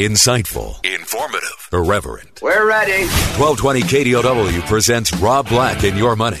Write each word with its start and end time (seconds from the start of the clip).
Insightful, 0.00 0.82
informative, 0.82 1.68
irreverent. 1.70 2.40
We're 2.40 2.66
ready. 2.66 3.06
1220 3.36 3.82
KDOW 3.82 4.66
presents 4.66 5.14
Rob 5.18 5.46
Black 5.50 5.84
and 5.84 5.98
Your 5.98 6.16
Money, 6.16 6.40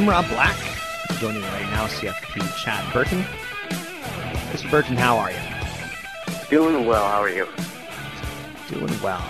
I'm 0.00 0.08
Rob 0.08 0.26
Black. 0.28 0.56
Joining 1.18 1.42
me 1.42 1.48
right 1.48 1.70
now, 1.72 1.86
CFP 1.86 2.56
Chad 2.56 2.90
Burton. 2.90 3.22
Mr. 4.50 4.70
Burton, 4.70 4.96
how 4.96 5.18
are 5.18 5.30
you? 5.30 5.38
Doing 6.48 6.86
well. 6.86 7.06
How 7.06 7.20
are 7.20 7.28
you? 7.28 7.46
Doing 8.70 8.98
well. 9.02 9.22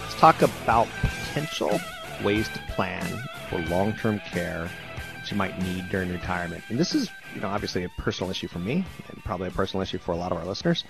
Let's 0.00 0.14
talk 0.14 0.40
about 0.40 0.88
potential 1.02 1.78
ways 2.24 2.48
to 2.48 2.58
plan 2.72 3.04
for 3.50 3.58
long-term 3.68 4.20
care 4.20 4.70
that 5.14 5.30
you 5.30 5.36
might 5.36 5.60
need 5.62 5.90
during 5.90 6.10
retirement. 6.10 6.64
And 6.70 6.78
this 6.78 6.94
is, 6.94 7.10
you 7.34 7.42
know, 7.42 7.48
obviously 7.48 7.84
a 7.84 7.90
personal 7.98 8.30
issue 8.30 8.48
for 8.48 8.60
me, 8.60 8.82
and 9.10 9.22
probably 9.24 9.48
a 9.48 9.50
personal 9.50 9.82
issue 9.82 9.98
for 9.98 10.12
a 10.12 10.16
lot 10.16 10.32
of 10.32 10.38
our 10.38 10.46
listeners. 10.46 10.84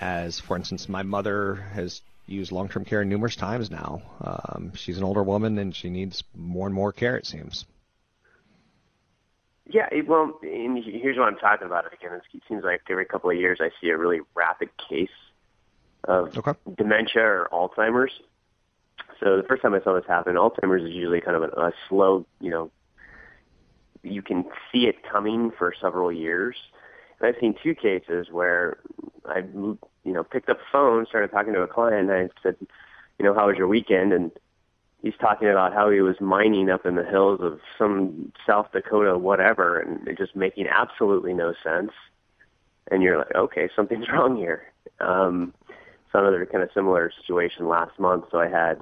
As, 0.00 0.40
for 0.40 0.56
instance, 0.56 0.88
my 0.88 1.02
mother 1.02 1.56
has 1.74 2.00
used 2.26 2.50
long-term 2.50 2.86
care 2.86 3.04
numerous 3.04 3.36
times 3.36 3.70
now. 3.70 4.00
Um, 4.22 4.72
she's 4.74 4.96
an 4.96 5.04
older 5.04 5.22
woman, 5.22 5.58
and 5.58 5.76
she 5.76 5.90
needs 5.90 6.24
more 6.34 6.66
and 6.66 6.74
more 6.74 6.94
care. 6.94 7.18
It 7.18 7.26
seems. 7.26 7.66
Yeah, 9.66 9.88
it, 9.90 10.06
well, 10.06 10.38
and 10.42 10.82
here's 10.84 11.16
what 11.16 11.26
I'm 11.26 11.36
talking 11.38 11.66
about. 11.66 11.86
Again, 11.92 12.12
it 12.12 12.42
seems 12.46 12.64
like 12.64 12.82
every 12.90 13.06
couple 13.06 13.30
of 13.30 13.36
years 13.36 13.58
I 13.60 13.70
see 13.80 13.88
a 13.88 13.96
really 13.96 14.20
rapid 14.34 14.68
case 14.76 15.08
of 16.04 16.36
Okay. 16.36 16.52
dementia 16.76 17.22
or 17.22 17.48
Alzheimer's. 17.50 18.12
So 19.20 19.36
the 19.36 19.42
first 19.42 19.62
time 19.62 19.74
I 19.74 19.80
saw 19.80 19.94
this 19.94 20.04
happen, 20.06 20.34
Alzheimer's 20.34 20.82
is 20.82 20.90
usually 20.92 21.20
kind 21.20 21.36
of 21.36 21.44
a, 21.44 21.60
a 21.68 21.72
slow, 21.88 22.26
you 22.40 22.50
know, 22.50 22.70
you 24.02 24.20
can 24.20 24.44
see 24.70 24.86
it 24.86 24.96
coming 25.02 25.50
for 25.50 25.72
several 25.80 26.12
years. 26.12 26.56
And 27.18 27.28
I've 27.28 27.40
seen 27.40 27.54
two 27.62 27.74
cases 27.74 28.28
where 28.30 28.78
I, 29.24 29.38
you 29.38 29.78
know, 30.04 30.24
picked 30.24 30.50
up 30.50 30.58
the 30.58 30.64
phone, 30.70 31.06
started 31.06 31.30
talking 31.30 31.54
to 31.54 31.62
a 31.62 31.66
client, 31.66 32.10
and 32.10 32.12
I 32.12 32.28
said, 32.42 32.56
you 33.18 33.24
know, 33.24 33.32
how 33.32 33.46
was 33.46 33.56
your 33.56 33.68
weekend? 33.68 34.12
And 34.12 34.30
he's 35.04 35.14
talking 35.20 35.50
about 35.50 35.74
how 35.74 35.90
he 35.90 36.00
was 36.00 36.18
mining 36.18 36.70
up 36.70 36.86
in 36.86 36.94
the 36.94 37.04
hills 37.04 37.38
of 37.42 37.60
some 37.76 38.32
South 38.46 38.72
Dakota 38.72 39.18
whatever 39.18 39.78
and 39.78 40.08
it 40.08 40.16
just 40.16 40.34
making 40.34 40.66
absolutely 40.66 41.34
no 41.34 41.52
sense. 41.62 41.92
And 42.90 43.02
you're 43.02 43.18
like, 43.18 43.34
okay, 43.34 43.68
something's 43.76 44.08
wrong 44.12 44.36
here. 44.36 44.72
Um, 45.00 45.52
so 46.10 46.20
another 46.20 46.46
kind 46.46 46.64
of 46.64 46.70
similar 46.72 47.12
situation 47.20 47.68
last 47.68 47.98
month. 48.00 48.24
So 48.30 48.40
I 48.40 48.48
had 48.48 48.80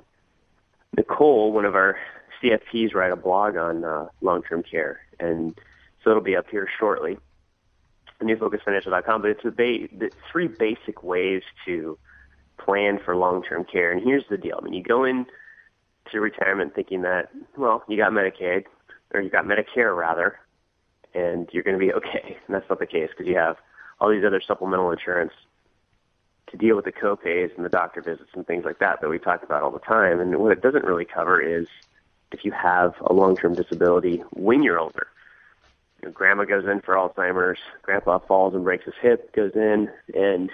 Nicole, 0.97 1.51
one 1.51 1.65
of 1.65 1.75
our 1.75 1.99
CFPs, 2.41 2.95
write 2.95 3.11
a 3.11 3.17
blog 3.17 3.57
on 3.57 3.85
uh, 3.85 4.07
long-term 4.21 4.63
care, 4.63 5.01
and 5.19 5.59
so 6.05 6.11
it'll 6.11 6.23
be 6.23 6.37
up 6.37 6.47
here 6.51 6.69
shortly. 6.79 7.19
NewFocusFinancial.com. 8.21 9.23
But 9.23 9.31
it's 9.31 9.43
ba- 9.43 9.89
the 9.97 10.11
three 10.31 10.49
basic 10.49 11.03
ways 11.03 11.43
to 11.65 11.99
plan 12.59 13.01
for 13.03 13.17
long-term 13.17 13.65
care. 13.65 13.91
And 13.91 14.03
here's 14.03 14.25
the 14.29 14.37
deal: 14.37 14.59
I 14.61 14.65
mean, 14.65 14.75
you 14.75 14.83
go 14.83 15.05
in 15.05 15.27
to 16.11 16.21
retirement 16.21 16.75
thinking 16.75 17.03
that, 17.03 17.31
well, 17.57 17.85
you 17.89 17.97
got 17.97 18.13
Medicaid, 18.13 18.65
or 19.15 19.21
you 19.21 19.31
got 19.31 19.45
Medicare 19.45 19.97
rather, 19.97 20.39
and 21.15 21.49
you're 21.53 21.63
going 21.63 21.79
to 21.79 21.85
be 21.85 21.93
okay. 21.93 22.37
And 22.47 22.55
that's 22.57 22.69
not 22.69 22.79
the 22.79 22.87
case 22.87 23.11
because 23.11 23.27
you 23.27 23.37
have 23.37 23.57
all 24.01 24.11
these 24.11 24.25
other 24.25 24.41
supplemental 24.41 24.91
insurance 24.91 25.33
to 26.51 26.57
deal 26.57 26.77
with 26.77 26.85
the 26.85 26.93
copays 26.93 27.55
and 27.57 27.65
the 27.65 27.71
doctor 27.71 28.03
visits 28.03 28.31
and 28.35 28.47
things 28.47 28.65
like 28.65 28.79
that 28.79 29.01
that 29.01 29.09
we 29.09 29.19
talk 29.19 29.43
about 29.43 29.63
all 29.63 29.71
the 29.71 29.79
time. 29.79 30.21
And 30.21 30.37
what 30.39 30.53
it 30.53 30.61
doesn't 30.61 30.85
really 30.85 31.05
cover 31.05 31.41
is 31.41 31.67
if 32.31 32.45
you 32.45 32.53
have 32.53 32.95
a 33.05 33.13
long-term 33.13 33.55
disability 33.55 34.23
when 34.31 34.63
you're 34.63 34.79
older. 34.79 35.07
You 36.01 36.09
know, 36.09 36.13
grandma 36.13 36.45
goes 36.45 36.65
in 36.67 36.81
for 36.81 36.95
Alzheimer's, 36.95 37.59
grandpa 37.83 38.19
falls 38.19 38.55
and 38.55 38.65
breaks 38.65 38.85
his 38.85 38.95
hip, 39.01 39.33
goes 39.35 39.53
in, 39.55 39.89
and 40.15 40.51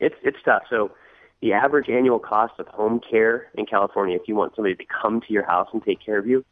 it's 0.00 0.16
it's 0.22 0.38
tough. 0.44 0.62
So 0.70 0.92
the 1.40 1.52
average 1.52 1.88
annual 1.88 2.18
cost 2.18 2.54
of 2.58 2.66
home 2.68 3.00
care 3.00 3.48
in 3.54 3.66
California, 3.66 4.16
if 4.16 4.26
you 4.26 4.34
want 4.34 4.54
somebody 4.56 4.74
to 4.74 4.84
come 4.84 5.20
to 5.20 5.32
your 5.32 5.44
house 5.44 5.68
and 5.72 5.82
take 5.82 6.04
care 6.04 6.18
of 6.18 6.26
you, 6.26 6.44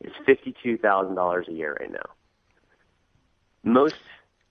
is 0.00 0.12
$52,000 0.26 1.48
a 1.48 1.52
year 1.52 1.76
right 1.80 1.90
now. 1.90 2.10
Most 3.64 3.96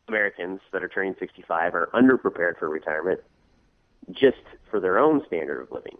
Americans 0.07 0.61
that 0.71 0.83
are 0.83 0.87
turning 0.87 1.15
65 1.19 1.75
are 1.75 1.89
underprepared 1.93 2.57
for 2.57 2.69
retirement 2.69 3.21
just 4.11 4.37
for 4.69 4.79
their 4.79 4.97
own 4.97 5.23
standard 5.27 5.61
of 5.61 5.71
living, 5.71 5.97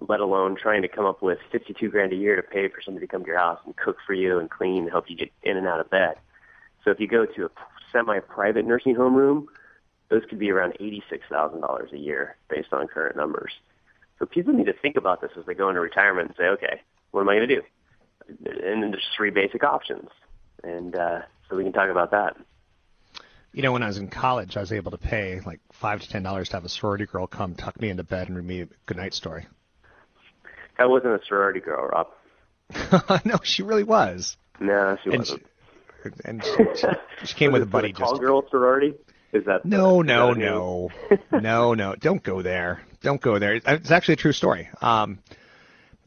let 0.00 0.20
alone 0.20 0.56
trying 0.56 0.82
to 0.82 0.88
come 0.88 1.04
up 1.04 1.22
with 1.22 1.38
52 1.50 1.88
grand 1.90 2.12
a 2.12 2.16
year 2.16 2.36
to 2.36 2.42
pay 2.42 2.68
for 2.68 2.80
somebody 2.80 3.06
to 3.06 3.10
come 3.10 3.22
to 3.22 3.26
your 3.26 3.38
house 3.38 3.58
and 3.64 3.76
cook 3.76 3.96
for 4.06 4.14
you 4.14 4.38
and 4.38 4.50
clean 4.50 4.84
and 4.84 4.90
help 4.90 5.08
you 5.08 5.16
get 5.16 5.30
in 5.42 5.56
and 5.56 5.66
out 5.66 5.80
of 5.80 5.90
bed. 5.90 6.14
So 6.84 6.90
if 6.90 7.00
you 7.00 7.08
go 7.08 7.26
to 7.26 7.46
a 7.46 7.50
semi-private 7.92 8.64
nursing 8.64 8.94
home 8.94 9.14
room, 9.14 9.48
those 10.10 10.22
could 10.28 10.38
be 10.38 10.50
around 10.50 10.74
$86,000 10.80 11.92
a 11.92 11.98
year 11.98 12.36
based 12.48 12.72
on 12.72 12.86
current 12.88 13.16
numbers. 13.16 13.52
So 14.18 14.26
people 14.26 14.52
need 14.54 14.66
to 14.66 14.72
think 14.72 14.96
about 14.96 15.20
this 15.20 15.30
as 15.38 15.44
they 15.46 15.54
go 15.54 15.68
into 15.68 15.80
retirement 15.80 16.28
and 16.28 16.36
say, 16.36 16.44
okay, 16.44 16.80
what 17.10 17.20
am 17.20 17.28
I 17.28 17.36
going 17.36 17.48
to 17.48 17.54
do? 17.56 17.62
And 18.28 18.82
then 18.82 18.90
there's 18.90 19.06
three 19.16 19.30
basic 19.30 19.62
options. 19.64 20.08
And 20.64 20.96
uh, 20.96 21.20
so 21.48 21.56
we 21.56 21.64
can 21.64 21.72
talk 21.72 21.90
about 21.90 22.10
that. 22.10 22.36
You 23.52 23.62
know, 23.62 23.72
when 23.72 23.82
I 23.82 23.86
was 23.86 23.96
in 23.98 24.08
college, 24.08 24.56
I 24.56 24.60
was 24.60 24.72
able 24.72 24.90
to 24.90 24.98
pay 24.98 25.40
like 25.46 25.60
five 25.72 26.00
to 26.02 26.08
ten 26.08 26.22
dollars 26.22 26.50
to 26.50 26.56
have 26.56 26.64
a 26.64 26.68
sorority 26.68 27.06
girl 27.06 27.26
come 27.26 27.54
tuck 27.54 27.80
me 27.80 27.88
into 27.88 28.04
bed 28.04 28.28
and 28.28 28.36
read 28.36 28.44
me 28.46 28.60
a 28.62 28.68
goodnight 28.86 29.14
story. 29.14 29.46
I 30.78 30.86
wasn't 30.86 31.14
a 31.14 31.24
sorority 31.26 31.60
girl, 31.60 31.86
Rob. 31.88 32.08
no, 33.24 33.38
she 33.42 33.62
really 33.62 33.84
was. 33.84 34.36
No, 34.60 34.96
she 35.02 35.10
And 35.10 35.18
wasn't. 35.20 35.46
She, 36.04 36.10
and 36.24 36.44
she, 36.44 36.64
she, 36.76 36.86
she 37.24 37.34
came 37.34 37.52
with 37.52 37.62
a 37.62 37.66
buddy. 37.66 37.92
the 37.92 37.98
tall 37.98 38.12
Just 38.12 38.20
girl 38.20 38.44
sorority? 38.50 38.94
Is 39.32 39.44
that 39.44 39.64
no, 39.64 40.00
no, 40.00 40.32
that 40.34 40.40
no, 40.40 40.90
no, 41.40 41.74
no. 41.74 41.94
Don't 41.96 42.22
go 42.22 42.40
there. 42.42 42.80
Don't 43.02 43.20
go 43.20 43.38
there. 43.38 43.54
It's 43.54 43.90
actually 43.90 44.14
a 44.14 44.16
true 44.18 44.32
story. 44.32 44.68
Um, 44.80 45.18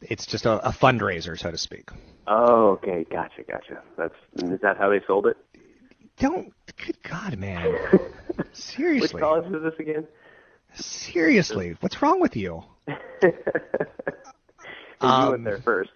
it's 0.02 0.26
just 0.26 0.46
a, 0.46 0.68
a 0.68 0.72
fundraiser, 0.72 1.38
so 1.38 1.52
to 1.52 1.58
speak. 1.58 1.90
Oh, 2.28 2.72
okay, 2.72 3.06
gotcha, 3.12 3.44
gotcha. 3.44 3.82
That's 3.98 4.16
is 4.38 4.60
that 4.62 4.78
how 4.78 4.90
they 4.90 5.02
sold 5.06 5.28
it? 5.28 5.38
Don't. 6.18 6.54
Good 6.86 6.98
God, 7.04 7.38
man. 7.38 7.78
Seriously. 8.54 9.14
Which 9.14 9.22
college 9.22 9.46
is 9.54 9.62
this 9.62 9.74
again? 9.80 10.08
Seriously, 10.74 11.76
what's 11.82 12.02
wrong 12.02 12.22
with 12.22 12.36
you? 12.36 12.64
you 13.22 13.34
Um, 15.02 15.32
went 15.32 15.44
there 15.44 15.62
first. 15.62 15.92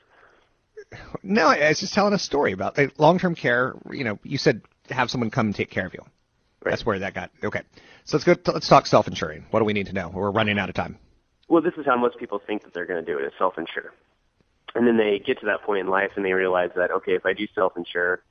No, 1.24 1.48
I 1.48 1.69
was 1.69 1.80
just 1.80 1.94
telling 1.94 2.13
a 2.13 2.19
story 2.19 2.51
about 2.51 2.78
uh, 2.78 2.88
long-term 2.98 3.36
care. 3.36 3.75
You 3.92 4.04
know, 4.04 4.19
you 4.24 4.38
said 4.38 4.62
have 4.89 5.10
someone 5.10 5.31
come 5.31 5.48
and 5.48 5.56
take 5.56 5.69
care 5.71 5.86
of 5.86 5.94
you. 5.94 6.04
That's 6.72 6.86
where 6.86 7.00
that 7.00 7.14
got 7.14 7.32
okay. 7.44 7.62
So 8.06 8.18
let's 8.18 8.24
go. 8.24 8.36
Let's 8.52 8.68
talk 8.68 8.86
self-insuring. 8.86 9.46
What 9.52 9.60
do 9.60 9.66
we 9.66 9.74
need 9.74 9.88
to 9.88 9.94
know? 9.94 10.10
We're 10.10 10.32
running 10.32 10.60
out 10.60 10.70
of 10.70 10.76
time. 10.76 10.98
Well, 11.48 11.62
this 11.62 11.74
is 11.78 11.86
how 11.86 11.98
most 11.98 12.18
people 12.18 12.40
think 12.46 12.64
that 12.64 12.74
they're 12.74 12.86
going 12.86 13.04
to 13.04 13.12
do 13.12 13.18
it: 13.20 13.26
is 13.26 13.34
self-insure. 13.38 13.94
And 14.74 14.88
then 14.88 14.98
they 14.98 15.20
get 15.26 15.40
to 15.40 15.46
that 15.46 15.62
point 15.64 15.80
in 15.80 15.88
life 15.88 16.12
and 16.16 16.26
they 16.26 16.34
realize 16.34 16.72
that 16.76 16.92
okay, 16.92 17.14
if 17.14 17.26
I 17.26 17.34
do 17.34 17.48
self-insure, 17.56 18.22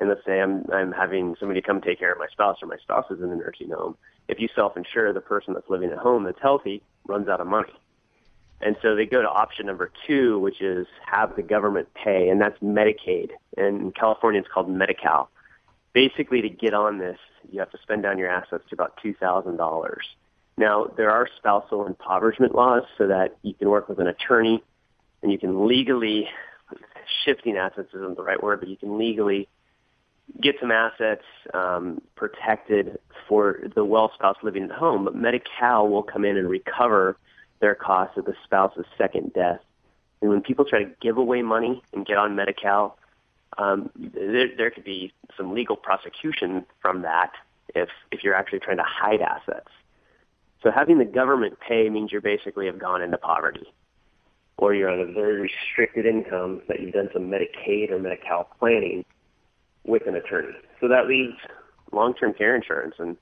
and 0.00 0.08
let's 0.08 0.24
say 0.24 0.40
I'm 0.40 0.64
I'm 0.72 0.92
having 0.92 1.36
somebody 1.40 1.60
come 1.60 1.80
take 1.80 1.98
care 1.98 2.12
of 2.12 2.18
my 2.18 2.28
spouse 2.30 2.58
or 2.62 2.66
my 2.66 2.78
spouse 2.78 3.06
is 3.10 3.20
in 3.20 3.30
the 3.30 3.36
nursing 3.36 3.70
home. 3.70 3.96
If 4.28 4.38
you 4.40 4.48
self-insure, 4.54 5.12
the 5.12 5.20
person 5.20 5.54
that's 5.54 5.68
living 5.68 5.90
at 5.90 5.98
home 5.98 6.24
that's 6.24 6.40
healthy 6.40 6.82
runs 7.06 7.28
out 7.28 7.40
of 7.40 7.46
money. 7.46 7.72
And 8.60 8.76
so 8.82 8.94
they 8.96 9.06
go 9.06 9.22
to 9.22 9.28
option 9.28 9.66
number 9.66 9.90
two, 10.06 10.38
which 10.40 10.60
is 10.60 10.86
have 11.06 11.36
the 11.36 11.42
government 11.42 11.88
pay, 11.94 12.28
and 12.28 12.40
that's 12.40 12.58
Medicaid. 12.58 13.30
And 13.56 13.80
in 13.80 13.92
California, 13.92 14.40
it's 14.40 14.50
called 14.52 14.68
Medi-Cal. 14.68 15.30
Basically, 15.98 16.42
to 16.42 16.48
get 16.48 16.74
on 16.74 16.98
this, 16.98 17.18
you 17.50 17.58
have 17.58 17.72
to 17.72 17.78
spend 17.82 18.04
down 18.04 18.18
your 18.18 18.28
assets 18.28 18.62
to 18.68 18.76
about 18.76 18.96
$2,000. 19.04 19.96
Now, 20.56 20.84
there 20.96 21.10
are 21.10 21.28
spousal 21.38 21.88
impoverishment 21.88 22.54
laws 22.54 22.84
so 22.96 23.08
that 23.08 23.36
you 23.42 23.52
can 23.52 23.68
work 23.68 23.88
with 23.88 23.98
an 23.98 24.06
attorney 24.06 24.62
and 25.22 25.32
you 25.32 25.38
can 25.38 25.66
legally, 25.66 26.28
shifting 27.24 27.56
assets 27.56 27.88
isn't 27.92 28.16
the 28.16 28.22
right 28.22 28.40
word, 28.40 28.60
but 28.60 28.68
you 28.68 28.76
can 28.76 28.96
legally 28.96 29.48
get 30.40 30.54
some 30.60 30.70
assets 30.70 31.24
um, 31.52 32.00
protected 32.14 33.00
for 33.26 33.58
the 33.74 33.84
well 33.84 34.12
spouse 34.14 34.36
living 34.44 34.62
at 34.62 34.70
home. 34.70 35.04
But 35.04 35.16
Medi-Cal 35.16 35.88
will 35.88 36.04
come 36.04 36.24
in 36.24 36.36
and 36.36 36.48
recover 36.48 37.16
their 37.58 37.74
costs 37.74 38.16
of 38.16 38.24
the 38.24 38.34
spouse's 38.44 38.86
second 38.96 39.32
death. 39.32 39.58
And 40.20 40.30
when 40.30 40.42
people 40.42 40.64
try 40.64 40.84
to 40.84 40.90
give 41.00 41.18
away 41.18 41.42
money 41.42 41.82
and 41.92 42.06
get 42.06 42.18
on 42.18 42.36
Medi-Cal, 42.36 42.96
um, 43.56 43.90
there, 43.96 44.48
there 44.56 44.70
could 44.70 44.84
be 44.84 45.12
some 45.36 45.52
legal 45.54 45.76
prosecution 45.76 46.66
from 46.80 47.02
that 47.02 47.32
if 47.74 47.88
if 48.12 48.22
you're 48.22 48.34
actually 48.34 48.60
trying 48.60 48.76
to 48.76 48.84
hide 48.86 49.20
assets. 49.20 49.68
So 50.62 50.70
having 50.70 50.98
the 50.98 51.04
government 51.04 51.58
pay 51.60 51.88
means 51.88 52.12
you 52.12 52.20
basically 52.20 52.66
have 52.66 52.78
gone 52.78 53.00
into 53.00 53.16
poverty, 53.16 53.72
or 54.56 54.74
you're 54.74 54.90
on 54.90 55.00
a 55.00 55.12
very 55.12 55.40
restricted 55.40 56.04
income 56.04 56.62
that 56.68 56.80
you've 56.80 56.92
done 56.92 57.08
some 57.12 57.30
Medicaid 57.30 57.90
or 57.90 57.98
Medi-Cal 57.98 58.48
planning 58.58 59.04
with 59.84 60.06
an 60.06 60.16
attorney. 60.16 60.56
So 60.80 60.88
that 60.88 61.06
leaves 61.06 61.36
long-term 61.92 62.34
care 62.34 62.56
insurance, 62.56 62.96
and 62.98 63.16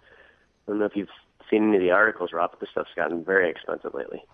I 0.66 0.70
don't 0.70 0.78
know 0.78 0.86
if 0.86 0.96
you've 0.96 1.08
seen 1.50 1.68
any 1.68 1.76
of 1.76 1.82
the 1.82 1.90
articles, 1.90 2.32
Rob, 2.32 2.52
but 2.52 2.60
this 2.60 2.70
stuff's 2.70 2.90
gotten 2.96 3.22
very 3.22 3.50
expensive 3.50 3.94
lately. 3.94 4.24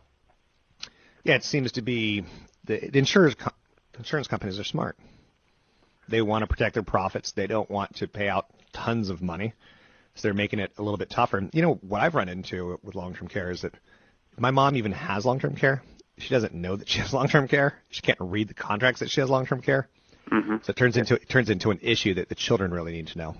Yeah, 1.24 1.34
it 1.34 1.44
seems 1.44 1.72
to 1.72 1.82
be 1.82 2.24
the, 2.64 2.88
the 2.88 2.98
insurance 2.98 3.36
companies 4.28 4.58
are 4.58 4.64
smart. 4.64 4.96
They 6.12 6.20
want 6.20 6.42
to 6.42 6.46
protect 6.46 6.74
their 6.74 6.82
profits. 6.82 7.32
They 7.32 7.46
don't 7.46 7.70
want 7.70 7.96
to 7.96 8.06
pay 8.06 8.28
out 8.28 8.44
tons 8.74 9.08
of 9.08 9.22
money, 9.22 9.54
so 10.14 10.28
they're 10.28 10.34
making 10.34 10.58
it 10.58 10.70
a 10.76 10.82
little 10.82 10.98
bit 10.98 11.08
tougher. 11.08 11.38
And 11.38 11.48
You 11.54 11.62
know 11.62 11.74
what 11.76 12.02
I've 12.02 12.14
run 12.14 12.28
into 12.28 12.78
with 12.82 12.94
long-term 12.94 13.28
care 13.28 13.50
is 13.50 13.62
that 13.62 13.72
my 14.36 14.50
mom 14.50 14.76
even 14.76 14.92
has 14.92 15.24
long-term 15.24 15.56
care. 15.56 15.82
She 16.18 16.28
doesn't 16.28 16.52
know 16.52 16.76
that 16.76 16.86
she 16.86 16.98
has 16.98 17.14
long-term 17.18 17.48
care. 17.48 17.78
She 17.88 18.02
can't 18.02 18.18
read 18.20 18.48
the 18.48 18.54
contracts 18.54 19.00
that 19.00 19.10
she 19.10 19.22
has 19.22 19.30
long-term 19.30 19.62
care. 19.62 19.88
Mm-hmm. 20.30 20.56
So 20.60 20.72
it 20.72 20.76
turns 20.76 20.98
into 20.98 21.14
it 21.14 21.30
turns 21.30 21.48
into 21.48 21.70
an 21.70 21.78
issue 21.80 22.12
that 22.14 22.28
the 22.28 22.34
children 22.34 22.72
really 22.72 22.92
need 22.92 23.06
to 23.08 23.16
know. 23.18 23.34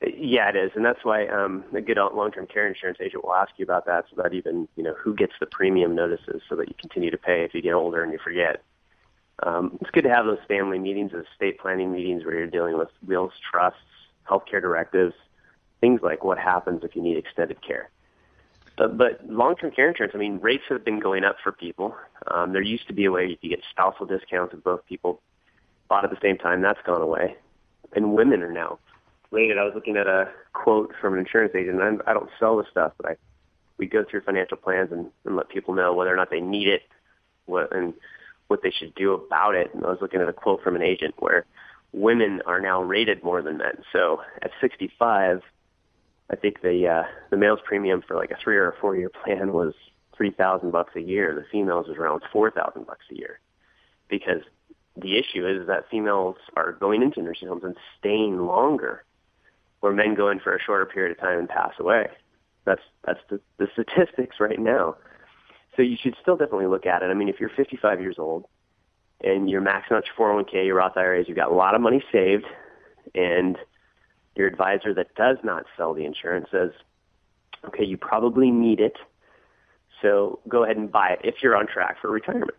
Yeah, 0.00 0.48
it 0.48 0.56
is, 0.56 0.70
and 0.74 0.82
that's 0.82 1.04
why 1.04 1.26
um, 1.26 1.62
a 1.74 1.82
good 1.82 1.98
long-term 1.98 2.46
care 2.46 2.66
insurance 2.66 2.96
agent 3.02 3.22
will 3.22 3.34
ask 3.34 3.50
you 3.58 3.64
about 3.64 3.84
that, 3.84 4.06
so 4.08 4.22
that 4.22 4.32
even 4.32 4.66
you 4.76 4.82
know 4.82 4.94
who 4.94 5.14
gets 5.14 5.34
the 5.40 5.46
premium 5.46 5.94
notices, 5.94 6.40
so 6.48 6.56
that 6.56 6.68
you 6.68 6.74
continue 6.80 7.10
to 7.10 7.18
pay 7.18 7.44
if 7.44 7.52
you 7.52 7.60
get 7.60 7.74
older 7.74 8.02
and 8.02 8.14
you 8.14 8.18
forget. 8.24 8.62
Um, 9.42 9.78
it's 9.80 9.90
good 9.90 10.04
to 10.04 10.10
have 10.10 10.26
those 10.26 10.38
family 10.48 10.78
meetings, 10.78 11.12
those 11.12 11.24
estate 11.32 11.58
planning 11.58 11.92
meetings, 11.92 12.24
where 12.24 12.36
you're 12.36 12.46
dealing 12.46 12.76
with 12.76 12.88
wills, 13.06 13.32
trusts, 13.50 13.78
healthcare 14.28 14.60
directives, 14.60 15.14
things 15.80 16.00
like 16.02 16.24
what 16.24 16.38
happens 16.38 16.84
if 16.84 16.94
you 16.94 17.02
need 17.02 17.16
extended 17.16 17.60
care. 17.62 17.90
But, 18.76 18.96
but 18.96 19.28
long-term 19.28 19.72
care 19.72 19.88
insurance, 19.88 20.14
I 20.14 20.18
mean, 20.18 20.38
rates 20.40 20.64
have 20.68 20.84
been 20.84 21.00
going 21.00 21.24
up 21.24 21.36
for 21.42 21.52
people. 21.52 21.96
Um, 22.26 22.52
there 22.52 22.62
used 22.62 22.86
to 22.88 22.92
be 22.92 23.04
a 23.04 23.10
way 23.10 23.26
you 23.26 23.36
could 23.36 23.50
get 23.50 23.60
spousal 23.70 24.06
discounts 24.06 24.54
if 24.54 24.62
both 24.62 24.84
people 24.86 25.20
bought 25.88 26.04
at 26.04 26.10
the 26.10 26.18
same 26.22 26.38
time. 26.38 26.62
That's 26.62 26.80
gone 26.84 27.02
away, 27.02 27.36
and 27.94 28.14
women 28.14 28.42
are 28.42 28.52
now 28.52 28.78
rated. 29.30 29.58
I 29.58 29.64
was 29.64 29.74
looking 29.74 29.96
at 29.96 30.06
a 30.06 30.28
quote 30.52 30.92
from 31.00 31.14
an 31.14 31.20
insurance 31.20 31.54
agent. 31.54 31.80
And 31.80 32.02
I 32.06 32.12
don't 32.12 32.30
sell 32.38 32.56
the 32.56 32.64
stuff, 32.70 32.92
but 32.96 33.10
I 33.10 33.16
we 33.80 33.86
go 33.86 34.04
through 34.04 34.20
financial 34.20 34.58
plans 34.58 34.92
and, 34.92 35.10
and 35.24 35.36
let 35.36 35.48
people 35.48 35.74
know 35.74 35.94
whether 35.94 36.12
or 36.12 36.16
not 36.16 36.30
they 36.30 36.40
need 36.40 36.68
it, 36.68 36.82
what 37.46 37.74
and 37.74 37.94
what 38.50 38.62
they 38.62 38.70
should 38.70 38.94
do 38.96 39.12
about 39.14 39.54
it. 39.54 39.72
And 39.72 39.84
I 39.84 39.88
was 39.88 39.98
looking 40.00 40.20
at 40.20 40.28
a 40.28 40.32
quote 40.32 40.62
from 40.62 40.74
an 40.74 40.82
agent 40.82 41.14
where 41.20 41.46
women 41.92 42.42
are 42.46 42.60
now 42.60 42.82
rated 42.82 43.22
more 43.22 43.42
than 43.42 43.58
men. 43.58 43.82
So 43.92 44.22
at 44.42 44.50
65, 44.60 45.42
I 46.30 46.36
think 46.36 46.60
the 46.62 46.86
uh, 46.86 47.02
the 47.30 47.36
male's 47.36 47.60
premium 47.64 48.02
for 48.06 48.16
like 48.16 48.30
a 48.30 48.36
three 48.42 48.56
or 48.56 48.70
a 48.70 48.76
four 48.80 48.96
year 48.96 49.10
plan 49.10 49.52
was 49.52 49.74
three 50.16 50.30
thousand 50.30 50.70
bucks 50.70 50.94
a 50.96 51.00
year. 51.00 51.34
The 51.34 51.46
females 51.50 51.86
was 51.88 51.96
around 51.96 52.22
four 52.32 52.50
thousand 52.50 52.86
bucks 52.86 53.04
a 53.10 53.16
year, 53.16 53.40
because 54.08 54.42
the 54.96 55.18
issue 55.18 55.46
is 55.46 55.66
that 55.66 55.90
females 55.90 56.36
are 56.56 56.72
going 56.72 57.02
into 57.02 57.22
nursing 57.22 57.48
homes 57.48 57.64
and 57.64 57.76
staying 57.98 58.38
longer 58.38 59.04
where 59.80 59.92
men 59.92 60.14
go 60.14 60.28
in 60.28 60.38
for 60.38 60.54
a 60.54 60.62
shorter 60.62 60.86
period 60.86 61.12
of 61.12 61.18
time 61.18 61.38
and 61.38 61.48
pass 61.48 61.72
away. 61.80 62.06
That's 62.64 62.82
that's 63.04 63.20
the, 63.28 63.40
the 63.58 63.66
statistics 63.72 64.36
right 64.38 64.60
now. 64.60 64.96
So 65.76 65.82
you 65.82 65.96
should 66.00 66.16
still 66.20 66.36
definitely 66.36 66.66
look 66.66 66.86
at 66.86 67.02
it. 67.02 67.06
I 67.06 67.14
mean, 67.14 67.28
if 67.28 67.40
you're 67.40 67.50
55 67.50 68.00
years 68.00 68.16
old 68.18 68.46
and 69.22 69.48
you're 69.48 69.62
maxing 69.62 69.92
out 69.92 70.04
your 70.06 70.44
401k, 70.44 70.66
your 70.66 70.76
Roth 70.76 70.96
IRAs, 70.96 71.26
you've 71.28 71.36
got 71.36 71.50
a 71.50 71.54
lot 71.54 71.74
of 71.74 71.80
money 71.80 72.02
saved, 72.10 72.46
and 73.14 73.56
your 74.34 74.46
advisor 74.46 74.94
that 74.94 75.14
does 75.14 75.36
not 75.44 75.66
sell 75.76 75.94
the 75.94 76.04
insurance 76.04 76.48
says, 76.50 76.70
okay, 77.66 77.84
you 77.84 77.96
probably 77.96 78.50
need 78.50 78.80
it, 78.80 78.96
so 80.02 80.40
go 80.48 80.64
ahead 80.64 80.76
and 80.76 80.90
buy 80.90 81.10
it 81.10 81.20
if 81.24 81.36
you're 81.42 81.56
on 81.56 81.66
track 81.66 81.98
for 82.00 82.10
retirement. 82.10 82.54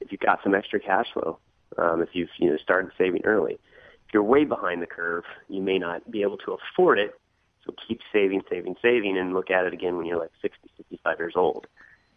If 0.00 0.12
you've 0.12 0.20
got 0.20 0.40
some 0.42 0.54
extra 0.54 0.80
cash 0.80 1.06
flow, 1.12 1.38
um, 1.78 2.00
if 2.00 2.10
you've 2.12 2.30
you 2.38 2.50
know 2.50 2.56
started 2.56 2.92
saving 2.96 3.22
early 3.24 3.58
if 4.06 4.14
you're 4.14 4.22
way 4.22 4.44
behind 4.44 4.82
the 4.82 4.86
curve, 4.86 5.24
you 5.48 5.60
may 5.60 5.78
not 5.78 6.08
be 6.10 6.22
able 6.22 6.36
to 6.38 6.56
afford 6.56 6.98
it. 6.98 7.18
So 7.64 7.74
keep 7.88 8.00
saving, 8.12 8.42
saving, 8.48 8.76
saving, 8.80 9.18
and 9.18 9.34
look 9.34 9.50
at 9.50 9.66
it 9.66 9.72
again 9.72 9.96
when 9.96 10.06
you're 10.06 10.18
like 10.18 10.30
60, 10.40 10.58
65 10.76 11.18
years 11.18 11.34
old. 11.34 11.66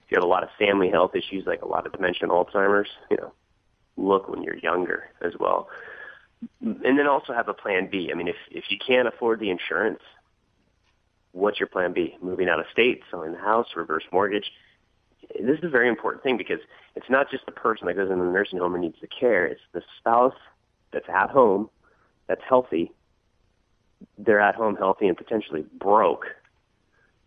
You 0.10 0.16
have 0.16 0.24
a 0.24 0.28
lot 0.28 0.44
of 0.44 0.50
family 0.58 0.90
health 0.90 1.16
issues, 1.16 1.46
like 1.46 1.62
a 1.62 1.68
lot 1.68 1.86
of 1.86 1.92
dementia 1.92 2.24
and 2.24 2.32
Alzheimer's, 2.32 2.90
you 3.12 3.18
know, 3.18 3.32
look 3.98 4.28
when 4.28 4.42
you're 4.42 4.58
younger 4.58 5.06
as 5.22 5.34
well. 5.40 5.70
And 6.62 6.98
then 6.98 7.08
also 7.08 7.34
have 7.34 7.48
a 7.48 7.54
plan 7.54 7.90
B. 7.92 8.10
I 8.12 8.16
mean, 8.16 8.28
if 8.28 8.38
if 8.50 8.66
you 8.70 8.78
can't 8.86 9.08
afford 9.08 9.40
the 9.40 9.50
insurance, 9.50 10.02
what's 11.32 11.60
your 11.60 11.68
plan 11.68 11.94
B? 11.94 12.16
Moving 12.22 12.50
out 12.50 12.60
of 12.60 12.66
state, 12.72 13.02
selling 13.12 13.34
the 13.34 13.40
house, 13.40 13.68
reverse 13.76 14.04
mortgage. 14.12 14.52
This 15.40 15.60
is 15.60 15.66
a 15.66 15.70
very 15.70 15.90
important 15.90 16.24
thing 16.24 16.38
because 16.38 16.60
it's 16.96 17.10
not 17.10 17.30
just 17.30 17.46
the 17.46 17.52
person 17.52 17.88
that 17.88 17.96
goes 17.96 18.10
into 18.10 18.24
the 18.24 18.32
nursing 18.32 18.60
home 18.60 18.74
and 18.74 18.84
needs 18.84 18.98
the 19.02 19.08
care. 19.08 19.46
It's 19.46 19.62
the 19.74 19.84
spouse 20.00 20.34
that's 20.92 21.10
at 21.10 21.30
home 21.30 21.70
that's 22.28 22.42
healthy, 22.48 22.92
they're 24.18 24.40
at 24.40 24.56
home 24.56 24.76
healthy 24.76 25.08
and 25.08 25.18
potentially 25.18 25.66
broke 25.78 26.26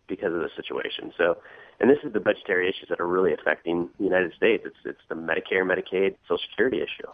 because 0.07 0.33
of 0.33 0.39
the 0.39 0.49
situation. 0.55 1.11
So, 1.17 1.37
and 1.79 1.89
this 1.89 1.97
is 2.03 2.13
the 2.13 2.19
budgetary 2.19 2.69
issues 2.69 2.89
that 2.89 2.99
are 2.99 3.07
really 3.07 3.33
affecting 3.33 3.89
the 3.97 4.03
United 4.03 4.33
States. 4.33 4.63
It's 4.65 4.75
it's 4.85 5.01
the 5.09 5.15
Medicare, 5.15 5.63
Medicaid, 5.63 6.15
Social 6.27 6.43
Security 6.49 6.77
issue. 6.77 7.09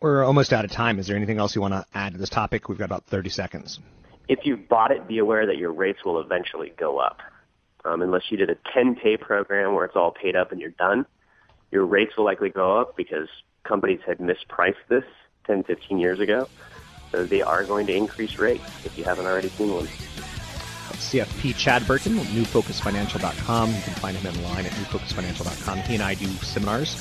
We're 0.00 0.22
almost 0.22 0.52
out 0.52 0.64
of 0.64 0.70
time. 0.70 0.98
Is 0.98 1.06
there 1.06 1.16
anything 1.16 1.38
else 1.38 1.54
you 1.54 1.62
want 1.62 1.72
to 1.72 1.86
add 1.94 2.12
to 2.12 2.18
this 2.18 2.28
topic? 2.28 2.68
We've 2.68 2.76
got 2.76 2.84
about 2.84 3.06
30 3.06 3.30
seconds. 3.30 3.80
If 4.28 4.40
you 4.44 4.56
bought 4.56 4.90
it, 4.90 5.08
be 5.08 5.18
aware 5.18 5.46
that 5.46 5.56
your 5.56 5.72
rates 5.72 6.04
will 6.04 6.20
eventually 6.20 6.74
go 6.78 6.98
up. 6.98 7.20
Um, 7.86 8.02
unless 8.02 8.22
you 8.30 8.36
did 8.36 8.50
a 8.50 8.56
10-pay 8.76 9.18
program 9.18 9.74
where 9.74 9.84
it's 9.84 9.96
all 9.96 10.10
paid 10.10 10.36
up 10.36 10.52
and 10.52 10.60
you're 10.60 10.70
done, 10.70 11.06
your 11.70 11.86
rates 11.86 12.16
will 12.16 12.24
likely 12.24 12.50
go 12.50 12.80
up 12.80 12.96
because 12.96 13.28
companies 13.62 14.00
had 14.06 14.18
mispriced 14.18 14.74
this 14.88 15.04
10, 15.46 15.64
15 15.64 15.98
years 15.98 16.20
ago. 16.20 16.48
So 17.10 17.24
they 17.24 17.42
are 17.42 17.64
going 17.64 17.86
to 17.86 17.94
increase 17.94 18.38
rates 18.38 18.64
if 18.84 18.98
you 18.98 19.04
haven't 19.04 19.26
already 19.26 19.48
seen 19.48 19.72
one. 19.72 19.88
CFP 20.96 21.56
Chad 21.56 21.86
Burton, 21.86 22.16
newfocusfinancial.com. 22.16 23.68
You 23.68 23.82
can 23.82 23.94
find 23.94 24.16
him 24.16 24.36
online 24.36 24.66
at 24.66 24.72
newfocusfinancial.com. 24.72 25.78
He 25.80 25.94
and 25.94 26.02
I 26.02 26.14
do 26.14 26.26
seminars. 26.26 26.96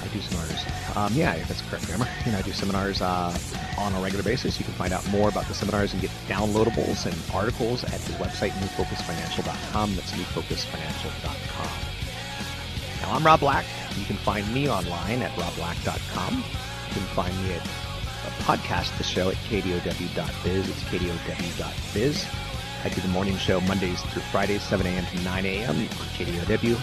I 0.00 0.08
do 0.08 0.20
seminars. 0.20 0.64
Um, 0.96 1.12
yeah, 1.14 1.36
that's 1.44 1.62
correct 1.62 1.86
grammar. 1.86 2.04
He 2.24 2.30
and 2.30 2.36
I 2.36 2.42
do 2.42 2.52
seminars 2.52 3.00
uh, 3.00 3.36
on 3.78 3.94
a 3.94 4.00
regular 4.00 4.24
basis. 4.24 4.58
You 4.58 4.64
can 4.64 4.74
find 4.74 4.92
out 4.92 5.06
more 5.10 5.28
about 5.28 5.46
the 5.46 5.54
seminars 5.54 5.92
and 5.92 6.02
get 6.02 6.10
downloadables 6.28 7.06
and 7.06 7.16
articles 7.34 7.84
at 7.84 8.00
his 8.00 8.16
website 8.16 8.50
newfocusfinancial.com. 8.50 9.96
That's 9.96 10.12
newfocusfinancial.com. 10.12 11.70
Now, 13.02 13.16
I'm 13.16 13.24
Rob 13.24 13.40
Black. 13.40 13.64
You 13.96 14.04
can 14.04 14.16
find 14.16 14.52
me 14.52 14.68
online 14.68 15.22
at 15.22 15.30
robblack.com. 15.32 16.36
You 16.36 16.94
can 16.94 17.02
find 17.14 17.44
me 17.44 17.54
at 17.54 17.62
podcast, 18.42 18.96
the 18.98 19.04
show 19.04 19.30
at 19.30 19.36
kdow.biz. 19.36 20.68
It's 20.68 20.82
kdow.biz. 20.84 22.26
I 22.84 22.88
do 22.88 23.00
the 23.00 23.08
morning 23.08 23.36
show 23.36 23.60
Mondays 23.60 24.00
through 24.02 24.22
Fridays, 24.22 24.62
7 24.62 24.84
a.m. 24.84 25.06
to 25.06 25.20
9 25.22 25.46
a.m. 25.46 25.76
on 25.76 25.86
KDOW 25.86 26.76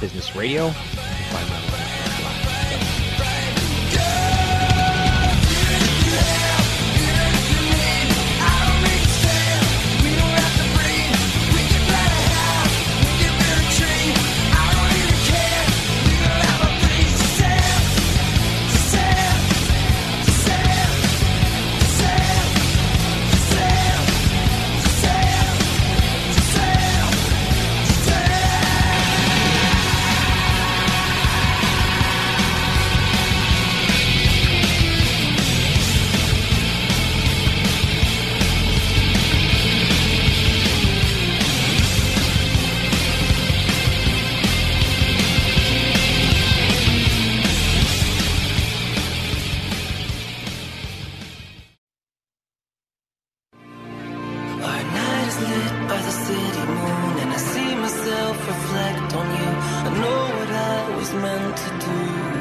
Business 0.00 0.34
Radio. 0.34 0.72
City 56.28 56.64
moon 56.76 57.12
and 57.22 57.30
I 57.38 57.40
see 57.52 57.74
myself 57.74 58.36
reflect 58.52 59.10
on 59.20 59.26
you. 59.38 59.50
I 59.88 59.90
know 60.02 60.22
what 60.36 60.50
I 60.74 60.96
was 60.96 61.10
meant 61.24 61.56
to 61.64 61.70
do. 61.86 62.37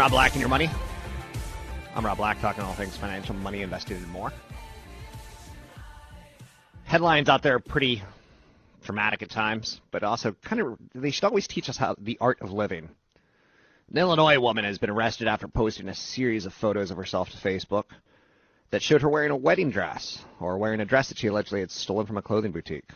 Rob 0.00 0.12
Black 0.12 0.32
and 0.32 0.40
your 0.40 0.48
money. 0.48 0.70
I'm 1.94 2.06
Rob 2.06 2.16
Black, 2.16 2.40
talking 2.40 2.64
all 2.64 2.72
things 2.72 2.96
financial, 2.96 3.34
money, 3.34 3.60
invested, 3.60 3.98
and 3.98 4.08
more. 4.08 4.32
Headlines 6.84 7.28
out 7.28 7.42
there 7.42 7.56
are 7.56 7.60
pretty 7.60 8.02
dramatic 8.82 9.20
at 9.20 9.28
times, 9.28 9.82
but 9.90 10.02
also 10.02 10.34
kind 10.42 10.62
of 10.62 10.78
they 10.94 11.10
should 11.10 11.24
always 11.24 11.46
teach 11.46 11.68
us 11.68 11.76
how 11.76 11.96
the 11.98 12.16
art 12.18 12.40
of 12.40 12.50
living. 12.50 12.88
An 13.90 13.98
Illinois 13.98 14.38
woman 14.38 14.64
has 14.64 14.78
been 14.78 14.88
arrested 14.88 15.28
after 15.28 15.46
posting 15.48 15.86
a 15.90 15.94
series 15.94 16.46
of 16.46 16.54
photos 16.54 16.90
of 16.90 16.96
herself 16.96 17.28
to 17.32 17.36
Facebook 17.36 17.84
that 18.70 18.80
showed 18.80 19.02
her 19.02 19.08
wearing 19.10 19.32
a 19.32 19.36
wedding 19.36 19.70
dress 19.70 20.24
or 20.40 20.56
wearing 20.56 20.80
a 20.80 20.86
dress 20.86 21.10
that 21.10 21.18
she 21.18 21.26
allegedly 21.26 21.60
had 21.60 21.70
stolen 21.70 22.06
from 22.06 22.16
a 22.16 22.22
clothing 22.22 22.52
boutique. 22.52 22.88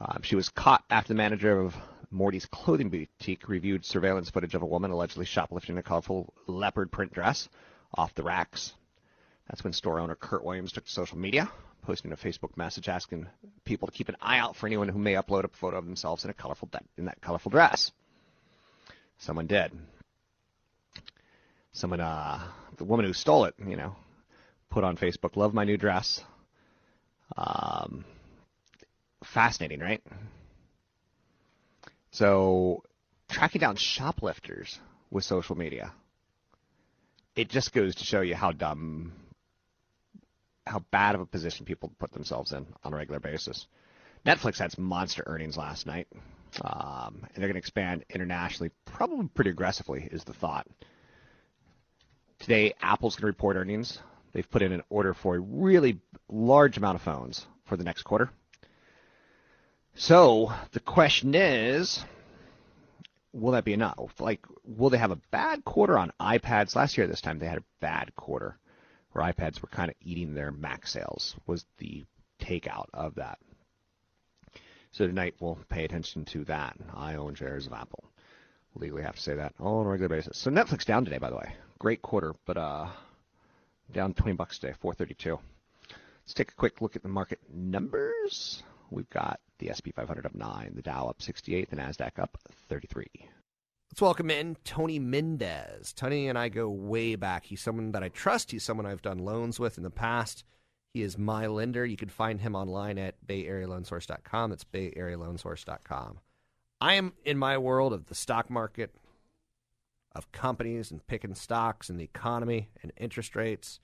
Um, 0.00 0.20
she 0.22 0.34
was 0.34 0.48
caught 0.48 0.82
after 0.88 1.08
the 1.08 1.18
manager 1.18 1.60
of 1.60 1.76
Morty's 2.14 2.46
clothing 2.46 2.90
boutique 2.90 3.48
reviewed 3.48 3.84
surveillance 3.84 4.30
footage 4.30 4.54
of 4.54 4.62
a 4.62 4.66
woman 4.66 4.92
allegedly 4.92 5.24
shoplifting 5.24 5.76
a 5.78 5.82
colorful 5.82 6.32
leopard 6.46 6.92
print 6.92 7.12
dress 7.12 7.48
off 7.92 8.14
the 8.14 8.22
racks. 8.22 8.72
That's 9.48 9.64
when 9.64 9.72
store 9.72 9.98
owner 9.98 10.14
Kurt 10.14 10.44
Williams 10.44 10.72
took 10.72 10.84
to 10.84 10.90
social 10.90 11.18
media, 11.18 11.50
posting 11.82 12.12
a 12.12 12.16
Facebook 12.16 12.56
message 12.56 12.88
asking 12.88 13.26
people 13.64 13.88
to 13.88 13.92
keep 13.92 14.08
an 14.08 14.16
eye 14.22 14.38
out 14.38 14.54
for 14.54 14.66
anyone 14.66 14.88
who 14.88 14.98
may 14.98 15.14
upload 15.14 15.44
a 15.44 15.48
photo 15.48 15.76
of 15.76 15.86
themselves 15.86 16.24
in 16.24 16.30
a 16.30 16.34
colorful 16.34 16.70
in 16.96 17.06
that 17.06 17.20
colorful 17.20 17.50
dress. 17.50 17.90
Someone 19.18 19.48
did. 19.48 19.72
Someone, 21.72 22.00
uh, 22.00 22.40
the 22.76 22.84
woman 22.84 23.06
who 23.06 23.12
stole 23.12 23.44
it, 23.46 23.54
you 23.66 23.76
know, 23.76 23.96
put 24.70 24.84
on 24.84 24.96
Facebook, 24.96 25.36
"Love 25.36 25.52
my 25.52 25.64
new 25.64 25.76
dress." 25.76 26.22
Um, 27.36 28.04
fascinating, 29.24 29.80
right? 29.80 30.02
So, 32.14 32.84
tracking 33.28 33.58
down 33.58 33.74
shoplifters 33.74 34.78
with 35.10 35.24
social 35.24 35.56
media, 35.56 35.92
it 37.34 37.48
just 37.48 37.72
goes 37.72 37.96
to 37.96 38.04
show 38.04 38.20
you 38.20 38.36
how 38.36 38.52
dumb, 38.52 39.10
how 40.64 40.84
bad 40.92 41.16
of 41.16 41.22
a 41.22 41.26
position 41.26 41.66
people 41.66 41.90
put 41.98 42.12
themselves 42.12 42.52
in 42.52 42.66
on 42.84 42.92
a 42.92 42.96
regular 42.96 43.18
basis. 43.18 43.66
Netflix 44.24 44.60
had 44.60 44.70
some 44.70 44.84
monster 44.84 45.24
earnings 45.26 45.56
last 45.56 45.88
night, 45.88 46.06
um, 46.62 47.26
and 47.34 47.42
they're 47.42 47.48
going 47.48 47.54
to 47.54 47.58
expand 47.58 48.04
internationally, 48.08 48.70
probably 48.84 49.26
pretty 49.34 49.50
aggressively, 49.50 50.08
is 50.12 50.22
the 50.22 50.34
thought. 50.34 50.68
Today, 52.38 52.74
Apple's 52.80 53.16
going 53.16 53.22
to 53.22 53.26
report 53.26 53.56
earnings. 53.56 53.98
They've 54.32 54.48
put 54.48 54.62
in 54.62 54.70
an 54.70 54.84
order 54.88 55.14
for 55.14 55.34
a 55.34 55.40
really 55.40 55.98
large 56.28 56.76
amount 56.76 56.94
of 56.94 57.02
phones 57.02 57.44
for 57.64 57.76
the 57.76 57.82
next 57.82 58.04
quarter. 58.04 58.30
So 59.96 60.52
the 60.72 60.80
question 60.80 61.34
is, 61.34 62.04
will 63.32 63.52
that 63.52 63.64
be 63.64 63.72
enough? 63.72 64.20
Like, 64.20 64.44
will 64.64 64.90
they 64.90 64.98
have 64.98 65.12
a 65.12 65.20
bad 65.30 65.64
quarter 65.64 65.96
on 65.96 66.12
iPads? 66.20 66.74
Last 66.74 66.96
year, 66.98 67.06
this 67.06 67.20
time 67.20 67.38
they 67.38 67.46
had 67.46 67.58
a 67.58 67.64
bad 67.80 68.14
quarter, 68.16 68.58
where 69.12 69.24
iPads 69.32 69.62
were 69.62 69.68
kind 69.68 69.90
of 69.90 69.96
eating 70.00 70.34
their 70.34 70.50
Mac 70.50 70.86
sales. 70.86 71.36
Was 71.46 71.64
the 71.78 72.04
takeout 72.40 72.86
of 72.92 73.14
that? 73.16 73.38
So 74.90 75.06
tonight 75.06 75.34
we'll 75.40 75.58
pay 75.68 75.84
attention 75.84 76.24
to 76.26 76.44
that. 76.44 76.76
I 76.94 77.14
own 77.14 77.34
shares 77.34 77.66
of 77.66 77.72
Apple. 77.72 78.04
Legally 78.76 79.02
have 79.02 79.16
to 79.16 79.22
say 79.22 79.34
that 79.34 79.54
on 79.60 79.86
a 79.86 79.88
regular 79.88 80.08
basis. 80.08 80.38
So 80.38 80.50
Netflix 80.50 80.84
down 80.84 81.04
today, 81.04 81.18
by 81.18 81.30
the 81.30 81.36
way. 81.36 81.54
Great 81.78 82.02
quarter, 82.02 82.34
but 82.46 82.56
uh, 82.56 82.88
down 83.92 84.14
20 84.14 84.34
bucks 84.34 84.58
today, 84.58 84.74
432. 84.80 85.38
Let's 86.22 86.34
take 86.34 86.50
a 86.50 86.54
quick 86.54 86.80
look 86.80 86.96
at 86.96 87.02
the 87.02 87.08
market 87.08 87.38
numbers. 87.52 88.62
We've 88.90 89.10
got 89.10 89.40
the 89.64 89.72
SP 89.72 89.88
500 89.94 90.26
up 90.26 90.34
9, 90.34 90.72
the 90.74 90.82
Dow 90.82 91.06
up 91.08 91.22
68, 91.22 91.70
the 91.70 91.76
NASDAQ 91.76 92.18
up 92.18 92.38
33. 92.68 93.06
Let's 93.90 94.02
welcome 94.02 94.30
in 94.30 94.56
Tony 94.64 94.98
Mendez. 94.98 95.92
Tony 95.92 96.28
and 96.28 96.38
I 96.38 96.48
go 96.48 96.68
way 96.68 97.14
back. 97.14 97.46
He's 97.46 97.62
someone 97.62 97.92
that 97.92 98.02
I 98.02 98.08
trust. 98.08 98.50
He's 98.50 98.62
someone 98.62 98.86
I've 98.86 99.02
done 99.02 99.18
loans 99.18 99.58
with 99.58 99.78
in 99.78 99.84
the 99.84 99.90
past. 99.90 100.44
He 100.92 101.02
is 101.02 101.16
my 101.16 101.46
lender. 101.46 101.86
You 101.86 101.96
can 101.96 102.08
find 102.08 102.40
him 102.40 102.54
online 102.54 102.98
at 102.98 103.14
bayarealoansource.com. 103.26 104.50
That's 104.50 104.64
bayarealoansource.com. 104.64 106.18
I 106.80 106.94
am 106.94 107.12
in 107.24 107.38
my 107.38 107.56
world 107.56 107.92
of 107.92 108.06
the 108.06 108.14
stock 108.14 108.50
market, 108.50 108.94
of 110.14 110.30
companies 110.32 110.90
and 110.90 111.06
picking 111.06 111.34
stocks 111.34 111.88
and 111.88 111.98
the 111.98 112.04
economy 112.04 112.68
and 112.82 112.92
interest 112.96 113.34
rates 113.34 113.80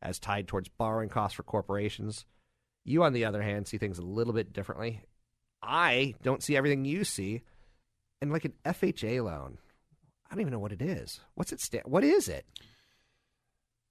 as 0.00 0.18
tied 0.18 0.46
towards 0.46 0.68
borrowing 0.68 1.08
costs 1.08 1.36
for 1.36 1.42
corporations. 1.42 2.24
You, 2.84 3.02
on 3.02 3.14
the 3.14 3.24
other 3.24 3.42
hand, 3.42 3.66
see 3.66 3.78
things 3.78 3.98
a 3.98 4.02
little 4.02 4.32
bit 4.32 4.52
differently. 4.52 5.02
I 5.64 6.14
don't 6.22 6.42
see 6.42 6.56
everything 6.56 6.84
you 6.84 7.04
see. 7.04 7.42
And 8.20 8.32
like 8.32 8.44
an 8.44 8.54
FHA 8.64 9.22
loan, 9.24 9.58
I 10.30 10.34
don't 10.34 10.40
even 10.40 10.52
know 10.52 10.58
what 10.58 10.72
it 10.72 10.82
is. 10.82 11.20
What's 11.34 11.52
it? 11.52 11.60
Sta- 11.60 11.82
what 11.84 12.04
is 12.04 12.28
it? 12.28 12.46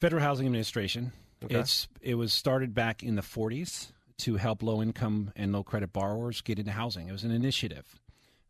Federal 0.01 0.21
Housing 0.21 0.45
Administration. 0.45 1.11
Okay. 1.43 1.55
It's 1.55 1.87
it 2.01 2.15
was 2.15 2.33
started 2.33 2.73
back 2.73 3.03
in 3.03 3.15
the 3.15 3.21
40s 3.21 3.91
to 4.19 4.37
help 4.37 4.63
low 4.63 4.81
income 4.81 5.31
and 5.35 5.51
low 5.51 5.63
credit 5.63 5.91
borrowers 5.91 6.41
get 6.41 6.59
into 6.59 6.71
housing. 6.71 7.09
It 7.09 7.11
was 7.11 7.23
an 7.23 7.31
initiative, 7.31 7.85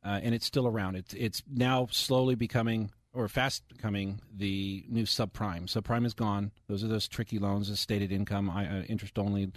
uh, 0.06 0.20
and 0.22 0.36
it's 0.36 0.46
still 0.46 0.68
around. 0.68 0.96
It's 0.96 1.14
it's 1.14 1.44
now 1.50 1.88
slowly 1.92 2.36
becoming 2.36 2.92
or 3.14 3.28
fast 3.28 3.64
becoming 3.68 4.20
the 4.36 4.86
new 4.90 5.04
subprime. 5.04 5.66
Subprime 5.66 6.06
is 6.06 6.14
gone. 6.14 6.52
Those 6.68 6.84
are 6.84 6.88
those 6.88 7.08
tricky 7.08 7.40
loans, 7.40 7.70
the 7.70 7.76
stated 7.76 8.12
income, 8.12 8.50
uh, 8.50 8.82
interest 8.90 9.20
only, 9.20 9.52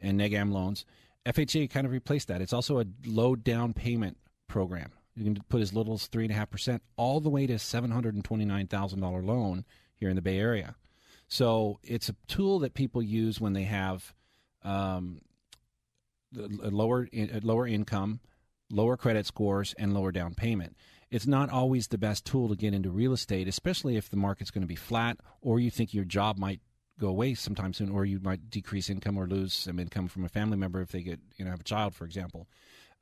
and 0.00 0.20
negam 0.20 0.52
loans. 0.52 0.84
FHA 1.26 1.70
kind 1.70 1.86
of 1.86 1.92
replaced 1.92 2.28
that. 2.28 2.40
It's 2.40 2.52
also 2.52 2.80
a 2.80 2.86
low 3.04 3.36
down 3.36 3.72
payment 3.72 4.16
program. 4.48 4.92
You 5.14 5.24
can 5.24 5.42
put 5.48 5.60
as 5.60 5.74
little 5.74 5.94
as 5.94 6.06
three 6.06 6.24
and 6.24 6.32
a 6.32 6.36
half 6.36 6.50
percent, 6.50 6.82
all 6.96 7.20
the 7.20 7.28
way 7.28 7.46
to 7.46 7.58
seven 7.58 7.90
hundred 7.90 8.14
and 8.14 8.24
twenty 8.24 8.44
nine 8.44 8.66
thousand 8.66 9.00
dollar 9.00 9.22
loan 9.22 9.64
here 9.96 10.08
in 10.08 10.16
the 10.16 10.22
Bay 10.22 10.38
Area. 10.38 10.76
So 11.28 11.78
it's 11.82 12.08
a 12.08 12.16
tool 12.26 12.60
that 12.60 12.74
people 12.74 13.02
use 13.02 13.40
when 13.40 13.52
they 13.52 13.64
have 13.64 14.14
um, 14.64 15.20
lower 16.32 17.08
lower 17.12 17.66
income, 17.66 18.20
lower 18.70 18.96
credit 18.96 19.26
scores, 19.26 19.74
and 19.78 19.92
lower 19.92 20.12
down 20.12 20.34
payment. 20.34 20.76
It's 21.10 21.26
not 21.26 21.50
always 21.50 21.88
the 21.88 21.98
best 21.98 22.24
tool 22.24 22.48
to 22.48 22.56
get 22.56 22.72
into 22.72 22.90
real 22.90 23.12
estate, 23.12 23.48
especially 23.48 23.96
if 23.96 24.08
the 24.08 24.16
market's 24.16 24.52
going 24.52 24.62
to 24.62 24.68
be 24.68 24.76
flat 24.76 25.18
or 25.40 25.58
you 25.58 25.70
think 25.70 25.92
your 25.92 26.04
job 26.04 26.38
might 26.38 26.60
go 27.00 27.08
away 27.08 27.34
sometime 27.34 27.72
soon, 27.72 27.90
or 27.90 28.04
you 28.04 28.20
might 28.22 28.50
decrease 28.50 28.90
income 28.90 29.16
or 29.16 29.26
lose 29.26 29.54
some 29.54 29.78
income 29.78 30.06
from 30.06 30.24
a 30.24 30.28
family 30.28 30.56
member 30.56 30.80
if 30.80 30.92
they 30.92 31.02
get 31.02 31.18
you 31.36 31.44
know 31.44 31.50
have 31.50 31.60
a 31.60 31.64
child, 31.64 31.94
for 31.94 32.04
example. 32.04 32.46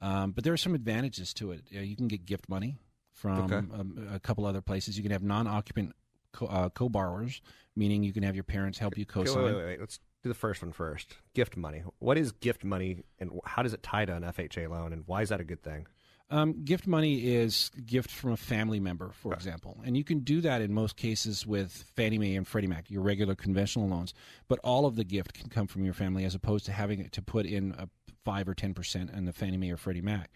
Um, 0.01 0.31
but 0.31 0.45
there 0.45 0.53
are 0.53 0.59
some 0.59 0.75
advantages 0.75 1.35
to 1.35 1.51
it. 1.51 1.63
You, 1.71 1.79
know, 1.79 1.85
you 1.85 1.97
can 1.97 2.07
get 2.09 2.25
gift 2.25 2.49
money 2.49 2.77
from 3.13 3.41
Okay. 3.41 3.57
um, 3.57 4.09
a 4.13 4.21
couple 4.21 4.47
other 4.47 4.61
places. 4.61 4.97
You 4.97 5.03
can 5.03 5.11
have 5.11 5.25
non-occupant 5.25 5.95
co- 6.33 6.47
uh, 6.47 6.69
co-borrowers, 6.69 7.43
meaning 7.75 8.05
you 8.05 8.13
can 8.13 8.23
have 8.23 8.37
your 8.37 8.45
parents 8.45 8.79
help 8.79 8.97
you 8.97 9.05
co-sign. 9.05 9.43
wait, 9.45 9.55
wait, 9.55 9.65
wait. 9.65 9.81
Let's 9.81 9.99
do 10.23 10.29
the 10.29 10.35
first 10.37 10.63
one 10.63 10.71
first. 10.73 11.17
Gift 11.35 11.57
money. 11.57 11.83
What 11.99 12.17
is 12.17 12.31
gift 12.31 12.63
money, 12.65 13.03
and 13.19 13.33
how 13.45 13.63
does 13.63 13.75
it 13.75 13.83
tie 13.83 14.05
to 14.05 14.15
an 14.15 14.23
FHA 14.23 14.71
loan, 14.71 14.93
and 14.93 15.03
why 15.07 15.23
is 15.23 15.31
that 15.31 15.41
a 15.41 15.45
good 15.45 15.63
thing? 15.63 15.87
Um, 16.31 16.63
gift 16.65 16.87
money 16.87 17.35
is 17.37 17.71
gift 17.87 18.11
from 18.11 18.33
a 18.33 18.37
family 18.37 18.81
member, 18.81 19.13
for 19.13 19.33
example, 19.33 19.81
and 19.85 19.97
you 19.97 20.05
can 20.05 20.21
do 20.21 20.43
that 20.43 20.61
in 20.61 20.75
most 20.75 20.97
cases 20.97 21.47
with 21.47 21.73
Fannie 21.97 22.19
Mae 22.19 22.37
and 22.37 22.47
Freddie 22.47 22.67
Mac, 22.67 22.91
your 22.91 23.01
regular 23.01 23.35
conventional 23.35 23.89
loans. 23.89 24.13
But 24.47 24.59
all 24.63 24.85
of 24.85 24.97
the 24.97 25.05
gift 25.05 25.33
can 25.33 25.49
come 25.49 25.67
from 25.67 25.85
your 25.85 25.95
family, 25.95 26.25
as 26.25 26.35
opposed 26.35 26.67
to 26.67 26.73
having 26.73 27.01
it 27.01 27.13
to 27.13 27.23
put 27.23 27.47
in 27.47 27.75
a 27.79 27.89
five 28.25 28.47
or 28.47 28.55
ten 28.55 28.75
percent 28.75 29.11
in 29.11 29.25
the 29.25 29.33
Fannie 29.33 29.57
Mae 29.57 29.71
or 29.71 29.79
Freddie 29.79 30.03
Mac. 30.03 30.31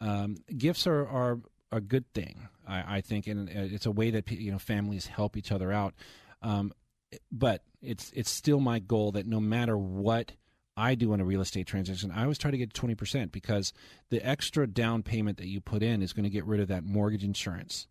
Um, 0.00 0.36
gifts 0.56 0.86
are, 0.86 1.08
are 1.08 1.40
a 1.72 1.80
good 1.80 2.12
thing, 2.12 2.48
I, 2.66 2.98
I 2.98 3.00
think, 3.00 3.26
and 3.26 3.48
uh, 3.48 3.52
it's 3.54 3.86
a 3.86 3.90
way 3.90 4.10
that 4.10 4.30
you 4.30 4.52
know 4.52 4.58
families 4.58 5.06
help 5.06 5.36
each 5.36 5.50
other 5.50 5.72
out. 5.72 5.94
Um, 6.40 6.72
but 7.32 7.64
it's 7.80 8.12
it's 8.14 8.30
still 8.30 8.60
my 8.60 8.78
goal 8.78 9.12
that 9.12 9.26
no 9.26 9.40
matter 9.40 9.76
what 9.76 10.32
I 10.76 10.94
do 10.94 11.12
on 11.12 11.20
a 11.20 11.24
real 11.24 11.40
estate 11.40 11.66
transaction, 11.66 12.10
I 12.10 12.22
always 12.22 12.38
try 12.38 12.50
to 12.50 12.58
get 12.58 12.72
twenty 12.72 12.94
percent 12.94 13.32
because 13.32 13.72
the 14.10 14.26
extra 14.26 14.66
down 14.66 15.02
payment 15.02 15.38
that 15.38 15.48
you 15.48 15.60
put 15.60 15.82
in 15.82 16.02
is 16.02 16.12
going 16.12 16.24
to 16.24 16.30
get 16.30 16.44
rid 16.44 16.60
of 16.60 16.68
that 16.68 16.84
mortgage 16.84 17.24
insurance, 17.24 17.86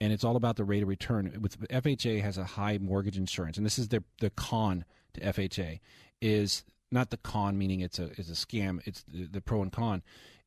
and 0.00 0.12
it's 0.12 0.24
all 0.24 0.36
about 0.36 0.56
the 0.56 0.64
rate 0.64 0.82
of 0.82 0.88
return. 0.88 1.38
With 1.40 1.68
FHA 1.68 2.22
has 2.22 2.38
a 2.38 2.44
high 2.44 2.78
mortgage 2.78 3.16
insurance, 3.16 3.56
and 3.56 3.64
this 3.64 3.78
is 3.78 3.88
the 3.88 4.02
the 4.20 4.30
con 4.30 4.84
to 5.14 5.20
FHA 5.20 5.80
is 6.20 6.64
not 6.90 7.10
the 7.10 7.16
con 7.16 7.58
meaning 7.58 7.80
it's 7.80 7.98
a 7.98 8.10
is 8.18 8.30
a 8.30 8.34
scam. 8.34 8.80
It's 8.84 9.04
the, 9.04 9.26
the 9.26 9.40
pro 9.40 9.62
and 9.62 9.72
con 9.72 10.02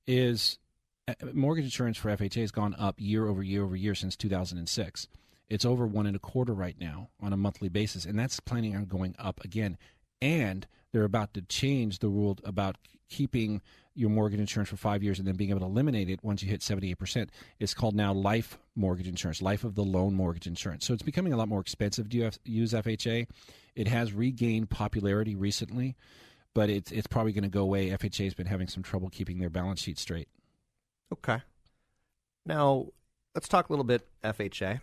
is 0.08 0.58
uh, 1.08 1.14
mortgage 1.34 1.66
insurance 1.66 1.98
for 1.98 2.10
FHA 2.10 2.42
has 2.42 2.52
gone 2.52 2.76
up 2.78 2.96
year 3.00 3.28
over 3.28 3.42
year 3.44 3.64
over 3.64 3.76
year 3.76 3.96
since 3.96 4.16
2006. 4.16 5.08
It's 5.50 5.66
over 5.66 5.88
one 5.88 6.06
and 6.06 6.16
a 6.16 6.20
quarter 6.20 6.54
right 6.54 6.76
now 6.80 7.10
on 7.20 7.34
a 7.34 7.38
monthly 7.38 7.70
basis, 7.70 8.06
and 8.06 8.20
that's 8.20 8.40
planning 8.40 8.76
on 8.76 8.86
going 8.86 9.16
up 9.18 9.44
again. 9.44 9.78
And 10.22 10.68
they're 10.92 11.04
about 11.04 11.34
to 11.36 11.42
change 11.44 12.00
the 12.00 12.10
rule 12.10 12.38
about 12.44 12.78
keeping 13.10 13.62
your 13.96 14.10
mortgage 14.10 14.40
insurance 14.40 14.70
for 14.70 14.78
five 14.78 15.04
years 15.04 15.20
and 15.20 15.28
then 15.28 15.36
being 15.36 15.50
able 15.50 15.60
to 15.60 15.66
eliminate 15.66 16.10
it 16.10 16.24
once 16.24 16.42
you 16.42 16.50
hit 16.50 16.62
78%. 16.62 17.28
It's 17.60 17.74
called 17.74 17.96
now 17.96 18.14
life 18.14 18.58
mortgage 18.76 19.08
insurance, 19.08 19.42
life 19.42 19.64
of 19.64 19.76
the 19.76 19.84
loan 19.84 20.14
mortgage 20.14 20.48
insurance. 20.48 20.86
So 20.86 20.94
it's 20.94 21.04
becoming 21.04 21.34
a 21.34 21.38
lot 21.38 21.50
more 21.50 21.60
expensive 21.60 22.10
to 22.10 22.32
use 22.46 22.74
FHA. 22.74 23.28
It 23.76 23.88
has 23.88 24.14
regained 24.14 24.70
popularity 24.70 25.36
recently, 25.36 25.96
but 26.54 26.70
it's, 26.70 26.92
it's 26.92 27.08
probably 27.08 27.34
going 27.34 27.44
to 27.44 27.50
go 27.50 27.62
away. 27.62 27.90
FHA 27.90 28.24
has 28.26 28.34
been 28.34 28.48
having 28.48 28.68
some 28.68 28.84
trouble 28.84 29.10
keeping 29.10 29.40
their 29.40 29.50
balance 29.50 29.82
sheet 29.82 30.00
straight. 30.00 30.30
Okay. 31.12 31.42
Now, 32.46 32.88
let's 33.36 33.48
talk 33.48 33.70
a 33.70 33.74
little 33.74 33.84
bit 33.84 34.08
FHA. 34.24 34.82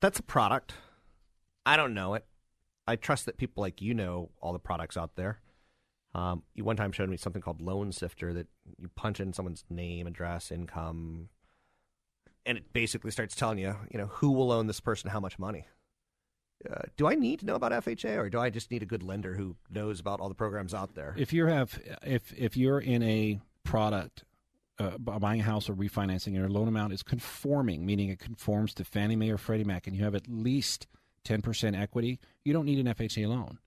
That's 0.00 0.18
a 0.18 0.22
product. 0.22 0.74
I 1.64 1.76
don't 1.76 1.94
know 1.94 2.14
it. 2.14 2.24
I 2.86 2.96
trust 2.96 3.26
that 3.26 3.36
people 3.36 3.62
like 3.62 3.82
you 3.82 3.94
know 3.94 4.30
all 4.40 4.52
the 4.52 4.58
products 4.58 4.96
out 4.96 5.16
there. 5.16 5.40
Um, 6.14 6.44
you 6.54 6.64
one 6.64 6.76
time 6.76 6.92
showed 6.92 7.10
me 7.10 7.16
something 7.16 7.42
called 7.42 7.60
Loan 7.60 7.92
Sifter 7.92 8.32
that 8.32 8.46
you 8.78 8.88
punch 8.94 9.20
in 9.20 9.32
someone's 9.32 9.64
name, 9.68 10.06
address, 10.06 10.50
income, 10.50 11.28
and 12.46 12.56
it 12.56 12.72
basically 12.72 13.10
starts 13.10 13.34
telling 13.34 13.58
you, 13.58 13.76
you 13.90 13.98
know, 13.98 14.06
who 14.06 14.30
will 14.30 14.52
own 14.52 14.66
this 14.66 14.80
person 14.80 15.10
how 15.10 15.20
much 15.20 15.38
money. 15.38 15.66
Uh, 16.68 16.82
do 16.96 17.06
I 17.06 17.16
need 17.16 17.40
to 17.40 17.46
know 17.46 17.54
about 17.54 17.72
FHA, 17.72 18.16
or 18.16 18.30
do 18.30 18.38
I 18.38 18.48
just 18.48 18.70
need 18.70 18.82
a 18.82 18.86
good 18.86 19.02
lender 19.02 19.34
who 19.34 19.56
knows 19.70 20.00
about 20.00 20.20
all 20.20 20.28
the 20.28 20.34
programs 20.34 20.72
out 20.72 20.94
there? 20.94 21.14
If 21.18 21.32
you 21.32 21.46
have, 21.46 21.78
if 22.02 22.32
if 22.32 22.56
you're 22.56 22.80
in 22.80 23.02
a 23.02 23.40
product 23.62 24.24
uh, 24.78 24.96
buying 24.98 25.40
a 25.40 25.44
house 25.44 25.68
or 25.68 25.74
refinancing, 25.74 26.28
and 26.28 26.36
your 26.36 26.48
loan 26.48 26.68
amount 26.68 26.92
is 26.92 27.02
conforming, 27.02 27.84
meaning 27.84 28.08
it 28.08 28.18
conforms 28.18 28.72
to 28.74 28.84
Fannie 28.84 29.16
Mae 29.16 29.30
or 29.30 29.38
Freddie 29.38 29.64
Mac, 29.64 29.86
and 29.86 29.94
you 29.94 30.04
have 30.04 30.14
at 30.14 30.28
least 30.28 30.86
10% 31.26 31.80
equity, 31.80 32.20
you 32.44 32.52
don't 32.52 32.64
need 32.64 32.78
an 32.78 32.94
FHA 32.94 33.28
loan. 33.28 33.58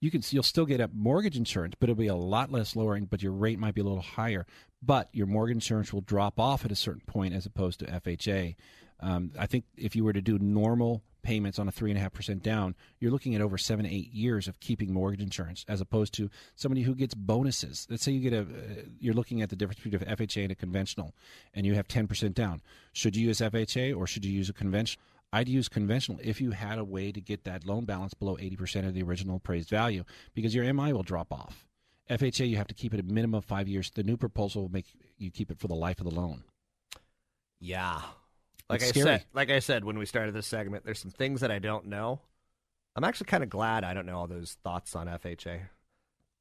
You 0.00 0.10
can 0.10 0.22
you'll 0.28 0.42
still 0.42 0.66
get 0.66 0.80
a 0.80 0.90
mortgage 0.92 1.36
insurance, 1.36 1.76
but 1.78 1.88
it'll 1.88 1.98
be 1.98 2.08
a 2.08 2.14
lot 2.14 2.52
less 2.52 2.76
lowering, 2.76 3.06
but 3.06 3.22
your 3.22 3.32
rate 3.32 3.58
might 3.58 3.74
be 3.74 3.80
a 3.80 3.84
little 3.84 4.02
higher. 4.02 4.44
But 4.82 5.08
your 5.12 5.26
mortgage 5.26 5.56
insurance 5.56 5.94
will 5.94 6.02
drop 6.02 6.38
off 6.38 6.64
at 6.64 6.72
a 6.72 6.76
certain 6.76 7.02
point 7.06 7.32
as 7.32 7.46
opposed 7.46 7.78
to 7.80 7.86
FHA. 7.86 8.56
Um, 9.00 9.32
I 9.38 9.46
think 9.46 9.64
if 9.76 9.96
you 9.96 10.04
were 10.04 10.12
to 10.12 10.20
do 10.20 10.38
normal 10.38 11.02
payments 11.22 11.58
on 11.58 11.66
a 11.66 11.72
three 11.72 11.90
and 11.90 11.98
a 11.98 12.02
half 12.02 12.12
percent 12.12 12.42
down, 12.42 12.74
you're 13.00 13.10
looking 13.10 13.34
at 13.34 13.40
over 13.40 13.58
seven, 13.58 13.86
eight 13.86 14.12
years 14.12 14.46
of 14.46 14.60
keeping 14.60 14.92
mortgage 14.92 15.22
insurance, 15.22 15.64
as 15.68 15.80
opposed 15.80 16.12
to 16.14 16.30
somebody 16.54 16.82
who 16.82 16.94
gets 16.94 17.14
bonuses. 17.14 17.86
Let's 17.90 18.04
say 18.04 18.12
you 18.12 18.20
get 18.20 18.34
a, 18.34 18.42
uh, 18.42 18.82
you're 19.00 19.14
looking 19.14 19.42
at 19.42 19.48
the 19.48 19.56
difference 19.56 19.80
between 19.80 20.00
FHA 20.00 20.42
and 20.42 20.52
a 20.52 20.54
conventional, 20.54 21.14
and 21.54 21.66
you 21.66 21.74
have 21.74 21.88
ten 21.88 22.06
percent 22.06 22.34
down. 22.34 22.60
Should 22.92 23.16
you 23.16 23.26
use 23.28 23.40
FHA 23.40 23.96
or 23.96 24.06
should 24.06 24.24
you 24.24 24.32
use 24.32 24.48
a 24.48 24.52
conventional? 24.52 25.02
I'd 25.34 25.48
use 25.48 25.68
conventional 25.68 26.20
if 26.22 26.40
you 26.40 26.52
had 26.52 26.78
a 26.78 26.84
way 26.84 27.10
to 27.10 27.20
get 27.20 27.42
that 27.42 27.66
loan 27.66 27.86
balance 27.86 28.14
below 28.14 28.36
80% 28.36 28.86
of 28.86 28.94
the 28.94 29.02
original 29.02 29.36
appraised 29.36 29.68
value 29.68 30.04
because 30.32 30.54
your 30.54 30.72
MI 30.72 30.92
will 30.92 31.02
drop 31.02 31.32
off. 31.32 31.66
FHA, 32.08 32.48
you 32.48 32.56
have 32.56 32.68
to 32.68 32.74
keep 32.74 32.94
it 32.94 33.00
a 33.00 33.02
minimum 33.02 33.38
of 33.38 33.44
five 33.44 33.66
years. 33.66 33.90
The 33.90 34.04
new 34.04 34.16
proposal 34.16 34.62
will 34.62 34.68
make 34.70 34.86
you 35.18 35.32
keep 35.32 35.50
it 35.50 35.58
for 35.58 35.66
the 35.66 35.74
life 35.74 35.98
of 35.98 36.04
the 36.04 36.14
loan. 36.14 36.44
Yeah. 37.58 38.00
Like 38.68 38.80
It's 38.80 38.90
I 38.90 39.00
scary. 39.00 39.04
said, 39.06 39.24
like 39.32 39.50
I 39.50 39.58
said 39.58 39.84
when 39.84 39.98
we 39.98 40.06
started 40.06 40.34
this 40.34 40.46
segment, 40.46 40.84
there's 40.84 41.00
some 41.00 41.10
things 41.10 41.40
that 41.40 41.50
I 41.50 41.58
don't 41.58 41.86
know. 41.86 42.20
I'm 42.94 43.02
actually 43.02 43.26
kind 43.26 43.42
of 43.42 43.50
glad 43.50 43.82
I 43.82 43.92
don't 43.92 44.06
know 44.06 44.16
all 44.18 44.28
those 44.28 44.56
thoughts 44.62 44.94
on 44.94 45.08
FHA. 45.08 45.62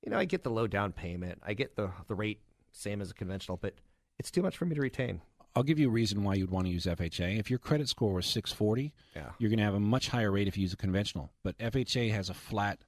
You 0.03 0.11
know, 0.11 0.19
I 0.19 0.25
get 0.25 0.43
the 0.43 0.51
low 0.51 0.67
down 0.67 0.91
payment, 0.91 1.39
I 1.43 1.55
get 1.55 1.75
the 1.75 1.91
the 2.07 2.13
rate 2.15 2.41
same 2.71 3.01
as 3.01 3.09
a 3.09 3.15
conventional, 3.15 3.57
but 3.57 3.73
it's 4.19 4.29
too 4.29 4.43
much 4.43 4.55
for 4.55 4.65
me 4.65 4.75
to 4.75 4.81
retain. 4.81 5.21
I'll 5.55 5.63
give 5.63 5.77
you 5.79 5.87
a 5.87 5.91
reason 5.91 6.23
why 6.23 6.33
you'd 6.35 6.49
want 6.49 6.65
to 6.65 6.71
use 6.73 6.85
FHA. 6.85 7.37
If 7.37 7.49
your 7.49 7.59
credit 7.59 7.87
score 7.87 8.13
was 8.13 8.25
640, 8.25 8.93
Yeah. 9.15 9.29
you're 9.37 9.49
going 9.49 9.59
to 9.59 9.63
have 9.65 9.75
a 9.75 9.79
much 9.79 10.09
higher 10.09 10.31
rate 10.31 10.47
if 10.47 10.57
you 10.57 10.61
use 10.63 10.73
a 10.73 10.77
conventional. 10.77 11.31
But 11.43 11.57
FHA 11.59 12.11
has 12.11 12.29
a 12.29 12.33
flat 12.33 12.79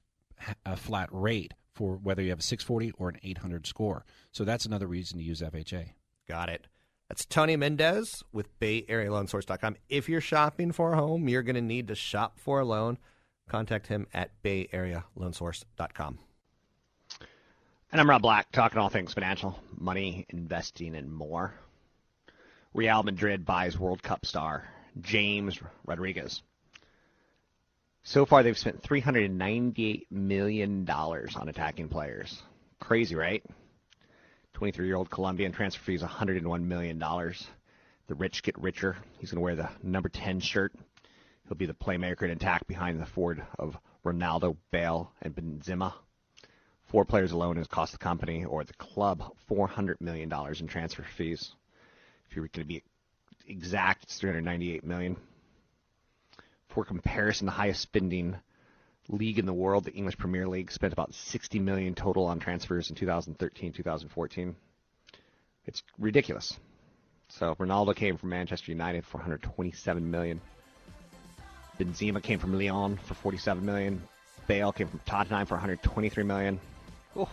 a 0.66 0.76
flat 0.76 1.08
rate 1.12 1.54
for 1.74 1.96
whether 1.96 2.20
you 2.22 2.28
have 2.30 2.40
a 2.40 2.42
640 2.42 2.92
or 2.98 3.08
an 3.08 3.16
800 3.22 3.66
score. 3.66 4.04
So 4.32 4.44
that's 4.44 4.66
another 4.66 4.86
reason 4.86 5.16
to 5.18 5.24
use 5.24 5.40
FHA. 5.40 5.90
Got 6.28 6.48
it. 6.50 6.66
That's 7.08 7.24
Tony 7.24 7.56
Mendez 7.56 8.22
with 8.32 8.58
Bay 8.58 8.84
Area 8.88 9.08
BayAreaLoanSource.com. 9.10 9.76
If 9.88 10.08
you're 10.08 10.20
shopping 10.20 10.72
for 10.72 10.92
a 10.92 10.96
home, 10.96 11.28
you're 11.28 11.42
going 11.42 11.54
to 11.54 11.62
need 11.62 11.88
to 11.88 11.94
shop 11.94 12.38
for 12.38 12.60
a 12.60 12.64
loan. 12.64 12.98
Contact 13.48 13.86
him 13.86 14.08
at 14.12 14.30
BayAreaLoanSource.com. 14.42 16.18
And 17.92 18.00
I'm 18.00 18.10
Rob 18.10 18.22
Black, 18.22 18.50
talking 18.50 18.78
all 18.78 18.88
things 18.88 19.14
financial, 19.14 19.58
money, 19.78 20.26
investing, 20.30 20.96
and 20.96 21.10
more. 21.10 21.54
Real 22.76 23.02
Madrid 23.02 23.46
buys 23.46 23.78
World 23.78 24.02
Cup 24.02 24.26
star 24.26 24.68
James 25.00 25.58
Rodriguez. 25.86 26.42
So 28.02 28.26
far, 28.26 28.42
they've 28.42 28.58
spent 28.58 28.82
$398 28.82 30.02
million 30.10 30.86
on 30.90 31.48
attacking 31.48 31.88
players. 31.88 32.42
Crazy, 32.78 33.14
right? 33.14 33.42
23 34.52 34.86
year 34.86 34.96
old 34.96 35.08
Colombian 35.08 35.52
transfer 35.52 35.82
fees 35.84 36.02
$101 36.02 36.64
million. 36.64 36.98
The 36.98 38.14
rich 38.14 38.42
get 38.42 38.58
richer. 38.58 38.98
He's 39.20 39.30
going 39.30 39.38
to 39.38 39.44
wear 39.44 39.56
the 39.56 39.70
number 39.82 40.10
10 40.10 40.40
shirt. 40.40 40.74
He'll 41.48 41.56
be 41.56 41.64
the 41.64 41.72
playmaker 41.72 42.24
in 42.24 42.30
attack 42.30 42.66
behind 42.66 43.00
the 43.00 43.06
forward 43.06 43.42
of 43.58 43.78
Ronaldo, 44.04 44.54
Bale, 44.70 45.10
and 45.22 45.34
Benzema. 45.34 45.94
Four 46.88 47.06
players 47.06 47.32
alone 47.32 47.56
has 47.56 47.68
cost 47.68 47.92
the 47.92 47.98
company 47.98 48.44
or 48.44 48.64
the 48.64 48.74
club 48.74 49.32
$400 49.50 50.02
million 50.02 50.30
in 50.60 50.66
transfer 50.66 51.06
fees. 51.16 51.54
If 52.28 52.36
you're 52.36 52.48
going 52.48 52.64
to 52.64 52.64
be 52.64 52.82
exact, 53.46 54.04
it's 54.04 54.18
398 54.18 54.84
million. 54.84 55.16
For 56.68 56.84
comparison, 56.84 57.46
the 57.46 57.52
highest 57.52 57.80
spending 57.80 58.36
league 59.08 59.38
in 59.38 59.46
the 59.46 59.52
world, 59.52 59.84
the 59.84 59.92
English 59.92 60.18
Premier 60.18 60.48
League, 60.48 60.70
spent 60.70 60.92
about 60.92 61.14
60 61.14 61.58
million 61.60 61.94
total 61.94 62.26
on 62.26 62.38
transfers 62.38 62.90
in 62.90 62.96
2013, 62.96 63.72
2014. 63.72 64.56
It's 65.66 65.82
ridiculous. 65.98 66.56
So 67.28 67.54
Ronaldo 67.56 67.94
came 67.94 68.16
from 68.16 68.30
Manchester 68.30 68.70
United 68.72 69.04
for 69.04 69.18
127 69.18 70.10
million. 70.10 70.40
Benzema 71.78 72.22
came 72.22 72.38
from 72.38 72.58
Lyon 72.58 72.96
for 72.96 73.14
47 73.14 73.64
million. 73.64 74.02
Bale 74.46 74.72
came 74.72 74.88
from 74.88 75.00
Tottenham 75.04 75.46
for 75.46 75.54
123 75.54 76.24
million. 76.24 76.60
Oh, 77.16 77.28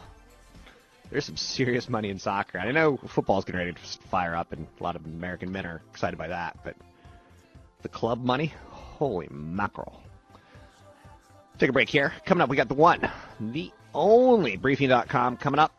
there's 1.14 1.26
some 1.26 1.38
serious 1.38 1.88
money 1.88 2.10
in 2.10 2.18
soccer. 2.18 2.58
I 2.58 2.72
know 2.72 2.98
football's 2.98 3.46
getting 3.46 3.60
ready 3.60 3.74
to 3.74 3.80
fire 4.10 4.36
up, 4.36 4.52
and 4.52 4.66
a 4.80 4.84
lot 4.84 4.96
of 4.96 5.06
American 5.06 5.52
men 5.52 5.64
are 5.64 5.80
excited 5.92 6.18
by 6.18 6.28
that. 6.30 6.58
But 6.64 6.76
the 7.84 7.90
club 7.90 8.24
money, 8.24 8.52
holy 8.72 9.28
mackerel! 9.30 10.02
Take 11.60 11.70
a 11.70 11.74
break 11.74 11.88
here. 11.88 12.14
Coming 12.26 12.42
up, 12.42 12.50
we 12.50 12.58
got 12.58 12.68
the 12.68 12.74
one, 12.74 13.08
the 13.40 13.72
only 13.94 14.58
briefing.com 14.58 15.38
coming 15.38 15.60
up. 15.60 15.72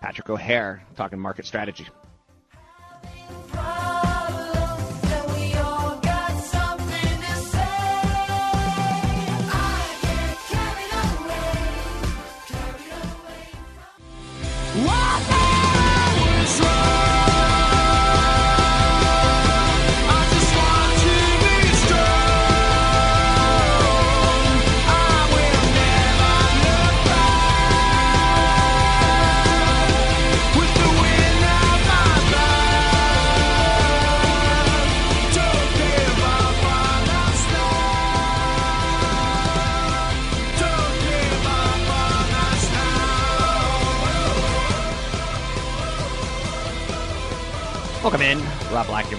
Patrick 0.00 0.30
O'Hare 0.30 0.84
talking 0.96 1.18
market 1.18 1.44
strategy. 1.44 1.88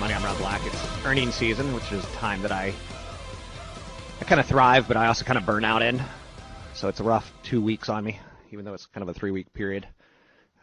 Money. 0.03 0.15
I'm 0.15 0.23
Rob 0.25 0.37
Black. 0.37 0.65
It's 0.65 1.05
earnings 1.05 1.33
season, 1.33 1.73
which 1.73 1.89
is 1.93 2.03
time 2.15 2.41
that 2.41 2.51
I 2.51 2.73
I 4.19 4.25
kind 4.25 4.41
of 4.41 4.45
thrive, 4.45 4.85
but 4.85 4.97
I 4.97 5.07
also 5.07 5.23
kind 5.23 5.37
of 5.37 5.45
burn 5.45 5.63
out 5.63 5.81
in. 5.81 6.03
So 6.73 6.89
it's 6.89 6.99
a 6.99 7.05
rough 7.05 7.31
two 7.41 7.61
weeks 7.61 7.87
on 7.87 8.03
me, 8.03 8.19
even 8.51 8.65
though 8.65 8.73
it's 8.73 8.85
kind 8.87 9.01
of 9.01 9.07
a 9.07 9.17
three 9.17 9.31
week 9.31 9.53
period. 9.53 9.87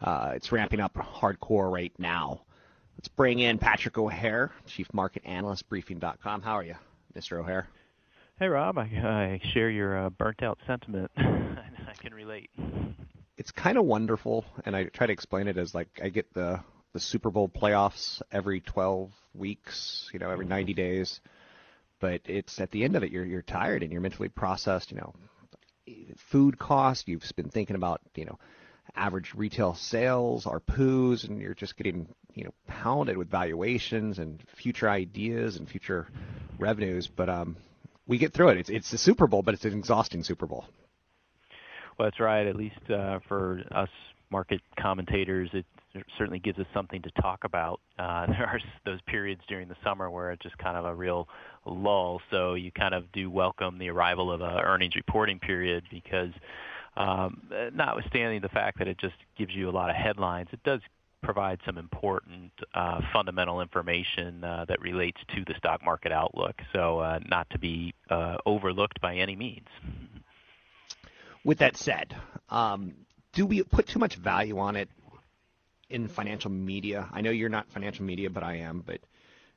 Uh, 0.03 0.33
it's 0.35 0.53
ramping 0.53 0.79
up 0.79 0.93
hardcore 0.93 1.73
right 1.73 1.93
now. 1.99 2.43
Let's 2.99 3.09
bring 3.09 3.39
in 3.39 3.57
Patrick 3.57 3.97
O'Hare, 3.97 4.53
Chief 4.67 4.93
Market 4.93 5.23
Analyst, 5.25 5.67
Briefing.com. 5.71 6.43
How 6.43 6.53
are 6.59 6.63
you, 6.63 6.75
Mr. 7.17 7.39
O'Hare? 7.39 7.67
Hey, 8.39 8.49
Rob. 8.49 8.77
I, 8.77 8.83
I 8.83 9.41
share 9.55 9.71
your 9.71 10.05
uh, 10.05 10.11
burnt 10.11 10.43
out 10.43 10.59
sentiment. 10.67 11.11
I 11.17 11.95
can 11.99 12.13
relate. 12.13 12.51
It's 13.39 13.53
kind 13.53 13.79
of 13.79 13.87
wonderful, 13.87 14.45
and 14.67 14.77
I 14.77 14.85
try 14.85 15.07
to 15.07 15.13
explain 15.15 15.49
it 15.49 15.57
as 15.57 15.75
like 15.75 15.89
I 16.05 16.11
get 16.11 16.31
the 16.35 16.61
the 16.93 17.01
Super 17.01 17.31
Bowl 17.31 17.49
playoffs 17.49 18.21
every 18.33 18.61
12 18.61 19.11
weeks, 19.35 20.09
you 20.13 20.19
know, 20.19 20.31
every 20.31 20.47
90 20.47 20.75
days. 20.75 21.21
But 22.01 22.23
it's 22.25 22.61
at 22.61 22.71
the 22.71 22.85
end 22.85 22.97
of 22.97 23.03
it, 23.03 23.13
you're 23.13 23.27
you're 23.27 23.43
tired 23.43 23.83
and 23.83 23.93
you're 23.93 24.01
mentally 24.01 24.31
processed. 24.31 24.91
You 24.91 24.97
know, 24.97 25.15
food 26.17 26.59
costs. 26.59 27.05
You've 27.07 27.25
been 27.37 27.51
thinking 27.51 27.77
about 27.77 28.01
you 28.15 28.25
know 28.25 28.39
average 28.97 29.35
retail 29.35 29.75
sales, 29.75 30.47
ARPUs, 30.47 31.29
and 31.29 31.41
you're 31.41 31.55
just 31.55 31.77
getting 31.77 32.09
you 32.35 32.45
know 32.45 32.55
pounded 32.67 33.19
with 33.19 33.31
valuations 33.31 34.19
and 34.19 34.43
future 34.57 34.89
ideas 34.89 35.57
and 35.57 35.69
future 35.69 36.09
revenues. 36.59 37.07
But 37.07 37.29
um, 37.29 37.57
we 38.07 38.17
get 38.17 38.33
through 38.33 38.49
it. 38.49 38.59
It's 38.59 38.71
it's 38.71 38.91
the 38.91 38.99
Super 38.99 39.27
Bowl, 39.27 39.43
but 39.43 39.53
it's 39.53 39.67
an 39.67 39.77
exhausting 39.77 40.25
Super 40.25 40.47
Bowl. 40.47 40.65
Well, 41.99 42.07
that's 42.09 42.21
right. 42.21 42.47
At 42.47 42.57
least 42.57 42.91
uh, 42.91 43.19
for 43.29 43.63
us 43.71 43.91
market 44.31 44.61
commentators, 44.79 45.51
it 45.53 45.67
certainly 46.17 46.39
gives 46.39 46.59
us 46.59 46.67
something 46.73 47.03
to 47.03 47.11
talk 47.21 47.45
about. 47.45 47.81
Uh, 47.99 48.27
there 48.29 48.47
are 48.47 48.61
those 48.85 49.01
periods 49.03 49.41
during 49.49 49.69
the 49.69 49.77
summer 49.85 50.11
where 50.11 50.31
it's 50.31 50.43
just 50.43 50.57
kind 50.59 50.77
of 50.77 50.85
a 50.85 50.95
real 50.95 51.29
lull. 51.67 52.21
So 52.31 52.55
you 52.55 52.71
kind 52.73 52.95
of 52.95 53.11
do 53.13 53.31
welcome 53.31 53.79
the 53.79 53.91
arrival 53.91 54.31
of 54.33 54.41
a 54.41 54.61
earnings 54.63 54.97
reporting 54.97 55.39
period 55.39 55.85
because, 55.91 56.31
um, 56.97 57.51
notwithstanding 57.73 58.41
the 58.41 58.49
fact 58.49 58.79
that 58.79 58.89
it 58.89 58.99
just 58.99 59.17
gives 59.37 59.55
you 59.55 59.69
a 59.69 59.73
lot 59.73 59.91
of 59.91 59.97
headlines, 59.97 60.49
it 60.53 60.63
does 60.65 60.81
provide 61.23 61.61
some 61.67 61.77
important 61.77 62.51
uh, 62.75 63.01
fundamental 63.13 63.61
information 63.61 64.43
uh, 64.43 64.65
that 64.69 64.81
relates 64.81 65.21
to 65.35 65.45
the 65.47 65.55
stock 65.59 65.85
market 65.85 66.13
outlook. 66.13 66.57
So 66.73 67.01
uh, 67.01 67.21
not 67.29 67.49
to 67.51 67.59
be 67.59 67.95
uh, 68.09 68.39
overlooked 68.47 69.01
by 69.01 69.17
any 69.17 69.37
means. 69.37 69.69
With 71.45 71.59
that 71.59 71.77
said, 71.77 72.15
um, 72.49 72.95
do 73.33 73.47
we 73.47 73.63
put 73.63 73.89
too 73.89 73.99
much 73.99 74.17
value 74.17 74.59
on 74.59 74.77
it 74.77 74.89
in 75.89 76.09
financial 76.09 76.51
media? 76.51 77.09
I 77.13 77.21
know 77.21 77.31
you're 77.31 77.49
not 77.49 77.71
financial 77.71 78.05
media, 78.05 78.31
but 78.31 78.43
I 78.43 78.57
am. 78.57 78.83
But 78.85 79.01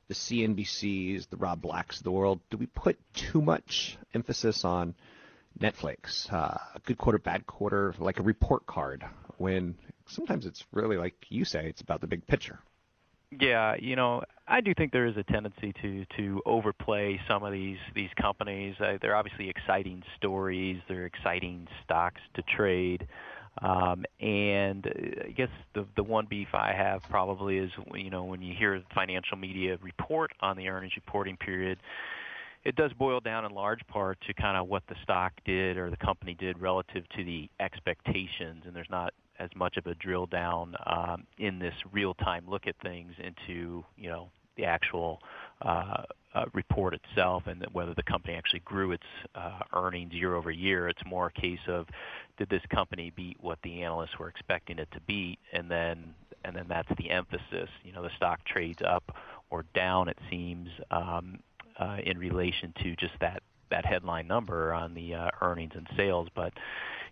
the 0.08 0.14
CNBCs, 0.14 1.28
the 1.30 1.36
Rob 1.36 1.62
Blacks 1.62 1.98
of 1.98 2.04
the 2.04 2.12
world, 2.12 2.40
do 2.50 2.56
we 2.56 2.66
put 2.66 2.98
too 3.14 3.40
much 3.40 3.96
emphasis 4.14 4.64
on 4.64 4.94
Netflix, 5.58 6.32
uh, 6.32 6.58
a 6.74 6.80
good 6.84 6.98
quarter, 6.98 7.18
bad 7.18 7.46
quarter, 7.46 7.94
like 7.98 8.18
a 8.18 8.22
report 8.22 8.66
card, 8.66 9.04
when 9.38 9.76
sometimes 10.06 10.46
it's 10.46 10.64
really 10.72 10.96
like 10.96 11.14
you 11.28 11.44
say, 11.44 11.66
it's 11.68 11.80
about 11.80 12.00
the 12.00 12.06
big 12.06 12.26
picture. 12.26 12.58
Yeah, 13.40 13.74
you 13.78 13.96
know, 13.96 14.22
I 14.46 14.60
do 14.60 14.74
think 14.74 14.92
there 14.92 15.06
is 15.06 15.16
a 15.16 15.24
tendency 15.24 15.72
to 15.82 16.04
to 16.16 16.42
overplay 16.46 17.20
some 17.28 17.42
of 17.42 17.52
these 17.52 17.78
these 17.94 18.10
companies. 18.20 18.76
Uh, 18.78 18.98
they're 19.00 19.16
obviously 19.16 19.48
exciting 19.48 20.02
stories. 20.16 20.80
They're 20.88 21.06
exciting 21.06 21.66
stocks 21.84 22.20
to 22.34 22.42
trade. 22.56 23.08
Um, 23.62 24.04
and 24.20 24.86
uh, 24.86 25.24
I 25.28 25.30
guess 25.30 25.48
the 25.74 25.86
the 25.96 26.02
one 26.02 26.26
beef 26.28 26.48
I 26.54 26.72
have 26.76 27.02
probably 27.08 27.58
is 27.58 27.70
you 27.94 28.10
know 28.10 28.24
when 28.24 28.42
you 28.42 28.54
hear 28.56 28.82
financial 28.94 29.36
media 29.36 29.78
report 29.82 30.32
on 30.40 30.56
the 30.56 30.68
earnings 30.68 30.94
reporting 30.96 31.36
period, 31.36 31.78
it 32.64 32.76
does 32.76 32.92
boil 32.94 33.20
down 33.20 33.44
in 33.44 33.52
large 33.52 33.86
part 33.86 34.18
to 34.26 34.34
kind 34.34 34.56
of 34.56 34.68
what 34.68 34.82
the 34.88 34.96
stock 35.02 35.32
did 35.44 35.76
or 35.76 35.90
the 35.90 35.96
company 35.96 36.34
did 36.34 36.60
relative 36.60 37.04
to 37.16 37.24
the 37.24 37.48
expectations, 37.60 38.64
and 38.66 38.74
there's 38.74 38.90
not 38.90 39.12
as 39.38 39.50
much 39.56 39.76
of 39.76 39.86
a 39.86 39.94
drill 39.96 40.26
down 40.26 40.74
um, 40.86 41.24
in 41.38 41.58
this 41.58 41.74
real 41.92 42.14
time 42.14 42.44
look 42.48 42.66
at 42.66 42.74
things 42.82 43.12
into 43.18 43.84
you 43.96 44.08
know 44.08 44.30
the 44.56 44.64
actual 44.64 45.20
report 46.52 46.94
itself 46.94 47.44
and 47.46 47.64
whether 47.72 47.94
the 47.94 48.02
company 48.02 48.34
actually 48.34 48.60
grew 48.60 48.92
its 48.92 49.04
uh, 49.34 49.60
earnings 49.72 50.12
year 50.12 50.34
over 50.34 50.50
year. 50.50 50.88
It's 50.88 51.02
more 51.06 51.26
a 51.26 51.40
case 51.40 51.60
of 51.68 51.86
did 52.38 52.48
this 52.48 52.62
company 52.70 53.12
beat 53.14 53.36
what 53.40 53.58
the 53.62 53.82
analysts 53.82 54.18
were 54.18 54.28
expecting 54.28 54.78
it 54.78 54.88
to 54.92 55.00
beat, 55.00 55.38
and 55.52 55.70
then 55.70 56.14
and 56.44 56.54
then 56.54 56.66
that's 56.68 56.88
the 56.98 57.10
emphasis. 57.10 57.68
You 57.84 57.92
know, 57.92 58.02
the 58.02 58.10
stock 58.16 58.44
trades 58.44 58.82
up 58.86 59.16
or 59.50 59.64
down. 59.74 60.08
It 60.08 60.18
seems 60.30 60.68
um, 60.90 61.38
uh, 61.78 61.98
in 62.04 62.18
relation 62.18 62.72
to 62.82 62.96
just 62.96 63.14
that 63.20 63.42
that 63.70 63.84
headline 63.86 64.26
number 64.26 64.72
on 64.72 64.94
the 64.94 65.14
uh, 65.14 65.30
earnings 65.40 65.72
and 65.74 65.86
sales, 65.96 66.28
but 66.34 66.52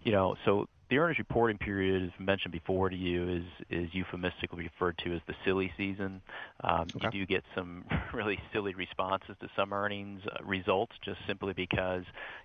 you 0.05 0.13
know, 0.13 0.37
so 0.45 0.67
the 0.93 0.99
earnings 0.99 1.19
reporting 1.19 1.57
period, 1.57 2.03
as 2.03 2.11
mentioned 2.21 2.53
before 2.53 2.91
to 2.91 2.97
you, 2.97 3.27
is 3.27 3.45
is 3.71 3.89
euphemistically 3.95 4.65
referred 4.65 4.99
to 4.99 5.15
as 5.15 5.23
the 5.27 5.35
silly 5.43 5.73
season. 5.75 6.21
Um, 6.63 6.83
okay. 6.83 7.09
You 7.11 7.11
do 7.11 7.27
get 7.27 7.45
some 7.55 7.87
really 8.13 8.39
silly 8.53 8.75
responses 8.75 9.35
to 9.41 9.49
some 9.57 9.73
earnings 9.73 10.21
uh, 10.27 10.45
results, 10.45 10.93
just 11.03 11.19
simply 11.27 11.55
because 11.55 12.03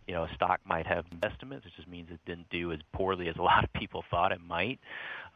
you 0.07 0.13
know 0.13 0.23
a 0.23 0.33
stock 0.33 0.61
might 0.65 0.87
have 0.87 1.03
estimates. 1.23 1.65
It 1.65 1.73
just 1.75 1.89
means 1.89 2.07
it 2.09 2.21
didn't 2.25 2.49
do 2.49 2.71
as 2.71 2.79
poorly 2.93 3.27
as 3.27 3.35
a 3.35 3.41
lot 3.41 3.65
of 3.65 3.73
people 3.73 4.05
thought 4.09 4.31
it 4.31 4.39
might. 4.39 4.79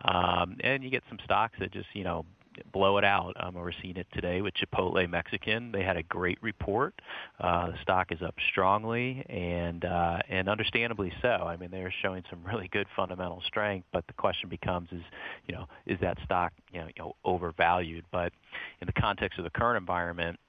Um, 0.06 0.56
and 0.64 0.82
you 0.82 0.90
get 0.90 1.04
some 1.10 1.20
stocks 1.26 1.60
that 1.60 1.74
just 1.74 1.90
you 1.94 2.06
know 2.06 2.26
blow 2.72 2.98
it 2.98 3.04
out. 3.04 3.36
Um, 3.40 3.56
we're 3.56 3.72
seeing 3.82 3.98
it 3.98 4.08
today 4.14 4.42
with 4.42 4.54
Chipotle 4.54 5.10
Mexican. 5.10 5.72
They 5.72 5.84
had 5.84 5.98
a 5.98 6.04
great 6.04 6.38
report. 6.42 6.94
Uh, 7.40 7.72
the 7.72 7.78
stock 7.82 8.12
is 8.12 8.22
up 8.22 8.36
strongly, 8.52 9.26
and 9.30 9.86
uh, 9.86 10.20
and 10.30 10.50
understandably 10.50 11.12
so. 11.22 11.28
I 11.28 11.58
mean, 11.58 11.72
they're 11.72 11.94
showing 12.02 12.24
some 12.30 12.44
really 12.46 12.68
good 12.68 12.88
fundamental 12.96 13.42
strength. 13.46 13.88
But 13.92 14.08
the 14.08 14.14
question 14.14 14.50
becomes: 14.50 14.90
is 14.92 15.02
you 15.48 15.56
know 15.56 15.68
is 15.86 16.00
that 16.02 16.18
stock 16.24 16.54
you 16.72 16.82
know, 16.82 16.88
you 16.88 17.04
know 17.04 17.16
overvalued? 17.24 18.06
But 18.12 18.34
in 18.82 18.86
the 18.86 18.94
context 18.94 19.38
of 19.40 19.46
the 19.46 19.52
current 19.52 19.78
environment, 19.78 20.40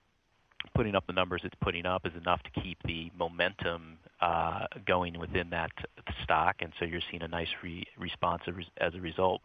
putting 0.75 0.95
up 0.95 1.07
the 1.07 1.13
numbers 1.13 1.43
it's 1.45 1.55
putting 1.61 1.87
up 1.87 2.07
is 2.07 2.13
enough 2.21 2.43
to 2.43 2.61
keep 2.61 2.79
the 2.85 3.11
momentum 3.17 3.99
uh, 4.21 4.67
going 4.87 5.19
within 5.19 5.51
that 5.51 5.71
stock, 6.23 6.57
and 6.61 6.73
so 6.79 6.85
you're 6.85 7.01
seeing 7.11 7.23
a 7.23 7.29
nice 7.29 7.49
re- 7.63 7.87
response 7.99 8.43
as 8.79 8.95
a 8.95 9.01
result. 9.01 9.41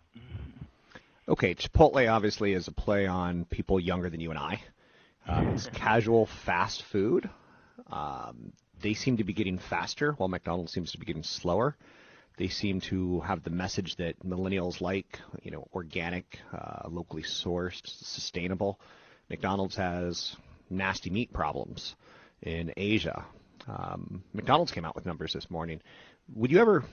Okay, 1.29 1.55
Chipotle 1.55 2.09
obviously 2.09 2.53
is 2.53 2.69
a 2.69 2.71
play 2.71 3.05
on 3.05 3.43
people 3.43 3.81
younger 3.81 4.09
than 4.09 4.21
you 4.21 4.29
and 4.29 4.39
I. 4.39 4.61
Um, 5.27 5.49
it's 5.49 5.67
casual 5.67 6.25
fast 6.25 6.83
food. 6.83 7.29
Um, 7.91 8.53
they 8.81 8.93
seem 8.93 9.17
to 9.17 9.25
be 9.25 9.33
getting 9.33 9.57
faster, 9.57 10.13
while 10.13 10.29
McDonald's 10.29 10.71
seems 10.71 10.93
to 10.93 10.97
be 10.97 11.05
getting 11.05 11.23
slower. 11.23 11.75
They 12.37 12.47
seem 12.47 12.79
to 12.81 13.19
have 13.21 13.43
the 13.43 13.49
message 13.49 13.97
that 13.97 14.17
millennials 14.25 14.79
like, 14.79 15.19
you 15.43 15.51
know, 15.51 15.67
organic, 15.73 16.39
uh, 16.53 16.87
locally 16.87 17.23
sourced, 17.23 17.81
sustainable. 17.85 18.79
McDonald's 19.29 19.75
has 19.75 20.37
nasty 20.69 21.09
meat 21.09 21.33
problems 21.33 21.95
in 22.41 22.71
Asia. 22.77 23.25
Um, 23.67 24.23
McDonald's 24.31 24.71
came 24.71 24.85
out 24.85 24.95
with 24.95 25.05
numbers 25.05 25.33
this 25.33 25.51
morning. 25.51 25.81
Would 26.35 26.51
you 26.51 26.59
ever? 26.59 26.85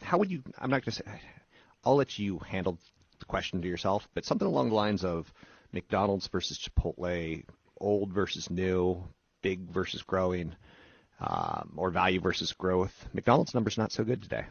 How 0.00 0.16
would 0.16 0.30
you? 0.30 0.42
I'm 0.58 0.70
not 0.70 0.82
going 0.82 0.92
to 0.92 1.02
say. 1.02 1.20
I'll 1.84 1.96
let 1.96 2.18
you 2.18 2.38
handle 2.38 2.78
question 3.30 3.62
to 3.62 3.68
yourself, 3.68 4.08
but 4.12 4.24
something 4.24 4.48
along 4.48 4.70
the 4.70 4.74
lines 4.74 5.04
of 5.04 5.32
McDonald's 5.72 6.26
versus 6.26 6.58
Chipotle, 6.58 7.44
old 7.80 8.12
versus 8.12 8.50
new, 8.50 9.02
big 9.40 9.60
versus 9.70 10.02
growing, 10.02 10.52
um, 11.20 11.72
or 11.76 11.90
value 11.90 12.20
versus 12.20 12.52
growth. 12.52 13.08
McDonald's 13.12 13.54
numbers 13.54 13.78
not 13.78 13.92
so 13.92 14.02
good 14.02 14.20
today. 14.20 14.44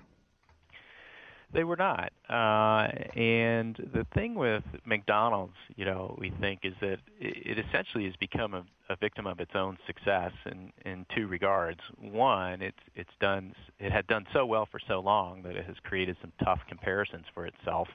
They 1.52 1.64
were 1.64 1.76
not. 1.76 2.14
Uh, 2.30 2.92
and 3.20 3.76
the 3.76 4.06
thing 4.14 4.36
with 4.36 4.64
McDonald's, 4.86 5.56
you 5.76 5.84
know, 5.84 6.16
we 6.18 6.32
think 6.40 6.60
is 6.64 6.74
that 6.80 7.00
it, 7.20 7.58
essentially 7.58 8.06
has 8.06 8.16
become 8.18 8.54
a, 8.54 8.64
a 8.88 8.96
victim 8.96 9.26
of 9.26 9.40
its 9.40 9.52
own 9.56 9.78
success 9.88 10.32
in, 10.46 10.72
in 10.86 11.08
two 11.16 11.28
regards. 11.28 11.80
One, 12.00 12.62
it's 12.62 12.78
it's 12.96 13.10
done 13.20 13.54
it 13.80 13.92
had 13.92 14.06
done 14.06 14.26
so 14.32 14.46
well 14.46 14.68
for 14.70 14.80
so 14.88 15.00
long 15.00 15.42
that 15.42 15.56
it 15.56 15.66
has 15.66 15.76
created 15.84 16.18
some 16.22 16.32
tough 16.44 16.60
comparisons 16.70 17.26
for 17.34 17.48
itself. 17.48 17.88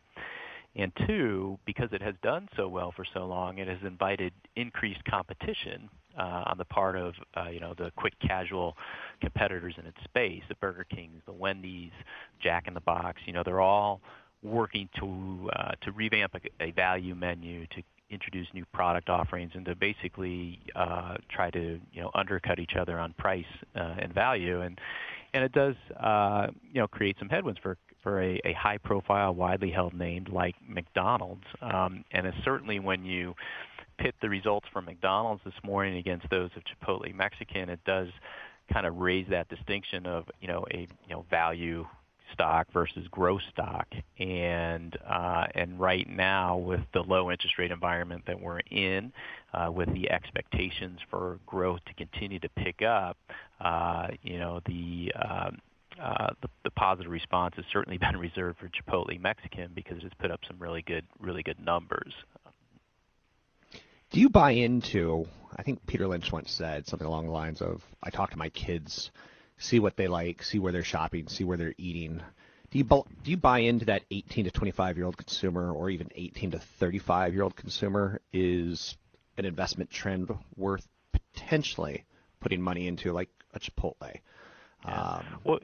And 0.77 0.93
two, 1.07 1.59
because 1.67 1.91
it 1.93 2.03
has 2.03 2.15
done 2.23 2.49
so 2.57 2.67
well 2.69 2.93
for 2.95 3.05
so 3.15 3.27
long, 3.27 3.59
it 3.59 3.69
has 3.69 3.79
invited 3.85 4.33
increased 4.57 5.05
competition 5.05 5.89
uh, 6.19 6.45
on 6.47 6.59
the 6.59 6.65
part 6.65 6.97
of 6.97 7.15
uh, 7.37 7.49
you 7.49 7.61
know 7.61 7.75
the 7.77 7.93
quick 7.97 8.15
casual 8.21 8.77
competitors 9.21 9.75
in 9.79 9.87
its 9.87 9.99
space, 10.05 10.43
the 10.49 10.55
Burger 10.57 10.85
Kings, 10.85 11.23
the 11.27 11.33
Wendy's, 11.33 11.93
Jack 12.43 12.67
in 12.67 12.75
the 12.75 12.81
Box. 12.81 13.21
You 13.27 13.33
know, 13.33 13.43
they're 13.45 13.61
all 13.61 14.01
working 14.43 14.89
to 14.99 15.51
uh, 15.55 15.73
to 15.83 15.93
revamp 15.93 16.35
a, 16.35 16.65
a 16.65 16.71
value 16.73 17.15
menu, 17.15 17.67
to 17.69 17.83
introduce 18.11 18.47
new 18.53 18.65
product 18.73 19.09
offerings, 19.09 19.53
and 19.55 19.65
to 19.65 19.75
basically 19.75 20.61
uh, 20.77 21.17
try 21.29 21.51
to 21.51 21.81
you 21.93 22.03
know 22.03 22.11
undercut 22.15 22.59
each 22.59 22.75
other 22.79 22.99
on 22.99 23.13
price 23.15 23.45
uh, 23.77 23.95
and 23.99 24.13
value. 24.13 24.61
And 24.61 24.79
and 25.33 25.45
it 25.45 25.53
does 25.53 25.75
uh, 25.99 26.49
you 26.73 26.81
know 26.81 26.89
create 26.89 27.17
some 27.19 27.29
headwinds 27.29 27.61
for 27.61 27.77
for 28.05 28.23
a, 28.23 28.41
a 28.45 28.53
high 28.53 28.79
profile, 28.79 29.35
widely 29.35 29.71
held 29.71 29.95
name 29.95 30.27
like 30.31 30.55
McDonald's. 30.69 31.47
Um, 31.61 32.05
and 32.13 32.27
it's 32.27 32.37
certainly 32.45 32.79
when 32.79 33.05
you 33.05 33.35
pit 33.99 34.15
the 34.23 34.29
results 34.29 34.69
from 34.73 34.85
McDonald's 34.85 35.43
this 35.45 35.55
morning 35.65 35.97
against 35.97 36.29
those 36.31 36.51
of 36.55 36.63
Chipotle 36.63 37.13
Mexican, 37.13 37.69
it 37.71 37.81
does 37.85 38.09
kind 38.73 38.87
of 38.87 38.97
raise 38.97 39.27
that 39.31 39.49
distinction 39.49 40.07
of 40.07 40.25
you 40.41 40.49
know 40.49 40.65
a 40.71 40.81
you 41.07 41.11
know 41.11 41.25
value 41.31 41.85
stock 42.33 42.67
versus 42.73 43.07
growth 43.11 43.43
stock 43.53 43.87
and 44.19 44.97
uh, 45.09 45.47
and 45.55 45.79
right 45.79 46.09
now 46.09 46.57
with 46.57 46.81
the 46.93 47.01
low 47.01 47.31
interest 47.31 47.59
rate 47.59 47.71
environment 47.71 48.23
that 48.27 48.41
we're 48.41 48.61
in 48.71 49.13
uh, 49.53 49.71
with 49.71 49.93
the 49.93 50.11
expectations 50.11 50.99
for 51.11 51.39
growth 51.47 51.81
to 51.87 51.95
continue 51.95 52.39
to 52.39 52.49
pick 52.51 52.83
up 52.83 53.17
uh, 53.61 54.09
you 54.23 54.39
know 54.39 54.61
the 54.67 55.13
um, 55.29 55.59
uh, 56.01 56.31
the, 56.43 56.49
the 56.65 56.71
positive 56.71 57.11
response 57.11 57.55
has 57.57 57.65
certainly 57.73 57.99
been 58.11 58.17
reserved 58.17 58.59
for 58.59 58.69
Chipotle 58.69 59.21
Mexican 59.21 59.71
because 59.75 59.99
it's 60.03 60.15
put 60.15 60.31
up 60.31 60.41
some 60.47 60.59
really 60.59 60.83
good, 60.83 61.05
really 61.19 61.43
good 61.43 61.61
numbers. 61.61 62.13
Do 64.11 64.21
you 64.21 64.29
buy 64.29 64.53
into? 64.53 65.27
I 65.57 65.63
think 65.63 65.87
Peter 65.87 66.07
Lynch 66.07 66.31
once 66.31 66.53
said 66.53 66.87
something 66.87 67.07
along 67.07 67.27
the 67.27 67.33
lines 67.33 67.61
of, 67.61 67.83
"I 68.03 68.11
talk 68.11 68.31
to 68.31 68.39
my 68.39 68.49
kids, 68.49 69.11
see 69.59 69.81
what 69.81 69.97
they 69.97 70.07
like, 70.07 70.43
see 70.43 70.59
where 70.59 70.73
they're 70.73 70.85
shopping, 70.85 71.29
see 71.29 71.45
where 71.45 71.57
they're 71.57 71.75
eating." 71.79 72.23
Do 72.71 72.79
you 72.79 72.85
do 72.85 73.31
you 73.31 73.37
buy 73.37 73.61
into 73.61 73.87
that 73.87 74.05
18 74.11 74.45
to 74.45 74.51
25 74.51 74.97
year 74.97 75.07
old 75.07 75.17
consumer, 75.17 75.73
or 75.73 75.91
even 75.91 76.11
18 76.15 76.53
to 76.53 76.59
35 76.59 77.35
year 77.35 77.43
old 77.43 77.57
consumer, 77.57 78.21
is 78.33 78.97
an 79.37 79.45
investment 79.45 79.91
trend 79.91 80.31
worth 80.57 80.87
potentially 81.13 82.05
putting 82.41 82.61
money 82.61 82.87
into, 82.87 83.13
like 83.13 83.31
a 83.53 83.61
Chipotle? 83.61 84.21
Yeah. 84.85 85.01
Um, 85.01 85.25
well, 85.45 85.59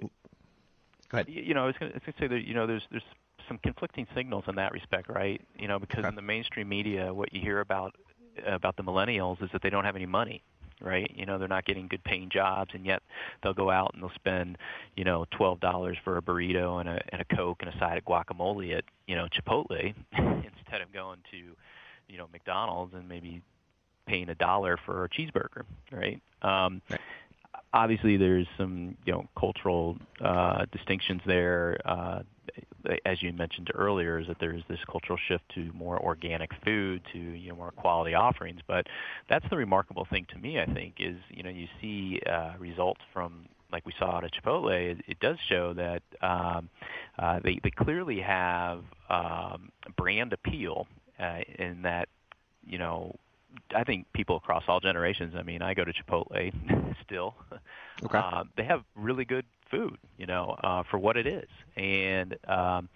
go 1.10 1.18
ahead. 1.18 1.28
You 1.28 1.54
know, 1.54 1.64
I 1.64 1.66
was 1.66 1.76
going 1.78 1.92
to 1.92 2.00
say 2.18 2.26
that 2.26 2.46
you 2.46 2.54
know 2.54 2.66
there's 2.66 2.86
there's 2.90 3.04
some 3.48 3.58
conflicting 3.58 4.06
signals 4.14 4.44
in 4.46 4.54
that 4.56 4.72
respect, 4.72 5.08
right? 5.08 5.40
You 5.58 5.68
know, 5.68 5.78
because 5.78 6.04
in 6.04 6.14
the 6.14 6.22
mainstream 6.22 6.68
media, 6.68 7.12
what 7.12 7.32
you 7.32 7.40
hear 7.40 7.60
about 7.60 7.94
about 8.46 8.76
the 8.76 8.82
millennials 8.82 9.42
is 9.42 9.50
that 9.52 9.62
they 9.62 9.70
don't 9.70 9.84
have 9.84 9.96
any 9.96 10.06
money, 10.06 10.42
right? 10.80 11.10
You 11.14 11.26
know, 11.26 11.38
they're 11.38 11.48
not 11.48 11.64
getting 11.64 11.88
good 11.88 12.02
paying 12.04 12.28
jobs, 12.30 12.70
and 12.74 12.86
yet 12.86 13.02
they'll 13.42 13.54
go 13.54 13.70
out 13.70 13.90
and 13.94 14.02
they'll 14.02 14.14
spend, 14.14 14.56
you 14.96 15.04
know, 15.04 15.26
twelve 15.30 15.60
dollars 15.60 15.98
for 16.04 16.16
a 16.16 16.22
burrito 16.22 16.80
and 16.80 16.88
a 16.88 17.00
and 17.10 17.20
a 17.20 17.36
coke 17.36 17.58
and 17.60 17.74
a 17.74 17.78
side 17.78 17.98
of 17.98 18.04
guacamole 18.04 18.76
at 18.76 18.84
you 19.06 19.16
know 19.16 19.26
Chipotle 19.26 19.94
instead 20.16 20.80
of 20.80 20.92
going 20.92 21.18
to, 21.32 21.36
you 22.08 22.18
know, 22.18 22.28
McDonald's 22.32 22.94
and 22.94 23.08
maybe 23.08 23.42
paying 24.06 24.28
a 24.28 24.34
dollar 24.34 24.76
for 24.84 25.04
a 25.04 25.08
cheeseburger, 25.08 25.62
right? 25.92 26.20
Um, 26.42 26.82
Obviously, 27.72 28.16
there's 28.16 28.46
some 28.56 28.96
you 29.04 29.12
know 29.12 29.24
cultural 29.38 29.96
uh, 30.24 30.64
distinctions 30.72 31.20
there. 31.26 31.78
Uh, 31.84 32.20
as 33.04 33.22
you 33.22 33.32
mentioned 33.32 33.70
earlier, 33.74 34.18
is 34.18 34.26
that 34.26 34.38
there's 34.40 34.62
this 34.68 34.78
cultural 34.90 35.18
shift 35.28 35.44
to 35.54 35.70
more 35.72 35.98
organic 36.00 36.50
food, 36.64 37.02
to 37.12 37.18
you 37.18 37.50
know 37.50 37.56
more 37.56 37.70
quality 37.72 38.14
offerings. 38.14 38.60
But 38.66 38.86
that's 39.28 39.44
the 39.50 39.56
remarkable 39.56 40.06
thing 40.10 40.26
to 40.32 40.38
me. 40.38 40.60
I 40.60 40.66
think 40.66 40.94
is 40.98 41.16
you 41.28 41.42
know 41.42 41.50
you 41.50 41.66
see 41.80 42.20
uh, 42.30 42.52
results 42.58 43.00
from 43.12 43.46
like 43.72 43.86
we 43.86 43.92
saw 43.98 44.18
at 44.18 44.30
Chipotle. 44.32 44.96
It, 45.06 45.20
does 45.20 45.36
show 45.48 45.74
that 45.74 46.02
um, 46.22 46.68
uh, 47.18 47.40
they 47.44 47.60
they 47.62 47.70
clearly 47.70 48.20
have 48.20 48.82
um, 49.08 49.70
brand 49.96 50.32
appeal 50.32 50.86
in 51.58 51.82
that 51.82 52.08
you 52.66 52.78
know 52.78 53.14
I 53.74 53.84
think 53.84 54.06
people 54.12 54.36
across 54.36 54.64
all 54.68 54.80
generations. 54.80 55.34
I 55.36 55.42
mean, 55.42 55.62
I 55.62 55.74
go 55.74 55.84
to 55.84 55.92
Chipotle 55.92 56.52
still. 57.04 57.34
Okay. 58.02 58.18
Uh, 58.18 58.44
they 58.56 58.64
have 58.64 58.82
really 58.94 59.24
good 59.24 59.44
food, 59.70 59.98
you 60.18 60.26
know, 60.26 60.56
uh, 60.64 60.82
for 60.90 60.98
what 60.98 61.16
it 61.16 61.26
is, 61.26 61.48
and 61.76 62.36
um, 62.48 62.88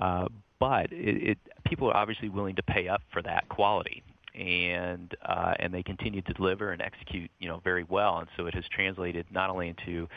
uh, 0.00 0.26
but 0.58 0.92
it, 0.92 1.30
it, 1.30 1.38
people 1.64 1.88
are 1.88 1.96
obviously 1.96 2.28
willing 2.28 2.56
to 2.56 2.62
pay 2.62 2.88
up 2.88 3.02
for 3.12 3.22
that 3.22 3.48
quality, 3.48 4.02
and 4.34 5.14
uh, 5.24 5.54
and 5.58 5.72
they 5.72 5.82
continue 5.82 6.22
to 6.22 6.32
deliver 6.32 6.72
and 6.72 6.82
execute, 6.82 7.30
you 7.38 7.48
know, 7.48 7.60
very 7.62 7.84
well, 7.84 8.18
and 8.18 8.28
so 8.36 8.46
it 8.46 8.54
has 8.54 8.64
translated 8.68 9.26
not 9.30 9.50
only 9.50 9.68
into 9.68 10.08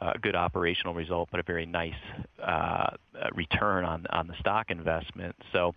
a 0.00 0.18
good 0.18 0.34
operational 0.34 0.94
result, 0.94 1.28
but 1.30 1.40
a 1.40 1.42
very 1.42 1.66
nice 1.66 1.92
uh, 2.42 2.90
return 3.34 3.84
on 3.84 4.26
the 4.26 4.34
stock 4.38 4.70
investment. 4.70 5.36
So, 5.52 5.74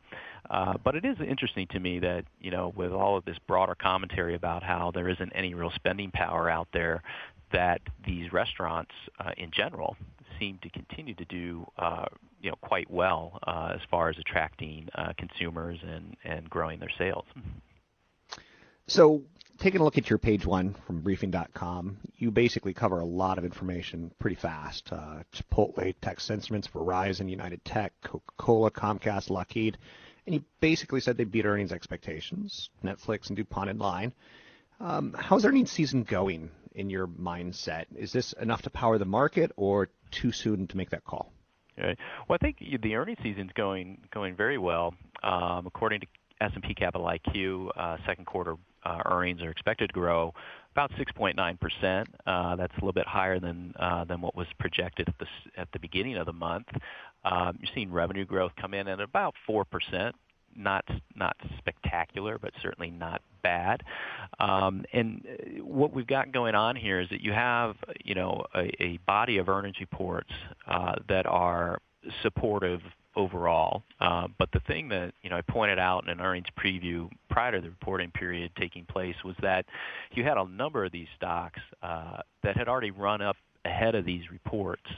uh, 0.50 0.74
but 0.84 0.96
it 0.96 1.06
is 1.06 1.18
interesting 1.20 1.68
to 1.68 1.80
me 1.80 2.00
that 2.00 2.26
you 2.40 2.52
know, 2.52 2.74
with 2.76 2.92
all 2.92 3.18
of 3.18 3.26
this 3.26 3.38
broader 3.48 3.76
commentary 3.76 4.36
about 4.36 4.64
how 4.64 4.92
there 4.92 5.10
isn't 5.10 5.32
any 5.34 5.54
real 5.54 5.72
spending 5.76 6.12
power 6.12 6.50
out 6.50 6.68
there, 6.74 7.04
that 7.52 7.82
these 8.06 8.32
restaurants 8.32 8.92
uh, 9.20 9.32
in 9.38 9.52
general 9.52 9.96
seem 10.40 10.58
to 10.64 10.70
continue 10.70 11.14
to 11.14 11.26
do 11.26 11.66
you 12.42 12.50
know 12.50 12.58
quite 12.62 12.90
well 12.90 13.40
as 13.48 13.80
far 13.90 14.10
as 14.10 14.18
attracting 14.18 14.90
consumers 15.18 15.80
and 15.84 16.16
and 16.24 16.50
growing 16.50 16.80
their 16.80 16.92
sales. 16.98 17.26
So, 18.88 19.22
taking 19.58 19.82
a 19.82 19.84
look 19.84 19.98
at 19.98 20.10
your 20.10 20.20
page 20.20 20.46
one 20.46 20.76
from 20.86 21.02
briefing.com, 21.02 21.98
you 22.18 22.32
basically 22.32 22.74
cover 22.74 23.00
a 23.00 23.06
lot 23.06 23.38
of 23.38 23.46
information 23.46 24.12
pretty 24.20 24.36
fast. 24.36 24.92
Uh, 24.92 25.24
Chipotle, 25.34 25.94
Texas 26.02 26.30
Instruments, 26.30 26.68
Verizon, 26.68 27.30
United 27.30 27.64
Tech, 27.64 27.94
Coca-Cola, 28.04 28.72
Comcast, 28.72 29.30
Lockheed, 29.30 29.78
and 30.26 30.36
you 30.36 30.44
basically 30.60 31.02
said 31.02 31.18
they 31.18 31.24
beat 31.24 31.46
earnings 31.46 31.72
expectations. 31.72 32.70
Netflix 32.84 33.28
and 33.28 33.38
DuPont 33.38 33.70
in 33.70 33.78
line. 33.78 34.14
Um, 34.80 35.16
how's 35.18 35.46
earnings 35.46 35.72
season 35.72 36.04
going 36.04 36.50
in 36.76 36.90
your 36.90 37.08
mindset? 37.08 37.86
Is 37.96 38.12
this 38.12 38.34
enough 38.34 38.64
to 38.64 38.70
power 38.70 38.98
the 38.98 39.06
market, 39.06 39.52
or 39.56 39.90
too 40.12 40.32
soon 40.32 40.68
to 40.68 40.78
make 40.78 40.90
that 40.90 41.04
call? 41.04 41.32
Right. 41.78 41.98
Well, 42.28 42.38
I 42.40 42.44
think 42.44 42.82
the 42.82 42.96
earnings 42.96 43.20
season's 43.24 43.52
going 43.54 44.00
going 44.12 44.36
very 44.36 44.58
well. 44.58 44.94
Um, 45.24 45.66
according 45.66 46.02
to 46.02 46.08
S&P 46.42 46.74
Capital 46.76 47.08
IQ, 47.08 47.70
uh, 47.76 47.98
second 48.06 48.26
quarter 48.26 48.56
earnings 49.06 49.42
are 49.42 49.50
expected 49.50 49.88
to 49.88 49.94
grow 49.94 50.34
about 50.74 50.92
6.9 50.92 51.60
percent. 51.60 52.08
Uh, 52.26 52.56
that's 52.56 52.74
a 52.74 52.76
little 52.78 52.94
bit 52.94 53.08
higher 53.08 53.40
than 53.40 53.74
uh, 53.80 54.04
than 54.06 54.22
what 54.22 54.36
was 54.36 54.48
projected 54.60 55.08
at 55.08 55.16
the 55.20 55.26
at 55.58 55.68
the 55.72 55.80
beginning 55.80 56.18
of 56.18 56.26
the 56.26 56.34
month. 56.34 56.68
Um, 57.24 57.58
you're 57.60 57.72
seeing 57.74 57.92
revenue 57.92 58.26
growth 58.26 58.52
come 58.60 58.74
in 58.74 58.88
at 58.88 59.00
about 59.00 59.36
four 59.46 59.66
percent. 59.66 60.16
Not 60.56 60.86
not 61.16 61.36
spectacular, 61.58 62.38
but 62.38 62.52
certainly 62.62 62.92
not 62.92 63.22
bad. 63.42 63.84
Um, 64.40 64.84
and 64.94 65.26
uh, 65.28 65.64
what 65.64 65.94
we've 65.94 66.08
got 66.08 66.32
going 66.32 66.56
on 66.56 66.76
here 66.76 67.00
is 67.00 67.10
that 67.10 67.22
you 67.22 67.34
have 67.34 67.76
you 68.04 68.16
know 68.16 68.44
a, 68.56 68.72
a 68.84 69.00
body 69.06 69.38
of 69.38 69.50
earnings 69.50 69.80
reports 69.80 70.30
uh, 70.68 70.96
that 71.08 71.26
are 71.26 71.80
supportive 72.22 72.82
overall. 73.16 73.84
Uh, 74.00 74.28
but 74.38 74.50
the 74.54 74.60
thing 74.62 74.90
that 74.90 75.14
you 75.22 75.30
know 75.30 75.38
I 75.38 75.42
pointed 75.42 75.80
out 75.80 76.04
in 76.04 76.10
an 76.10 76.22
earnings 76.22 76.48
preview 76.58 77.10
prior 77.30 77.52
to 77.52 77.62
the 77.62 77.70
reporting 77.70 78.12
period 78.12 78.52
taking 78.60 78.86
place 78.86 79.16
was 79.24 79.36
that 79.42 79.66
you 80.14 80.24
had 80.24 80.38
a 80.38 80.48
number 80.48 80.86
of 80.86 80.92
these 80.92 81.08
stocks 81.16 81.60
uh, 81.82 82.18
that 82.44 82.58
had 82.58 82.68
already 82.68 82.92
run 82.92 83.22
up 83.22 83.38
ahead 83.66 83.96
of 83.96 84.06
these 84.06 84.24
reports, 84.32 84.90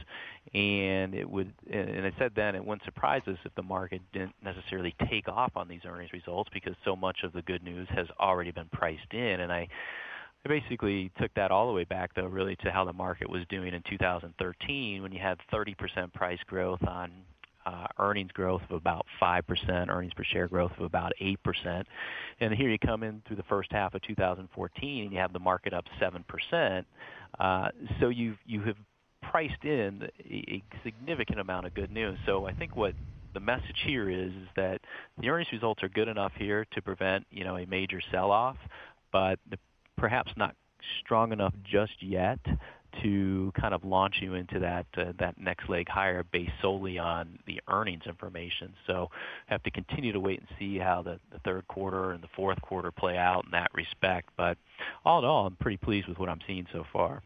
and 0.54 1.14
it 1.14 1.30
would. 1.30 1.54
And 1.72 2.06
I 2.06 2.14
said 2.18 2.32
then 2.36 2.56
it 2.56 2.66
wouldn't 2.66 2.86
surprise 2.86 3.22
us 3.28 3.38
if 3.46 3.54
the 3.56 3.64
market 3.64 4.02
didn't 4.14 4.36
necessarily 4.44 4.96
take 5.10 5.28
off 5.28 5.52
on 5.56 5.68
these 5.68 5.82
earnings 5.86 6.14
results 6.14 6.50
because 6.54 6.74
so 6.84 6.96
much 6.96 7.18
of 7.24 7.34
the 7.34 7.42
good 7.42 7.64
news 7.64 7.88
has 7.96 8.08
already 8.20 8.52
been 8.52 8.70
priced 8.72 9.14
in. 9.14 9.42
And 9.42 9.52
I 9.52 9.68
I 10.46 10.50
basically 10.50 11.12
took 11.20 11.34
that 11.36 11.52
all 11.52 11.68
the 11.68 11.74
way 11.74 11.86
back, 11.86 12.14
though, 12.16 12.28
really 12.28 12.56
to 12.58 12.72
how 12.72 12.86
the 12.86 12.94
market 12.94 13.30
was 13.30 13.42
doing 13.50 13.74
in 13.74 13.82
2013 13.90 15.02
when 15.02 15.12
you 15.12 15.20
had 15.20 15.40
30% 15.52 16.14
price 16.14 16.40
growth 16.46 16.84
on 16.88 17.12
earnings 18.00 18.32
growth 18.32 18.62
of 18.70 18.76
about 18.76 19.06
5%, 19.22 19.90
earnings 19.90 20.14
per 20.14 20.24
share 20.24 20.48
growth 20.48 20.72
of 20.78 20.84
about 20.84 21.14
8%. 21.22 21.84
And 22.40 22.54
here 22.54 22.70
you 22.70 22.78
come 22.80 23.04
in 23.04 23.22
through 23.28 23.38
the 23.38 23.44
first 23.44 23.72
half 23.72 23.94
of 23.94 24.02
2014 24.04 25.04
and 25.04 25.12
you 25.12 25.20
have 25.20 25.34
the 25.34 25.40
market 25.40 25.74
up 25.74 25.86
7%. 26.02 26.86
Uh, 27.40 27.70
so 28.00 28.10
you've, 28.10 28.38
you 28.46 28.62
have 28.62 28.78
priced 29.22 29.64
in 29.64 30.10
a, 30.30 30.34
a 30.52 30.64
significant 30.84 31.40
amount 31.40 31.66
of 31.66 31.74
good 31.74 31.92
news. 31.92 32.18
So 32.26 32.46
I 32.48 32.54
think 32.54 32.76
what 32.76 32.94
the 33.34 33.40
message 33.40 33.82
here 33.86 34.10
is, 34.10 34.32
is 34.32 34.48
that 34.56 34.80
the 35.20 35.30
earnings 35.30 35.52
results 35.52 35.84
are 35.84 35.90
good 35.90 36.08
enough 36.08 36.32
here 36.38 36.66
to 36.74 36.82
prevent, 36.82 37.26
you 37.32 37.44
know, 37.44 37.58
a 37.58 37.66
major 37.66 38.02
sell-off, 38.12 38.58
but 39.12 39.40
the, 39.50 39.58
perhaps 39.98 40.32
not 40.38 40.56
strong 41.04 41.32
enough 41.32 41.54
just 41.64 42.02
yet 42.02 42.40
to 43.04 43.52
kind 43.60 43.74
of 43.74 43.84
launch 43.84 44.16
you 44.22 44.34
into 44.34 44.60
that 44.60 44.86
uh, 44.98 45.14
that 45.20 45.40
next 45.40 45.70
leg 45.70 45.88
higher 45.88 46.24
based 46.24 46.52
solely 46.62 46.98
on 46.98 47.40
the 47.46 47.62
earnings 47.68 48.04
information. 48.06 48.74
So 48.88 49.10
have 49.48 49.64
to 49.64 49.72
continue 49.72 50.12
to 50.14 50.20
wait 50.20 50.40
and 50.40 50.48
see 50.60 50.78
how 50.78 51.02
the, 51.02 51.20
the 51.32 51.40
third 51.40 51.68
quarter 51.68 52.12
and 52.12 52.24
the 52.24 52.30
fourth 52.36 52.62
quarter 52.62 52.92
play 52.92 53.18
out 53.18 53.46
in 53.46 53.52
that 53.52 53.72
respect. 53.74 54.30
But 54.38 54.58
all 55.04 55.20
in 55.20 55.26
all, 55.26 55.48
I'm 55.48 55.56
pretty 55.56 55.78
pleased 55.78 56.08
with 56.08 56.20
what 56.20 56.30
I'm 56.30 56.42
seeing 56.48 56.68
so 56.72 56.86
far. 56.92 57.22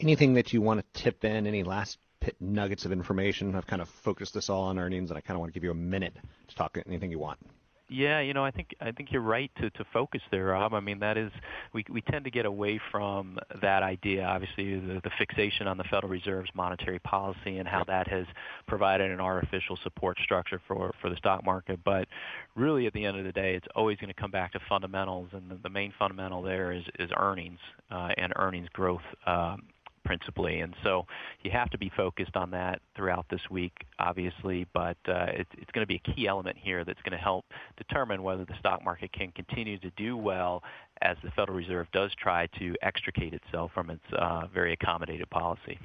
Anything 0.00 0.34
that 0.34 0.52
you 0.52 0.60
want 0.60 0.80
to 0.80 1.02
tip 1.02 1.24
in? 1.24 1.46
Any 1.46 1.62
last 1.62 1.98
pit 2.20 2.36
nuggets 2.40 2.84
of 2.84 2.92
information? 2.92 3.54
I've 3.54 3.66
kind 3.66 3.82
of 3.82 3.88
focused 3.88 4.34
this 4.34 4.48
all 4.48 4.64
on 4.64 4.78
earnings, 4.78 5.10
and 5.10 5.18
I 5.18 5.20
kind 5.20 5.36
of 5.36 5.40
want 5.40 5.52
to 5.52 5.54
give 5.54 5.64
you 5.64 5.70
a 5.70 5.74
minute 5.74 6.14
to 6.48 6.54
talk 6.54 6.78
anything 6.86 7.10
you 7.10 7.18
want. 7.18 7.38
Yeah, 7.92 8.20
you 8.20 8.32
know, 8.32 8.42
I 8.42 8.50
think 8.50 8.74
I 8.80 8.90
think 8.90 9.12
you're 9.12 9.20
right 9.20 9.50
to 9.60 9.68
to 9.68 9.84
focus 9.92 10.22
there, 10.30 10.46
Rob. 10.46 10.72
I 10.72 10.80
mean, 10.80 10.98
that 11.00 11.18
is 11.18 11.30
we 11.74 11.84
we 11.90 12.00
tend 12.00 12.24
to 12.24 12.30
get 12.30 12.46
away 12.46 12.80
from 12.90 13.38
that 13.60 13.82
idea. 13.82 14.24
Obviously, 14.24 14.80
the, 14.80 15.00
the 15.04 15.10
fixation 15.18 15.66
on 15.66 15.76
the 15.76 15.84
Federal 15.84 16.10
Reserve's 16.10 16.48
monetary 16.54 17.00
policy 17.00 17.58
and 17.58 17.68
how 17.68 17.84
that 17.84 18.08
has 18.08 18.24
provided 18.66 19.10
an 19.10 19.20
artificial 19.20 19.78
support 19.82 20.16
structure 20.24 20.58
for 20.66 20.94
for 21.02 21.10
the 21.10 21.16
stock 21.16 21.44
market. 21.44 21.80
But 21.84 22.08
really, 22.56 22.86
at 22.86 22.94
the 22.94 23.04
end 23.04 23.18
of 23.18 23.26
the 23.26 23.32
day, 23.32 23.56
it's 23.56 23.68
always 23.76 23.98
going 23.98 24.12
to 24.12 24.18
come 24.18 24.30
back 24.30 24.52
to 24.52 24.60
fundamentals, 24.70 25.28
and 25.32 25.50
the, 25.50 25.58
the 25.62 25.70
main 25.70 25.92
fundamental 25.98 26.40
there 26.40 26.72
is 26.72 26.84
is 26.98 27.10
earnings 27.18 27.58
uh, 27.90 28.08
and 28.16 28.32
earnings 28.36 28.68
growth. 28.72 29.02
Um, 29.26 29.64
principally. 30.04 30.60
And 30.60 30.74
so 30.82 31.06
you 31.42 31.50
have 31.50 31.70
to 31.70 31.78
be 31.78 31.90
focused 31.96 32.36
on 32.36 32.50
that 32.52 32.80
throughout 32.96 33.26
this 33.30 33.40
week, 33.50 33.72
obviously, 33.98 34.66
but 34.72 34.96
uh, 35.08 35.26
it, 35.28 35.46
it's 35.58 35.70
going 35.72 35.82
to 35.82 35.86
be 35.86 36.00
a 36.04 36.14
key 36.14 36.26
element 36.26 36.56
here 36.60 36.84
that's 36.84 37.00
going 37.02 37.16
to 37.16 37.22
help 37.22 37.44
determine 37.76 38.22
whether 38.22 38.44
the 38.44 38.54
stock 38.58 38.84
market 38.84 39.12
can 39.12 39.32
continue 39.32 39.78
to 39.78 39.90
do 39.96 40.16
well 40.16 40.62
as 41.00 41.16
the 41.22 41.30
Federal 41.30 41.56
Reserve 41.56 41.86
does 41.92 42.12
try 42.14 42.46
to 42.58 42.74
extricate 42.82 43.34
itself 43.34 43.70
from 43.74 43.90
its 43.90 44.04
uh, 44.16 44.46
very 44.52 44.76
accommodative 44.76 45.30
policy. 45.30 45.78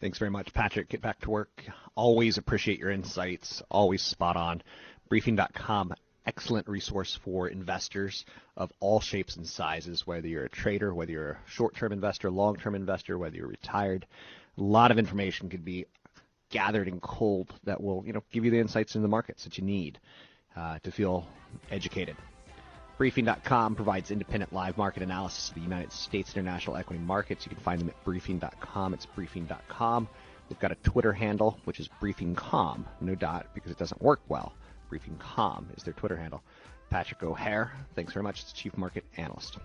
Thanks 0.00 0.18
very 0.18 0.30
much, 0.30 0.52
Patrick. 0.54 0.88
Get 0.88 1.02
back 1.02 1.20
to 1.20 1.30
work. 1.30 1.64
Always 1.96 2.38
appreciate 2.38 2.78
your 2.78 2.90
insights. 2.90 3.62
Always 3.70 4.02
spot 4.02 4.36
on. 4.36 4.62
Briefing.com, 5.08 5.94
excellent 6.28 6.68
resource 6.68 7.18
for 7.24 7.48
investors 7.48 8.26
of 8.54 8.70
all 8.80 9.00
shapes 9.00 9.36
and 9.36 9.46
sizes, 9.46 10.06
whether 10.06 10.28
you're 10.28 10.44
a 10.44 10.48
trader, 10.50 10.94
whether 10.94 11.10
you're 11.10 11.30
a 11.30 11.38
short-term 11.46 11.90
investor, 11.90 12.30
long-term 12.30 12.74
investor, 12.74 13.16
whether 13.16 13.34
you're 13.34 13.48
retired. 13.48 14.06
A 14.58 14.62
lot 14.62 14.90
of 14.90 14.98
information 14.98 15.48
could 15.48 15.64
be 15.64 15.86
gathered 16.50 16.86
and 16.86 17.00
culled 17.00 17.54
that 17.64 17.82
will, 17.82 18.04
you 18.06 18.12
know, 18.12 18.22
give 18.30 18.44
you 18.44 18.50
the 18.50 18.58
insights 18.58 18.94
in 18.94 19.00
the 19.00 19.08
markets 19.08 19.44
that 19.44 19.56
you 19.56 19.64
need 19.64 19.98
uh, 20.54 20.78
to 20.80 20.92
feel 20.92 21.26
educated. 21.70 22.16
Briefing.com 22.98 23.74
provides 23.74 24.10
independent 24.10 24.52
live 24.52 24.76
market 24.76 25.02
analysis 25.02 25.48
of 25.48 25.54
the 25.54 25.62
United 25.62 25.92
States 25.92 26.34
international 26.34 26.76
equity 26.76 27.02
markets. 27.02 27.46
You 27.46 27.50
can 27.50 27.64
find 27.64 27.80
them 27.80 27.88
at 27.88 28.04
briefing.com. 28.04 28.92
It's 28.92 29.06
briefing.com. 29.06 30.08
We've 30.50 30.58
got 30.58 30.72
a 30.72 30.76
Twitter 30.76 31.12
handle, 31.12 31.58
which 31.64 31.80
is 31.80 31.88
briefingcom, 32.02 32.84
no 33.00 33.14
dot, 33.14 33.46
because 33.54 33.70
it 33.70 33.78
doesn't 33.78 34.02
work 34.02 34.20
well. 34.28 34.52
Briefingcom 34.90 35.76
is 35.76 35.82
their 35.82 35.94
Twitter 35.94 36.16
handle. 36.16 36.42
Patrick 36.90 37.22
O'Hare, 37.22 37.72
thanks 37.94 38.12
very 38.12 38.22
much. 38.22 38.42
It's 38.42 38.52
Chief 38.52 38.76
Market 38.76 39.04
Analyst. 39.16 39.58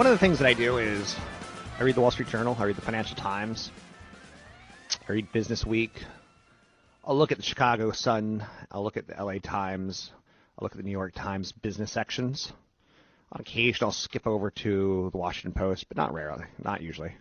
One 0.00 0.06
of 0.06 0.12
the 0.12 0.18
things 0.18 0.38
that 0.38 0.48
I 0.48 0.54
do 0.54 0.78
is 0.78 1.14
I 1.78 1.82
read 1.82 1.94
the 1.94 2.00
Wall 2.00 2.10
Street 2.10 2.30
Journal, 2.30 2.56
I 2.58 2.64
read 2.64 2.76
the 2.76 2.80
Financial 2.80 3.14
Times, 3.14 3.70
I 5.06 5.12
read 5.12 5.30
Business 5.30 5.66
Week. 5.66 5.92
I'll 7.04 7.18
look 7.18 7.32
at 7.32 7.36
the 7.36 7.44
Chicago 7.44 7.90
Sun, 7.90 8.42
I'll 8.72 8.82
look 8.82 8.96
at 8.96 9.06
the 9.06 9.22
LA 9.22 9.40
Times, 9.42 10.10
I'll 10.56 10.64
look 10.64 10.72
at 10.72 10.78
the 10.78 10.84
New 10.84 10.90
York 10.90 11.12
Times 11.14 11.52
business 11.52 11.92
sections. 11.92 12.50
On 13.32 13.42
occasion, 13.42 13.84
I'll 13.84 13.92
skip 13.92 14.26
over 14.26 14.50
to 14.50 15.10
the 15.12 15.18
Washington 15.18 15.52
Post, 15.52 15.86
but 15.88 15.98
not 15.98 16.14
rarely, 16.14 16.46
not 16.64 16.80
usually. 16.80 17.12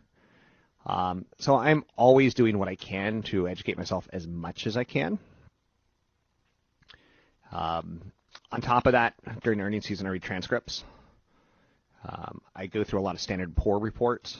Um, 0.85 1.25
so 1.37 1.57
I'm 1.57 1.83
always 1.97 2.33
doing 2.33 2.57
what 2.57 2.69
I 2.69 2.75
can 2.75 3.23
to 3.23 3.49
educate 3.49 3.77
myself 3.77 4.07
as 4.13 4.25
much 4.25 4.67
as 4.67 4.77
I 4.77 4.85
can. 4.85 5.19
Um, 7.51 8.13
on 8.53 8.61
top 8.61 8.85
of 8.85 8.93
that, 8.93 9.15
during 9.43 9.59
earnings 9.59 9.85
season, 9.85 10.07
I 10.07 10.11
read 10.11 10.23
transcripts. 10.23 10.85
Um, 12.07 12.41
I 12.55 12.67
go 12.67 12.83
through 12.83 12.99
a 12.99 13.03
lot 13.03 13.15
of 13.15 13.21
Standard 13.21 13.55
Poor 13.55 13.79
reports. 13.79 14.37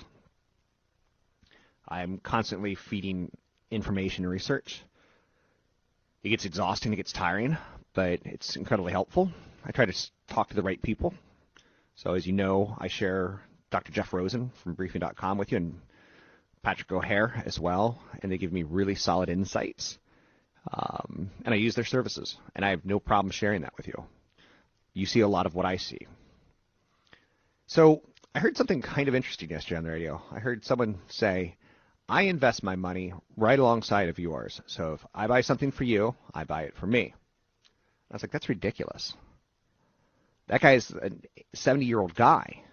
I'm 1.88 2.20
constantly 2.20 2.76
feeding 2.76 3.32
information 3.72 4.24
and 4.24 4.32
research. 4.32 4.82
It 6.24 6.30
gets 6.30 6.46
exhausting, 6.46 6.94
it 6.94 6.98
gets 6.98 7.12
tiring, 7.12 7.58
but 7.94 8.20
it's 8.26 8.56
incredibly 8.56 8.92
helpful. 8.92 9.32
I 9.66 9.72
try 9.72 9.86
to 9.86 10.12
talk 10.28 10.50
to 10.50 10.56
the 10.56 10.62
right 10.62 10.82
people. 10.82 11.14
So, 11.96 12.14
as 12.14 12.26
you 12.26 12.34
know, 12.34 12.76
I 12.78 12.88
share 12.88 13.42
Dr. 13.72 13.92
Jeff 13.92 14.14
Rosen 14.14 14.52
from 14.64 14.74
Briefing.com 14.74 15.38
with 15.38 15.52
you 15.52 15.58
and 15.58 15.82
Patrick 16.62 16.92
O'Hare 16.92 17.42
as 17.46 17.60
well, 17.60 18.02
and 18.22 18.32
they 18.32 18.38
give 18.38 18.54
me 18.54 18.64
really 18.64 18.96
solid 18.96 19.30
insights. 19.30 19.98
Um, 20.72 21.30
and 21.46 21.54
I 21.54 21.58
use 21.58 21.76
their 21.76 21.86
services, 21.86 22.38
and 22.56 22.66
I 22.66 22.70
have 22.70 22.86
no 22.86 23.00
problem 23.00 23.32
sharing 23.32 23.62
that 23.62 23.76
with 23.78 23.88
you. 23.88 24.06
You 24.94 25.06
see 25.06 25.22
a 25.22 25.28
lot 25.28 25.46
of 25.46 25.56
what 25.56 25.66
I 25.66 25.78
see. 25.78 26.08
So 27.70 28.02
I 28.34 28.40
heard 28.40 28.58
something 28.58 28.82
kind 28.82 29.08
of 29.08 29.14
interesting 29.14 29.52
yesterday 29.52 29.78
on 29.78 29.84
the 29.84 29.92
radio. 29.92 30.20
I 30.32 30.40
heard 30.40 30.66
someone 30.66 30.98
say, 31.08 31.56
I 32.10 32.24
invest 32.24 32.64
my 32.64 32.76
money 32.76 33.14
right 33.38 33.60
alongside 33.60 34.10
of 34.10 34.18
yours. 34.18 34.60
So 34.66 34.94
if 34.94 35.06
I 35.14 35.28
buy 35.28 35.42
something 35.42 35.72
for 35.72 35.84
you, 35.84 36.16
I 36.34 36.46
buy 36.46 36.64
it 36.64 36.76
for 36.76 36.88
me. 36.88 37.14
I 38.10 38.16
was 38.16 38.24
like, 38.24 38.32
that's 38.32 38.50
ridiculous. 38.50 39.14
That 40.48 40.62
guy's 40.62 40.90
a 40.90 41.12
70 41.54 41.86
year 41.86 42.00
old 42.00 42.16
guy. 42.16 42.64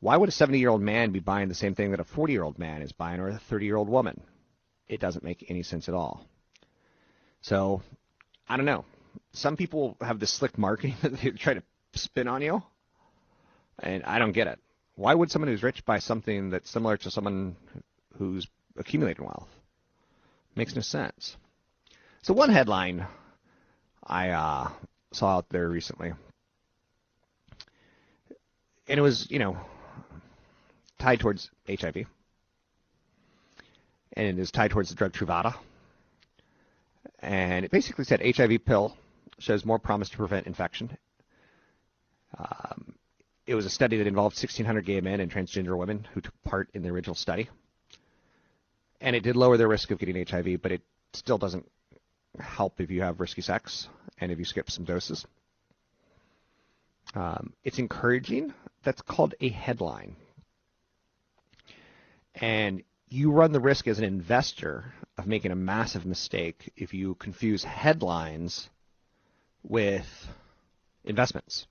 Why 0.00 0.16
would 0.16 0.28
a 0.28 0.32
70 0.32 0.58
year 0.58 0.70
old 0.70 0.82
man 0.82 1.12
be 1.12 1.20
buying 1.20 1.48
the 1.48 1.54
same 1.54 1.76
thing 1.76 1.92
that 1.92 2.00
a 2.00 2.04
40 2.04 2.32
year 2.32 2.42
old 2.42 2.58
man 2.58 2.82
is 2.82 2.90
buying 2.90 3.20
or 3.20 3.28
a 3.28 3.38
30 3.48 3.64
year 3.64 3.76
old 3.76 3.88
woman? 3.88 4.20
It 4.88 4.98
doesn't 4.98 5.22
make 5.22 5.46
any 5.48 5.62
sense 5.62 5.88
at 5.88 5.94
all. 5.94 6.26
So, 7.42 7.80
I 8.48 8.56
don't 8.56 8.66
know. 8.66 8.86
Some 9.34 9.56
people 9.56 9.96
have 10.00 10.18
this 10.18 10.32
slick 10.32 10.58
marketing 10.58 10.96
that 11.02 11.20
they 11.20 11.30
try 11.30 11.54
to 11.54 11.62
spin 11.94 12.26
on 12.26 12.42
you. 12.42 12.60
And 13.78 14.04
I 14.04 14.18
don't 14.18 14.32
get 14.32 14.46
it. 14.46 14.58
Why 14.96 15.14
would 15.14 15.30
someone 15.30 15.48
who's 15.48 15.62
rich 15.62 15.84
buy 15.84 15.98
something 15.98 16.50
that's 16.50 16.70
similar 16.70 16.96
to 16.98 17.10
someone 17.10 17.56
who's 18.16 18.46
accumulating 18.76 19.24
wealth? 19.24 19.48
Makes 20.54 20.76
no 20.76 20.82
sense. 20.82 21.36
So 22.22 22.32
one 22.32 22.48
headline 22.48 23.06
I 24.06 24.30
uh, 24.30 24.70
saw 25.12 25.36
out 25.36 25.48
there 25.48 25.68
recently, 25.68 26.12
and 28.86 28.98
it 28.98 29.02
was 29.02 29.30
you 29.30 29.38
know 29.38 29.58
tied 30.98 31.20
towards 31.20 31.50
HIV, 31.68 32.06
and 34.12 34.26
it 34.26 34.38
is 34.38 34.50
tied 34.50 34.70
towards 34.70 34.90
the 34.90 34.94
drug 34.94 35.12
Truvada, 35.12 35.54
and 37.18 37.64
it 37.64 37.70
basically 37.70 38.04
said 38.04 38.22
HIV 38.24 38.64
pill 38.64 38.96
shows 39.38 39.64
more 39.64 39.78
promise 39.78 40.08
to 40.10 40.16
prevent 40.16 40.46
infection. 40.46 40.96
Um, 42.38 42.94
it 43.46 43.54
was 43.54 43.66
a 43.66 43.70
study 43.70 43.98
that 43.98 44.06
involved 44.06 44.36
1,600 44.36 44.84
gay 44.84 45.00
men 45.00 45.20
and 45.20 45.30
transgender 45.30 45.76
women 45.76 46.06
who 46.12 46.20
took 46.20 46.34
part 46.44 46.70
in 46.74 46.82
the 46.82 46.88
original 46.88 47.14
study. 47.14 47.48
And 49.00 49.14
it 49.14 49.22
did 49.22 49.36
lower 49.36 49.56
their 49.56 49.68
risk 49.68 49.90
of 49.90 49.98
getting 49.98 50.24
HIV, 50.26 50.62
but 50.62 50.72
it 50.72 50.82
still 51.12 51.36
doesn't 51.36 51.68
help 52.38 52.80
if 52.80 52.90
you 52.90 53.02
have 53.02 53.20
risky 53.20 53.42
sex 53.42 53.88
and 54.18 54.32
if 54.32 54.38
you 54.38 54.44
skip 54.44 54.70
some 54.70 54.84
doses. 54.84 55.26
Um, 57.14 57.52
it's 57.64 57.78
encouraging. 57.78 58.54
That's 58.82 59.02
called 59.02 59.34
a 59.40 59.50
headline. 59.50 60.16
And 62.34 62.82
you 63.08 63.30
run 63.30 63.52
the 63.52 63.60
risk 63.60 63.86
as 63.86 63.98
an 63.98 64.04
investor 64.04 64.92
of 65.18 65.26
making 65.26 65.52
a 65.52 65.56
massive 65.56 66.06
mistake 66.06 66.72
if 66.76 66.94
you 66.94 67.14
confuse 67.16 67.62
headlines 67.62 68.68
with 69.62 70.28
investments 71.04 71.66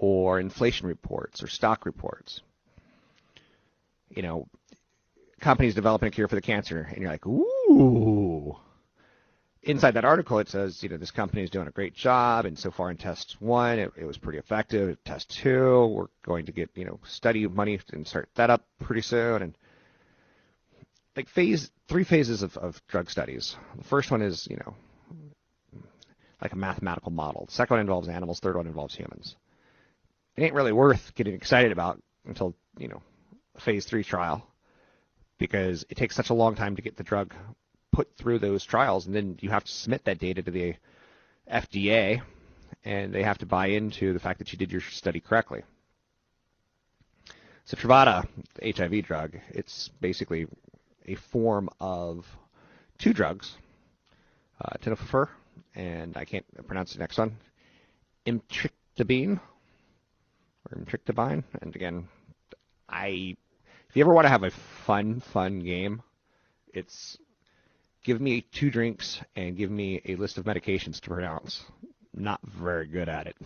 or 0.00 0.40
inflation 0.40 0.88
reports 0.88 1.42
or 1.42 1.46
stock 1.46 1.84
reports. 1.84 2.40
You 4.08 4.22
know, 4.22 4.48
companies 5.40 5.74
developing 5.74 6.08
a 6.08 6.10
cure 6.10 6.26
for 6.26 6.36
the 6.36 6.40
cancer, 6.40 6.88
and 6.90 7.02
you're 7.02 7.10
like, 7.10 7.26
ooh. 7.26 8.56
Inside 9.62 9.92
that 9.92 10.06
article, 10.06 10.38
it 10.38 10.48
says, 10.48 10.82
you 10.82 10.88
know, 10.88 10.96
this 10.96 11.10
company 11.10 11.42
is 11.42 11.50
doing 11.50 11.68
a 11.68 11.70
great 11.70 11.94
job, 11.94 12.46
and 12.46 12.58
so 12.58 12.70
far 12.70 12.90
in 12.90 12.96
test 12.96 13.36
one, 13.40 13.78
it, 13.78 13.92
it 13.94 14.06
was 14.06 14.16
pretty 14.16 14.38
effective. 14.38 14.96
Test 15.04 15.28
two, 15.30 15.86
we're 15.86 16.06
going 16.22 16.46
to 16.46 16.52
get, 16.52 16.70
you 16.74 16.86
know, 16.86 16.98
study 17.04 17.46
money 17.46 17.78
and 17.92 18.06
start 18.06 18.30
that 18.36 18.48
up 18.48 18.66
pretty 18.80 19.02
soon. 19.02 19.42
And 19.42 19.58
like 21.14 21.28
phase, 21.28 21.70
three 21.88 22.04
phases 22.04 22.42
of, 22.42 22.56
of 22.56 22.80
drug 22.86 23.10
studies. 23.10 23.54
The 23.76 23.84
first 23.84 24.10
one 24.10 24.22
is, 24.22 24.48
you 24.50 24.56
know, 24.56 24.74
like 26.40 26.54
a 26.54 26.56
mathematical 26.56 27.12
model. 27.12 27.44
The 27.44 27.52
second 27.52 27.74
one 27.74 27.80
involves 27.80 28.08
animals. 28.08 28.40
Third 28.40 28.56
one 28.56 28.66
involves 28.66 28.94
humans 28.94 29.36
it 30.40 30.44
ain't 30.44 30.54
really 30.54 30.72
worth 30.72 31.14
getting 31.14 31.34
excited 31.34 31.70
about 31.70 32.02
until 32.24 32.54
you 32.78 32.88
know 32.88 33.02
phase 33.58 33.84
three 33.84 34.02
trial 34.02 34.46
because 35.38 35.84
it 35.90 35.96
takes 35.96 36.16
such 36.16 36.30
a 36.30 36.34
long 36.34 36.54
time 36.54 36.76
to 36.76 36.82
get 36.82 36.96
the 36.96 37.02
drug 37.02 37.34
put 37.92 38.16
through 38.16 38.38
those 38.38 38.64
trials, 38.64 39.06
and 39.06 39.14
then 39.14 39.36
you 39.40 39.50
have 39.50 39.64
to 39.64 39.72
submit 39.72 40.04
that 40.04 40.18
data 40.18 40.42
to 40.42 40.50
the 40.50 40.74
FDA, 41.50 42.22
and 42.84 43.12
they 43.12 43.22
have 43.22 43.38
to 43.38 43.46
buy 43.46 43.66
into 43.66 44.12
the 44.12 44.18
fact 44.18 44.38
that 44.38 44.52
you 44.52 44.58
did 44.58 44.72
your 44.72 44.80
study 44.80 45.20
correctly. 45.20 45.62
So 47.64 47.76
Truvada, 47.76 48.26
the 48.54 48.72
HIV 48.72 49.04
drug, 49.04 49.36
it's 49.50 49.88
basically 50.00 50.46
a 51.06 51.16
form 51.16 51.68
of 51.80 52.26
two 52.98 53.12
drugs, 53.12 53.56
uh, 54.60 54.76
tenofovir, 54.80 55.28
and 55.74 56.16
I 56.16 56.24
can't 56.24 56.46
pronounce 56.66 56.92
the 56.94 57.00
next 57.00 57.18
one, 57.18 57.36
emtricitabine, 58.26 59.40
Trick 60.86 61.04
to 61.06 61.12
Bind. 61.12 61.44
And 61.60 61.74
again, 61.74 62.08
I 62.88 63.36
if 63.88 63.96
you 63.96 64.04
ever 64.04 64.14
want 64.14 64.24
to 64.24 64.30
have 64.30 64.44
a 64.44 64.50
fun, 64.50 65.20
fun 65.20 65.60
game, 65.60 66.02
it's 66.72 67.18
give 68.04 68.20
me 68.20 68.40
two 68.40 68.70
drinks 68.70 69.20
and 69.34 69.56
give 69.56 69.70
me 69.70 70.00
a 70.06 70.14
list 70.14 70.38
of 70.38 70.44
medications 70.44 71.00
to 71.00 71.10
pronounce. 71.10 71.64
Not 72.14 72.40
very 72.44 72.86
good 72.86 73.08
at 73.08 73.26
it. 73.26 73.36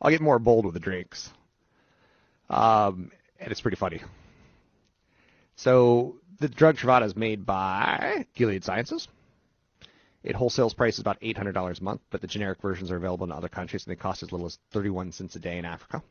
I'll 0.00 0.10
get 0.10 0.20
more 0.20 0.40
bold 0.40 0.64
with 0.64 0.74
the 0.74 0.80
drinks. 0.80 1.30
Um, 2.50 3.12
and 3.38 3.52
it's 3.52 3.60
pretty 3.60 3.76
funny. 3.76 4.00
So 5.54 6.16
the 6.40 6.48
drug 6.48 6.76
Truvada 6.76 7.06
is 7.06 7.14
made 7.14 7.46
by 7.46 8.26
Gilead 8.34 8.64
Sciences. 8.64 9.06
It 10.22 10.36
wholesales 10.36 10.76
price 10.76 10.94
is 10.94 11.00
about 11.00 11.20
$800 11.20 11.80
a 11.80 11.84
month, 11.84 12.00
but 12.10 12.20
the 12.20 12.26
generic 12.26 12.60
versions 12.60 12.90
are 12.90 12.96
available 12.96 13.24
in 13.24 13.32
other 13.32 13.48
countries 13.48 13.84
and 13.84 13.90
they 13.90 14.00
cost 14.00 14.22
as 14.22 14.30
little 14.30 14.46
as 14.46 14.58
31 14.70 15.12
cents 15.12 15.34
a 15.34 15.40
day 15.40 15.58
in 15.58 15.64
Africa. 15.64 16.02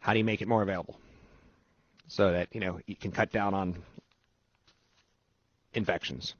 How 0.00 0.12
do 0.12 0.18
you 0.18 0.24
make 0.24 0.42
it 0.42 0.48
more 0.48 0.62
available? 0.62 0.98
So 2.08 2.32
that, 2.32 2.48
you 2.52 2.60
know, 2.60 2.80
you 2.86 2.96
can 2.96 3.12
cut 3.12 3.30
down 3.30 3.54
on 3.54 3.76
infections. 5.74 6.34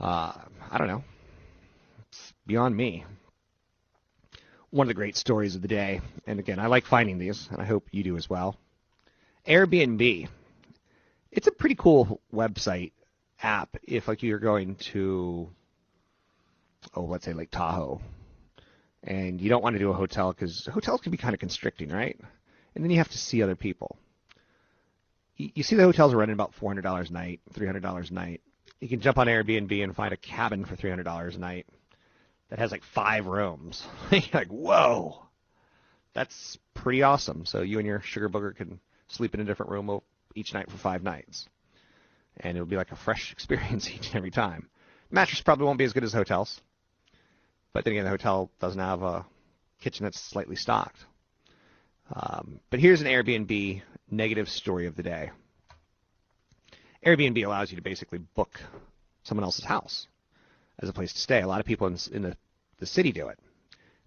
Uh, 0.00 0.32
I 0.70 0.78
don't 0.78 0.88
know. 0.88 1.04
It's 2.08 2.32
beyond 2.46 2.76
me. 2.76 3.04
One 4.70 4.86
of 4.86 4.88
the 4.88 4.94
great 4.94 5.16
stories 5.16 5.54
of 5.54 5.62
the 5.62 5.68
day, 5.68 6.00
and 6.26 6.40
again, 6.40 6.58
I 6.58 6.66
like 6.66 6.84
finding 6.84 7.18
these, 7.18 7.48
and 7.50 7.62
I 7.62 7.64
hope 7.64 7.88
you 7.92 8.02
do 8.02 8.16
as 8.16 8.28
well. 8.28 8.56
Airbnb. 9.46 10.28
It's 11.30 11.46
a 11.46 11.52
pretty 11.52 11.76
cool 11.76 12.20
website 12.34 12.92
app 13.42 13.76
if 13.82 14.08
like 14.08 14.22
you're 14.22 14.38
going 14.38 14.76
to 14.76 15.48
oh 16.94 17.04
let's 17.04 17.24
say 17.24 17.32
like 17.32 17.50
Tahoe 17.50 18.00
and 19.02 19.40
you 19.40 19.48
don't 19.48 19.62
want 19.62 19.74
to 19.74 19.78
do 19.78 19.90
a 19.90 19.94
hotel 19.94 20.32
because 20.32 20.66
hotels 20.72 21.00
can 21.00 21.12
be 21.12 21.18
kind 21.18 21.34
of 21.34 21.40
constricting 21.40 21.90
right? 21.90 22.18
And 22.74 22.84
then 22.84 22.90
you 22.90 22.98
have 22.98 23.10
to 23.10 23.18
see 23.18 23.42
other 23.42 23.56
people. 23.56 23.96
You, 25.36 25.50
you 25.54 25.62
see 25.62 25.76
the 25.76 25.82
hotels 25.82 26.12
are 26.12 26.18
running 26.18 26.34
about 26.34 26.54
$400 26.60 27.10
a 27.10 27.12
night 27.12 27.40
$300 27.54 28.10
a 28.10 28.14
night. 28.14 28.40
You 28.80 28.88
can 28.88 29.00
jump 29.00 29.18
on 29.18 29.26
Airbnb 29.26 29.82
and 29.82 29.94
find 29.94 30.12
a 30.12 30.18
cabin 30.18 30.64
for 30.64 30.76
$300 30.76 31.34
a 31.34 31.38
night 31.38 31.66
that 32.50 32.58
has 32.58 32.70
like 32.70 32.84
five 32.84 33.26
rooms. 33.26 33.86
You're 34.10 34.22
like 34.32 34.48
whoa 34.48 35.26
that's 36.16 36.56
pretty 36.72 37.02
awesome. 37.02 37.44
So 37.44 37.60
you 37.60 37.78
and 37.78 37.86
your 37.86 38.00
sugar 38.00 38.30
booger 38.30 38.56
can 38.56 38.80
sleep 39.08 39.34
in 39.34 39.40
a 39.40 39.44
different 39.44 39.70
room 39.70 40.00
each 40.34 40.54
night 40.54 40.70
for 40.70 40.78
five 40.78 41.02
nights 41.02 41.46
and 42.40 42.56
it'll 42.56 42.66
be 42.66 42.76
like 42.76 42.92
a 42.92 42.96
fresh 42.96 43.32
experience 43.36 43.88
each 43.90 44.08
and 44.08 44.16
every 44.16 44.30
time. 44.30 44.68
Mattress 45.10 45.40
probably 45.40 45.66
won't 45.66 45.78
be 45.78 45.84
as 45.84 45.92
good 45.92 46.04
as 46.04 46.12
hotels, 46.12 46.60
but 47.72 47.84
then 47.84 47.92
again, 47.92 48.04
the 48.04 48.10
hotel 48.10 48.50
doesn't 48.60 48.80
have 48.80 49.02
a 49.02 49.24
kitchen 49.80 50.04
that's 50.04 50.20
slightly 50.20 50.56
stocked. 50.56 50.98
Um, 52.12 52.60
but 52.70 52.80
here's 52.80 53.00
an 53.00 53.06
Airbnb 53.06 53.82
negative 54.10 54.48
story 54.48 54.86
of 54.86 54.96
the 54.96 55.02
day. 55.02 55.30
Airbnb 57.04 57.44
allows 57.44 57.70
you 57.70 57.76
to 57.76 57.82
basically 57.82 58.18
book 58.18 58.60
someone 59.22 59.44
else's 59.44 59.64
house 59.64 60.06
as 60.80 60.88
a 60.88 60.92
place 60.92 61.12
to 61.12 61.18
stay. 61.18 61.42
A 61.42 61.46
lot 61.46 61.60
of 61.60 61.66
people 61.66 61.86
in, 61.86 61.96
in 62.12 62.22
the, 62.22 62.36
the 62.78 62.86
city 62.86 63.12
do 63.12 63.28
it. 63.28 63.38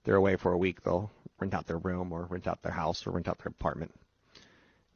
They're 0.03 0.15
away 0.15 0.36
for 0.36 0.51
a 0.51 0.57
week, 0.57 0.84
they'll 0.84 1.11
rent 1.39 1.53
out 1.53 1.67
their 1.67 1.77
room 1.77 2.11
or 2.11 2.25
rent 2.25 2.47
out 2.47 2.61
their 2.61 2.71
house 2.71 3.05
or 3.05 3.11
rent 3.11 3.27
out 3.27 3.38
their 3.38 3.49
apartment. 3.49 3.93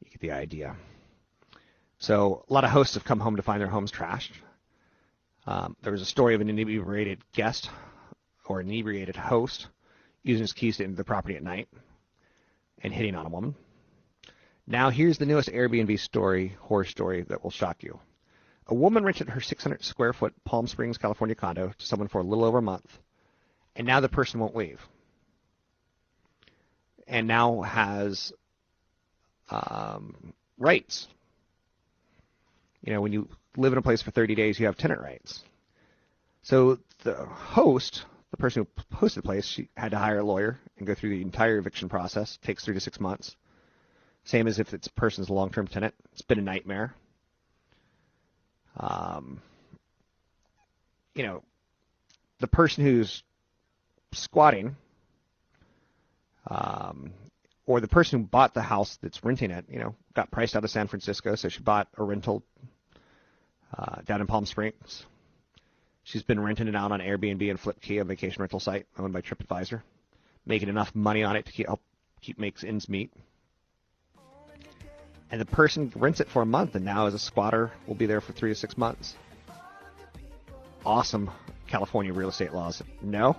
You 0.02 0.10
get 0.10 0.20
the 0.20 0.32
idea. 0.32 0.76
So 2.04 2.44
a 2.50 2.52
lot 2.52 2.64
of 2.64 2.70
hosts 2.70 2.96
have 2.96 3.04
come 3.04 3.18
home 3.18 3.36
to 3.36 3.42
find 3.42 3.62
their 3.62 3.66
homes 3.66 3.90
trashed. 3.90 4.32
Um, 5.46 5.74
there 5.80 5.90
was 5.90 6.02
a 6.02 6.04
story 6.04 6.34
of 6.34 6.42
an 6.42 6.50
inebriated 6.50 7.22
guest 7.32 7.70
or 8.44 8.60
inebriated 8.60 9.16
host 9.16 9.68
using 10.22 10.42
his 10.42 10.52
keys 10.52 10.76
to 10.76 10.84
enter 10.84 10.96
the 10.96 11.04
property 11.04 11.34
at 11.34 11.42
night 11.42 11.66
and 12.82 12.92
hitting 12.92 13.14
on 13.14 13.24
a 13.24 13.30
woman. 13.30 13.54
Now 14.66 14.90
here's 14.90 15.16
the 15.16 15.24
newest 15.24 15.48
Airbnb 15.48 15.98
story, 15.98 16.54
horror 16.60 16.84
story 16.84 17.22
that 17.22 17.42
will 17.42 17.50
shock 17.50 17.82
you. 17.82 17.98
A 18.66 18.74
woman 18.74 19.02
rented 19.02 19.30
her 19.30 19.40
600 19.40 19.82
square 19.82 20.12
foot 20.12 20.34
Palm 20.44 20.66
Springs, 20.66 20.98
California 20.98 21.34
condo 21.34 21.68
to 21.68 21.86
someone 21.86 22.08
for 22.08 22.20
a 22.20 22.24
little 22.24 22.44
over 22.44 22.58
a 22.58 22.62
month, 22.62 22.98
and 23.76 23.86
now 23.86 24.00
the 24.00 24.10
person 24.10 24.40
won't 24.40 24.54
leave. 24.54 24.86
And 27.06 27.26
now 27.26 27.62
has 27.62 28.30
um, 29.48 30.34
rights 30.58 31.08
you 32.84 32.92
know, 32.92 33.00
when 33.00 33.12
you 33.12 33.28
live 33.56 33.72
in 33.72 33.78
a 33.78 33.82
place 33.82 34.02
for 34.02 34.10
30 34.10 34.34
days, 34.34 34.60
you 34.60 34.66
have 34.66 34.76
tenant 34.76 35.00
rights. 35.00 35.42
So 36.42 36.78
the 37.02 37.14
host, 37.14 38.04
the 38.30 38.36
person 38.36 38.66
who 38.66 38.96
hosted 38.96 39.14
the 39.16 39.22
place, 39.22 39.46
she 39.46 39.68
had 39.76 39.92
to 39.92 39.98
hire 39.98 40.18
a 40.18 40.24
lawyer 40.24 40.58
and 40.76 40.86
go 40.86 40.94
through 40.94 41.10
the 41.10 41.22
entire 41.22 41.56
eviction 41.56 41.88
process. 41.88 42.38
It 42.40 42.46
takes 42.46 42.64
three 42.64 42.74
to 42.74 42.80
six 42.80 43.00
months. 43.00 43.36
Same 44.24 44.46
as 44.46 44.58
if 44.58 44.74
it's 44.74 44.86
a 44.86 44.92
person's 44.92 45.30
long-term 45.30 45.68
tenant. 45.68 45.94
It's 46.12 46.22
been 46.22 46.38
a 46.38 46.42
nightmare. 46.42 46.94
Um, 48.76 49.40
you 51.14 51.22
know, 51.22 51.42
the 52.40 52.48
person 52.48 52.84
who's 52.84 53.22
squatting, 54.12 54.76
um, 56.50 57.12
or 57.66 57.80
the 57.80 57.88
person 57.88 58.20
who 58.20 58.26
bought 58.26 58.52
the 58.52 58.62
house 58.62 58.98
that's 59.00 59.24
renting 59.24 59.50
it, 59.50 59.64
you 59.70 59.78
know, 59.78 59.94
got 60.14 60.30
priced 60.30 60.56
out 60.56 60.64
of 60.64 60.70
San 60.70 60.86
Francisco, 60.86 61.34
so 61.34 61.48
she 61.48 61.60
bought 61.60 61.88
a 61.96 62.02
rental 62.02 62.42
uh, 63.76 64.00
down 64.06 64.20
in 64.20 64.26
Palm 64.26 64.46
Springs. 64.46 65.04
She's 66.02 66.22
been 66.22 66.40
renting 66.40 66.68
it 66.68 66.76
out 66.76 66.92
on 66.92 67.00
Airbnb 67.00 67.48
and 67.48 67.58
Flipkey, 67.58 68.00
a 68.00 68.04
vacation 68.04 68.40
rental 68.40 68.60
site 68.60 68.86
owned 68.98 69.12
by 69.12 69.22
TripAdvisor, 69.22 69.82
making 70.44 70.68
enough 70.68 70.94
money 70.94 71.22
on 71.22 71.34
it 71.36 71.46
to 71.46 71.52
keep, 71.52 71.66
help 71.66 71.80
keep 72.20 72.38
makes 72.38 72.62
ends 72.62 72.88
meet. 72.88 73.10
And 75.30 75.40
the 75.40 75.46
person 75.46 75.90
rents 75.96 76.20
it 76.20 76.28
for 76.28 76.42
a 76.42 76.46
month, 76.46 76.74
and 76.74 76.84
now 76.84 77.06
as 77.06 77.14
a 77.14 77.18
squatter 77.18 77.72
will 77.86 77.94
be 77.94 78.06
there 78.06 78.20
for 78.20 78.32
three 78.32 78.50
to 78.50 78.54
six 78.54 78.76
months. 78.76 79.16
Awesome 80.84 81.30
California 81.66 82.12
real 82.12 82.28
estate 82.28 82.52
laws. 82.52 82.82
No. 83.00 83.34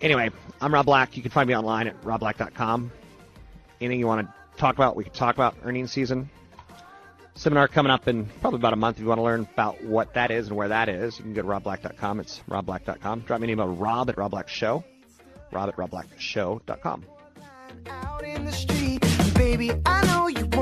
Anyway, 0.00 0.30
I'm 0.60 0.72
Rob 0.72 0.86
Black. 0.86 1.16
You 1.16 1.22
can 1.22 1.30
find 1.30 1.46
me 1.46 1.54
online 1.54 1.86
at 1.86 2.00
robblack.com. 2.02 2.90
Anything 3.80 4.00
you 4.00 4.06
want 4.06 4.26
to 4.26 4.58
talk 4.58 4.74
about, 4.74 4.96
we 4.96 5.04
can 5.04 5.12
talk 5.12 5.34
about 5.34 5.54
earnings 5.62 5.92
season 5.92 6.30
seminar 7.34 7.68
coming 7.68 7.90
up 7.90 8.08
in 8.08 8.26
probably 8.40 8.58
about 8.58 8.72
a 8.72 8.76
month. 8.76 8.96
If 8.96 9.02
you 9.02 9.08
want 9.08 9.18
to 9.18 9.22
learn 9.22 9.48
about 9.52 9.82
what 9.84 10.14
that 10.14 10.30
is 10.30 10.48
and 10.48 10.56
where 10.56 10.68
that 10.68 10.88
is, 10.88 11.18
you 11.18 11.24
can 11.24 11.34
go 11.34 11.42
to 11.42 11.48
robblack.com. 11.48 12.20
It's 12.20 12.40
robblack.com. 12.48 13.20
Drop 13.20 13.40
me 13.40 13.46
an 13.46 13.50
email, 13.50 13.68
rob 13.68 14.10
at 14.10 14.16
robblackshow, 14.16 14.84
rob 15.50 15.68
at 15.68 15.76
robblackshow.com. 15.76 17.04
Out 17.86 18.24
in 18.24 18.44
the 18.44 18.52
street, 18.52 19.04
baby, 19.34 19.72
I 19.86 20.06
know 20.06 20.28
you 20.28 20.46
wanted 20.46 20.61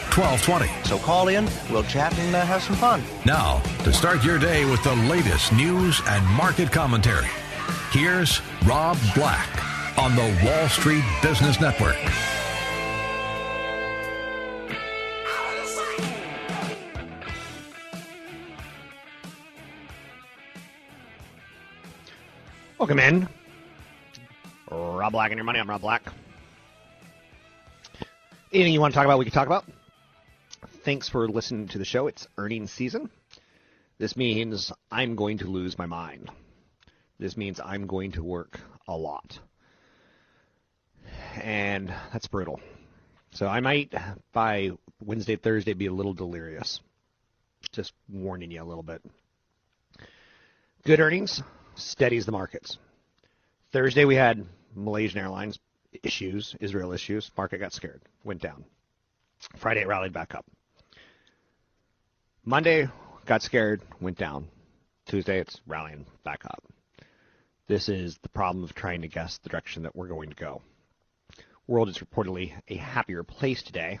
1220. 0.11 0.83
So 0.87 0.97
call 0.97 1.29
in, 1.29 1.47
we'll 1.69 1.83
chat 1.83 2.17
and 2.19 2.35
uh, 2.35 2.45
have 2.45 2.61
some 2.61 2.75
fun. 2.75 3.01
Now, 3.25 3.59
to 3.83 3.93
start 3.93 4.23
your 4.23 4.37
day 4.37 4.65
with 4.65 4.83
the 4.83 4.95
latest 5.07 5.53
news 5.53 6.01
and 6.05 6.25
market 6.27 6.71
commentary, 6.71 7.29
here's 7.91 8.41
Rob 8.65 8.97
Black 9.15 9.47
on 9.97 10.15
the 10.15 10.37
Wall 10.43 10.67
Street 10.67 11.03
Business 11.21 11.61
Network. 11.61 11.97
Welcome 22.77 22.97
Welcome 22.97 22.99
in. 22.99 23.27
Rob 24.71 25.11
Black 25.11 25.31
and 25.31 25.37
your 25.37 25.45
money. 25.45 25.59
I'm 25.59 25.69
Rob 25.69 25.81
Black. 25.81 26.03
Anything 28.51 28.73
you 28.73 28.81
want 28.81 28.93
to 28.93 28.95
talk 28.95 29.05
about, 29.05 29.17
we 29.17 29.25
can 29.25 29.33
talk 29.33 29.47
about. 29.47 29.65
Thanks 30.83 31.07
for 31.07 31.27
listening 31.27 31.67
to 31.69 31.77
the 31.77 31.85
show. 31.85 32.07
It's 32.07 32.25
earnings 32.39 32.71
season. 32.71 33.11
This 33.99 34.17
means 34.17 34.71
I'm 34.91 35.15
going 35.15 35.37
to 35.39 35.45
lose 35.45 35.77
my 35.77 35.85
mind. 35.85 36.31
This 37.19 37.37
means 37.37 37.59
I'm 37.63 37.85
going 37.85 38.13
to 38.13 38.23
work 38.23 38.59
a 38.87 38.97
lot. 38.97 39.39
And 41.35 41.93
that's 42.11 42.25
brutal. 42.25 42.59
So 43.29 43.45
I 43.45 43.59
might, 43.59 43.93
by 44.33 44.71
Wednesday, 45.03 45.35
Thursday, 45.35 45.73
be 45.73 45.85
a 45.85 45.93
little 45.93 46.15
delirious. 46.15 46.79
Just 47.71 47.93
warning 48.09 48.49
you 48.49 48.63
a 48.63 48.65
little 48.65 48.81
bit. 48.81 49.03
Good 50.83 50.99
earnings 50.99 51.43
steadies 51.75 52.25
the 52.25 52.31
markets. 52.31 52.79
Thursday 53.71 54.05
we 54.05 54.15
had 54.15 54.47
Malaysian 54.73 55.19
Airlines 55.19 55.59
issues, 56.01 56.55
Israel 56.59 56.91
issues. 56.91 57.29
Market 57.37 57.59
got 57.59 57.71
scared, 57.71 58.01
went 58.23 58.41
down. 58.41 58.65
Friday 59.57 59.81
it 59.81 59.87
rallied 59.87 60.11
back 60.11 60.33
up. 60.33 60.45
Monday 62.43 62.89
got 63.27 63.43
scared, 63.43 63.83
went 63.99 64.17
down. 64.17 64.47
Tuesday 65.05 65.39
it's 65.39 65.61
rallying 65.67 66.07
back 66.23 66.43
up. 66.45 66.63
This 67.67 67.87
is 67.87 68.17
the 68.23 68.29
problem 68.29 68.63
of 68.63 68.73
trying 68.73 69.01
to 69.03 69.07
guess 69.07 69.37
the 69.37 69.49
direction 69.49 69.83
that 69.83 69.95
we're 69.95 70.07
going 70.07 70.29
to 70.29 70.35
go. 70.35 70.63
World 71.67 71.89
is 71.89 71.99
reportedly 71.99 72.53
a 72.67 72.77
happier 72.77 73.21
place 73.21 73.61
today 73.61 73.99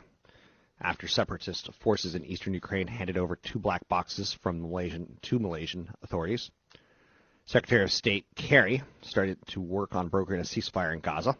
after 0.81 1.07
separatist 1.07 1.69
forces 1.83 2.15
in 2.15 2.25
eastern 2.25 2.55
Ukraine 2.55 2.87
handed 2.87 3.15
over 3.15 3.35
two 3.35 3.59
black 3.59 3.87
boxes 3.87 4.33
from 4.41 4.61
Malaysian 4.61 5.19
to 5.21 5.37
Malaysian 5.37 5.89
authorities. 6.01 6.49
Secretary 7.45 7.83
of 7.83 7.91
State 7.91 8.25
Kerry 8.35 8.81
started 9.01 9.37
to 9.49 9.61
work 9.61 9.93
on 9.93 10.07
brokering 10.07 10.41
a 10.41 10.43
ceasefire 10.43 10.93
in 10.93 10.99
Gaza. 10.99 11.37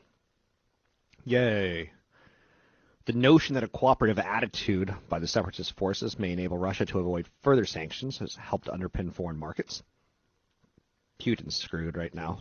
Yay. 1.26 1.91
The 3.06 3.14
notion 3.14 3.56
that 3.56 3.64
a 3.64 3.68
cooperative 3.68 4.20
attitude 4.20 4.93
by 5.10 5.20
the 5.20 5.28
separatist 5.28 5.76
forces 5.76 6.20
may 6.20 6.32
enable 6.32 6.58
Russia 6.58 6.86
to 6.86 6.99
avoid 6.99 7.28
further 7.41 7.66
sanctions 7.66 8.20
has 8.20 8.36
helped 8.36 8.68
underpin 8.68 9.12
foreign 9.12 9.38
markets. 9.38 9.82
Putin's 11.20 11.56
screwed 11.56 11.97
right 11.97 12.14
now. 12.14 12.39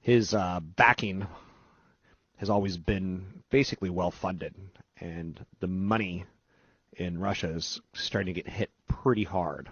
His 0.00 0.34
uh, 0.34 0.58
backing 0.60 1.26
has 2.38 2.50
always 2.50 2.76
been 2.76 3.44
basically 3.50 3.90
well 3.90 4.10
funded, 4.10 4.54
and 5.00 5.44
the 5.60 5.68
money 5.68 6.24
in 6.96 7.20
Russia 7.20 7.48
is 7.50 7.80
starting 7.94 8.34
to 8.34 8.42
get 8.42 8.52
hit 8.52 8.70
pretty 8.88 9.24
hard. 9.24 9.68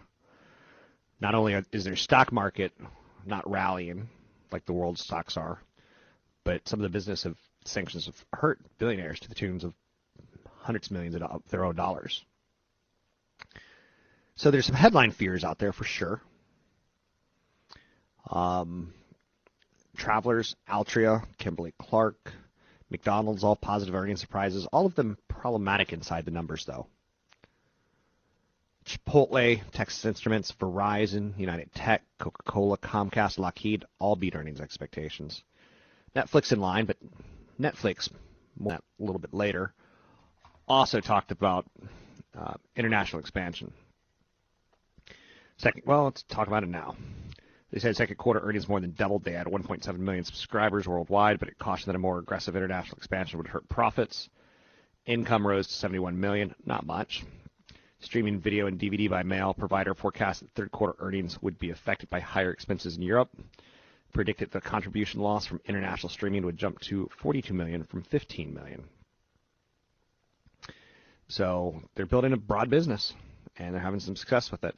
Not 1.20 1.34
only 1.34 1.60
is 1.72 1.84
their 1.84 1.96
stock 1.96 2.32
market 2.32 2.72
not 3.26 3.50
rallying 3.50 4.08
like 4.52 4.64
the 4.66 4.72
world 4.72 4.98
stocks 4.98 5.36
are, 5.36 5.60
but 6.44 6.68
some 6.68 6.78
of 6.78 6.82
the 6.82 6.88
business 6.88 7.24
of 7.24 7.36
sanctions 7.64 8.06
have 8.06 8.24
hurt 8.32 8.58
billionaires 8.78 9.20
to 9.20 9.28
the 9.28 9.34
tunes 9.34 9.64
of 9.64 9.74
hundreds 10.60 10.88
of 10.88 10.92
millions 10.92 11.14
of 11.14 11.42
their 11.48 11.64
own 11.64 11.76
dollars. 11.76 12.24
So 14.36 14.50
there's 14.50 14.66
some 14.66 14.76
headline 14.76 15.10
fears 15.10 15.44
out 15.44 15.58
there 15.58 15.72
for 15.72 15.84
sure. 15.84 16.20
Um, 18.30 18.94
Travelers, 19.96 20.56
Altria, 20.68 21.24
Kimberly 21.36 21.74
Clark, 21.78 22.32
McDonald's, 22.88 23.44
all 23.44 23.56
positive 23.56 23.94
earnings 23.94 24.20
surprises. 24.20 24.66
All 24.72 24.86
of 24.86 24.94
them 24.94 25.18
problematic 25.28 25.92
inside 25.92 26.24
the 26.24 26.30
numbers, 26.30 26.64
though. 26.64 26.86
Chipotle, 28.86 29.60
Texas 29.72 30.04
Instruments, 30.04 30.52
Verizon, 30.58 31.38
United 31.38 31.72
Tech, 31.74 32.02
Coca-Cola, 32.18 32.78
Comcast, 32.78 33.38
Lockheed 33.38 33.84
all 33.98 34.16
beat 34.16 34.34
earnings 34.34 34.60
expectations. 34.60 35.42
Netflix 36.16 36.52
in 36.52 36.60
line, 36.60 36.86
but 36.86 36.96
Netflix 37.60 38.08
a 38.66 38.78
little 38.98 39.18
bit 39.18 39.34
later 39.34 39.72
also 40.68 41.00
talked 41.00 41.32
about 41.32 41.66
uh, 42.38 42.54
international 42.76 43.20
expansion. 43.20 43.72
Second, 45.56 45.82
well, 45.84 46.04
let's 46.04 46.22
talk 46.22 46.46
about 46.46 46.62
it 46.62 46.68
now. 46.68 46.96
They 47.70 47.78
said 47.80 47.96
second 47.96 48.16
quarter 48.16 48.40
earnings 48.40 48.68
more 48.68 48.80
than 48.80 48.92
doubled. 48.92 49.24
They 49.24 49.32
had 49.32 49.46
1.7 49.46 49.98
million 49.98 50.24
subscribers 50.24 50.88
worldwide, 50.88 51.38
but 51.38 51.48
it 51.48 51.58
cautioned 51.58 51.88
that 51.88 51.96
a 51.96 52.00
more 52.00 52.18
aggressive 52.18 52.56
international 52.56 52.96
expansion 52.96 53.38
would 53.38 53.46
hurt 53.46 53.68
profits. 53.68 54.28
Income 55.06 55.46
rose 55.46 55.66
to 55.68 55.74
71 55.74 56.18
million, 56.18 56.54
not 56.64 56.86
much. 56.86 57.24
Streaming 58.00 58.40
video 58.40 58.66
and 58.66 58.78
DVD 58.78 59.10
by 59.10 59.22
mail 59.22 59.52
provider 59.54 59.94
forecast 59.94 60.40
that 60.40 60.50
third 60.52 60.72
quarter 60.72 60.96
earnings 61.00 61.40
would 61.42 61.58
be 61.58 61.70
affected 61.70 62.08
by 62.10 62.20
higher 62.20 62.50
expenses 62.50 62.96
in 62.96 63.02
Europe. 63.02 63.30
Predicted 64.12 64.50
the 64.50 64.60
contribution 64.60 65.20
loss 65.20 65.46
from 65.46 65.60
international 65.66 66.10
streaming 66.10 66.44
would 66.44 66.56
jump 66.56 66.80
to 66.80 67.08
42 67.18 67.54
million 67.54 67.84
from 67.84 68.02
15 68.02 68.52
million. 68.52 68.84
So 71.28 71.80
they're 71.94 72.06
building 72.06 72.32
a 72.32 72.36
broad 72.36 72.70
business, 72.70 73.14
and 73.56 73.72
they're 73.72 73.80
having 73.80 74.00
some 74.00 74.16
success 74.16 74.50
with 74.50 74.64
it. 74.64 74.76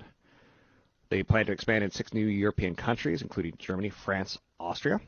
They 1.09 1.23
plan 1.23 1.47
to 1.47 1.53
expand 1.53 1.83
in 1.83 1.91
six 1.91 2.13
new 2.13 2.27
European 2.27 2.75
countries, 2.75 3.23
including 3.23 3.55
Germany, 3.59 3.91
France, 3.91 4.39
Austria. 4.61 5.01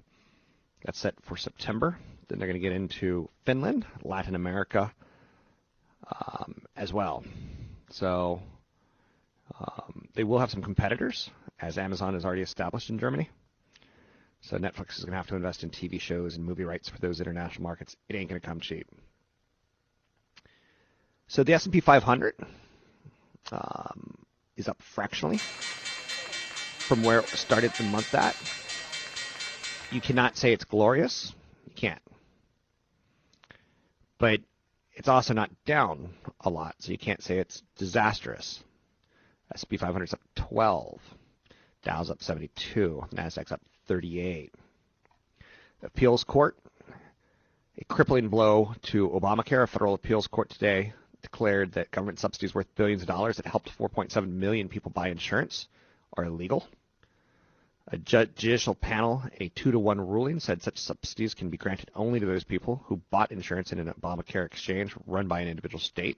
That's 0.85 0.99
set 0.99 1.14
for 1.22 1.37
September. 1.37 1.99
Then 2.29 2.39
they're 2.39 2.49
going 2.49 2.61
to 2.61 2.66
get 2.66 2.72
into 2.72 3.29
Finland, 3.45 3.87
Latin 4.03 4.35
America 4.35 4.93
um, 6.11 6.62
as 6.77 6.93
well. 6.93 7.25
So 7.91 8.41
um, 9.59 10.09
they 10.14 10.25
will 10.25 10.39
have 10.39 10.51
some 10.51 10.62
competitors, 10.62 11.31
as 11.61 11.79
Amazon 11.79 12.14
is 12.14 12.25
already 12.25 12.43
established 12.43 12.91
in 12.91 12.99
Germany. 12.99 13.31
So 14.45 14.59
Netflix 14.59 14.99
is 14.99 15.05
going 15.05 15.13
to 15.13 15.17
have 15.17 15.29
to 15.29 15.37
invest 15.37 15.63
in 15.63 15.71
TV 15.71 15.99
shows 15.99 16.37
and 16.37 16.45
movie 16.45 16.65
rights 16.65 16.91
for 16.91 16.99
those 16.99 17.19
international 17.19 17.63
markets. 17.63 17.97
It 18.11 18.17
ain't 18.17 18.29
going 18.29 18.41
to 18.41 18.47
come 18.47 18.61
cheap. 18.61 18.87
So 21.29 21.43
the 21.43 21.55
S&P 21.55 21.81
500 21.81 22.35
um, 23.53 24.19
is 24.59 24.69
up 24.69 24.83
fractionally 24.83 25.39
from 25.39 27.03
where 27.03 27.21
it 27.21 27.29
started 27.29 27.73
the 27.79 27.85
month 27.85 28.15
at. 28.15 28.37
You 29.91 30.03
cannot 30.03 30.37
say 30.37 30.53
it's 30.53 30.65
glorious. 30.65 31.33
You 31.67 31.73
can't. 31.75 32.03
But 34.19 34.41
it's 34.93 35.09
also 35.09 35.33
not 35.33 35.51
down 35.65 36.11
a 36.41 36.51
lot, 36.51 36.75
so 36.81 36.93
you 36.93 36.99
can't 36.99 37.23
say 37.23 37.39
it's 37.39 37.63
disastrous. 37.79 38.63
S&P 39.55 39.79
500 39.79 40.05
is 40.05 40.13
up 40.13 40.21
12. 40.35 41.01
Dow's 41.83 42.11
up 42.11 42.23
72. 42.23 43.05
Nasdaq's 43.15 43.51
up 43.51 43.63
38. 43.87 44.53
Appeals 45.82 46.24
court, 46.24 46.57
a 47.78 47.85
crippling 47.85 48.28
blow 48.28 48.74
to 48.82 49.09
Obamacare. 49.11 49.62
A 49.62 49.66
federal 49.66 49.95
appeals 49.95 50.26
court 50.26 50.51
today 50.51 50.93
declared 51.22 51.72
that 51.72 51.91
government 51.91 52.18
subsidies 52.18 52.55
worth 52.55 52.74
billions 52.74 53.03
of 53.03 53.09
dollars 53.09 53.37
that 53.37 53.47
helped 53.47 53.76
4.7 53.76 54.28
million 54.28 54.68
people 54.68 54.91
buy 54.91 55.09
insurance 55.09 55.68
are 56.16 56.24
illegal. 56.24 56.66
A 57.89 57.99
judicial 57.99 58.74
panel, 58.74 59.22
a 59.41 59.49
two 59.51 59.70
to 59.70 59.78
one 59.78 60.01
ruling, 60.01 60.41
said 60.41 60.62
such 60.62 60.78
subsidies 60.78 61.35
can 61.35 61.51
be 61.51 61.59
granted 61.59 61.91
only 61.95 62.18
to 62.18 62.26
those 62.26 62.45
people 62.45 62.82
who 62.87 63.03
bought 63.11 63.30
insurance 63.30 63.72
in 63.72 63.78
an 63.78 63.93
Obamacare 63.93 64.47
exchange 64.47 64.95
run 65.07 65.28
by 65.28 65.41
an 65.41 65.49
individual 65.49 65.80
state, 65.80 66.16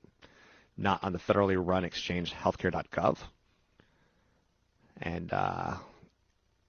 not 0.76 1.02
on 1.02 1.12
the 1.12 1.18
federally 1.18 1.56
run 1.58 1.84
exchange 1.84 2.32
healthcare.gov. 2.32 3.18
And 5.02 5.32
uh, 5.32 5.76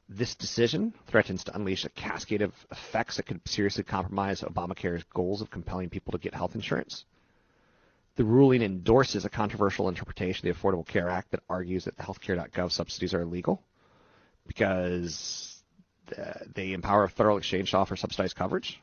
this 0.10 0.36
decision 0.36 0.94
threatens 1.08 1.44
to 1.44 1.56
unleash 1.56 1.84
a 1.86 1.90
cascade 1.90 2.42
of 2.42 2.54
effects 2.72 3.18
that 3.18 3.26
could 3.26 3.42
seriously 3.48 3.84
compromise 3.84 4.42
Obamacare's 4.42 5.04
goals 5.14 5.42
of 5.42 5.50
compelling 5.52 5.90
people 5.90 6.14
to 6.14 6.18
get 6.18 6.34
health 6.34 6.56
insurance. 6.56 7.06
The 8.16 8.24
ruling 8.24 8.62
endorses 8.62 9.26
a 9.26 9.30
controversial 9.30 9.90
interpretation 9.90 10.48
of 10.48 10.56
the 10.56 10.62
Affordable 10.62 10.88
Care 10.88 11.10
Act 11.10 11.32
that 11.32 11.44
argues 11.50 11.86
that 11.86 11.98
the 11.98 12.04
healthcare.gov 12.04 12.72
subsidies 12.72 13.14
are 13.14 13.22
illegal 13.22 13.62
because 14.48 15.62
they 16.56 16.72
empower 16.72 17.04
a 17.04 17.10
federal 17.10 17.38
exchange 17.38 17.72
to 17.72 17.78
offer 17.78 17.96
subsidized 17.96 18.36
coverage. 18.36 18.82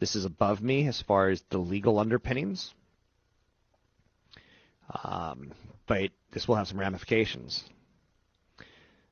This 0.00 0.16
is 0.16 0.24
above 0.24 0.60
me 0.60 0.88
as 0.88 1.00
far 1.00 1.28
as 1.28 1.42
the 1.50 1.58
legal 1.58 2.00
underpinnings, 2.00 2.74
um, 5.04 5.52
but 5.86 6.10
this 6.32 6.48
will 6.48 6.56
have 6.56 6.66
some 6.66 6.80
ramifications. 6.80 7.62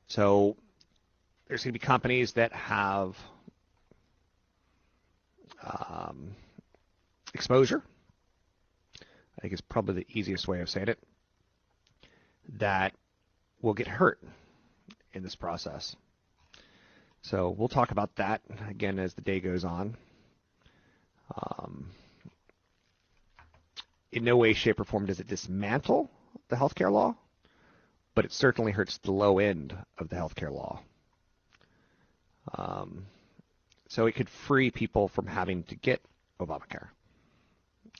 So 0.07 0.57
there's 1.51 1.65
going 1.65 1.73
to 1.73 1.79
be 1.79 1.85
companies 1.85 2.31
that 2.31 2.53
have 2.53 3.17
um, 5.61 6.33
exposure 7.33 7.83
I 8.97 9.41
think 9.41 9.53
is 9.53 9.59
probably 9.59 9.95
the 9.95 10.17
easiest 10.17 10.47
way 10.47 10.61
of 10.61 10.69
saying 10.69 10.87
it, 10.87 10.99
that 12.59 12.93
will 13.61 13.73
get 13.73 13.87
hurt 13.87 14.21
in 15.11 15.23
this 15.23 15.35
process. 15.35 15.93
So 17.21 17.49
we'll 17.49 17.67
talk 17.67 17.91
about 17.91 18.15
that 18.15 18.41
again 18.69 18.97
as 18.97 19.13
the 19.13 19.21
day 19.21 19.41
goes 19.41 19.65
on. 19.65 19.97
Um, 21.35 21.89
in 24.13 24.23
no 24.23 24.37
way, 24.37 24.53
shape, 24.53 24.79
or 24.79 24.85
form 24.85 25.05
does 25.05 25.19
it 25.19 25.27
dismantle 25.27 26.09
the 26.47 26.55
healthcare 26.55 26.93
law, 26.93 27.17
but 28.15 28.23
it 28.23 28.31
certainly 28.31 28.71
hurts 28.71 28.99
the 28.99 29.11
low 29.11 29.39
end 29.39 29.75
of 29.97 30.07
the 30.07 30.15
healthcare 30.15 30.49
law. 30.49 30.79
Um, 32.55 33.05
so 33.87 34.05
it 34.05 34.15
could 34.15 34.29
free 34.29 34.71
people 34.71 35.07
from 35.07 35.27
having 35.27 35.63
to 35.63 35.75
get 35.75 36.01
Obamacare. 36.39 36.87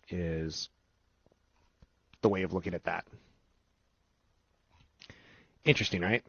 Is 0.09 0.69
the 2.21 2.29
way 2.29 2.43
of 2.43 2.53
looking 2.53 2.73
at 2.73 2.83
that. 2.85 3.05
Interesting, 5.63 6.01
right? 6.01 6.23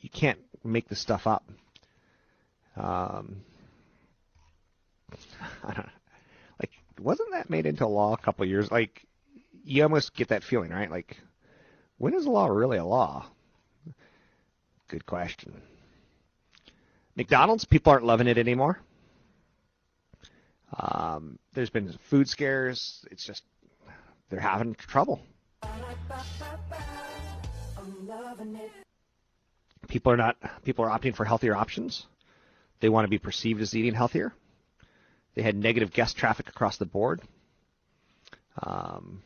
You 0.00 0.08
can't 0.08 0.38
make 0.64 0.88
this 0.88 1.00
stuff 1.00 1.26
up. 1.26 1.44
Um, 2.76 3.42
I 5.64 5.74
don't 5.74 5.88
like 6.60 6.70
wasn't 6.98 7.32
that 7.32 7.50
made 7.50 7.66
into 7.66 7.86
law 7.86 8.12
a 8.14 8.18
couple 8.18 8.44
years? 8.46 8.70
Like 8.70 9.04
you 9.64 9.82
almost 9.82 10.14
get 10.14 10.28
that 10.28 10.44
feeling, 10.44 10.70
right? 10.70 10.90
Like 10.90 11.18
when 11.98 12.14
is 12.14 12.26
a 12.26 12.30
law 12.30 12.46
really 12.46 12.78
a 12.78 12.84
law? 12.84 13.26
Good 14.88 15.04
question. 15.06 15.60
McDonald's, 17.20 17.66
people 17.66 17.92
aren't 17.92 18.06
loving 18.06 18.28
it 18.28 18.38
anymore. 18.38 18.80
Um, 20.74 21.38
there's 21.52 21.68
been 21.68 21.92
food 22.08 22.26
scares. 22.26 23.04
It's 23.10 23.26
just 23.26 23.42
they're 24.30 24.40
having 24.40 24.74
trouble. 24.74 25.20
People 29.86 30.12
are 30.12 30.16
not. 30.16 30.38
People 30.64 30.86
are 30.86 30.98
opting 30.98 31.14
for 31.14 31.26
healthier 31.26 31.54
options. 31.54 32.06
They 32.80 32.88
want 32.88 33.04
to 33.04 33.10
be 33.10 33.18
perceived 33.18 33.60
as 33.60 33.76
eating 33.76 33.92
healthier. 33.92 34.32
They 35.34 35.42
had 35.42 35.56
negative 35.56 35.92
guest 35.92 36.16
traffic 36.16 36.48
across 36.48 36.78
the 36.78 36.86
board. 36.86 37.20
Um, 38.62 39.22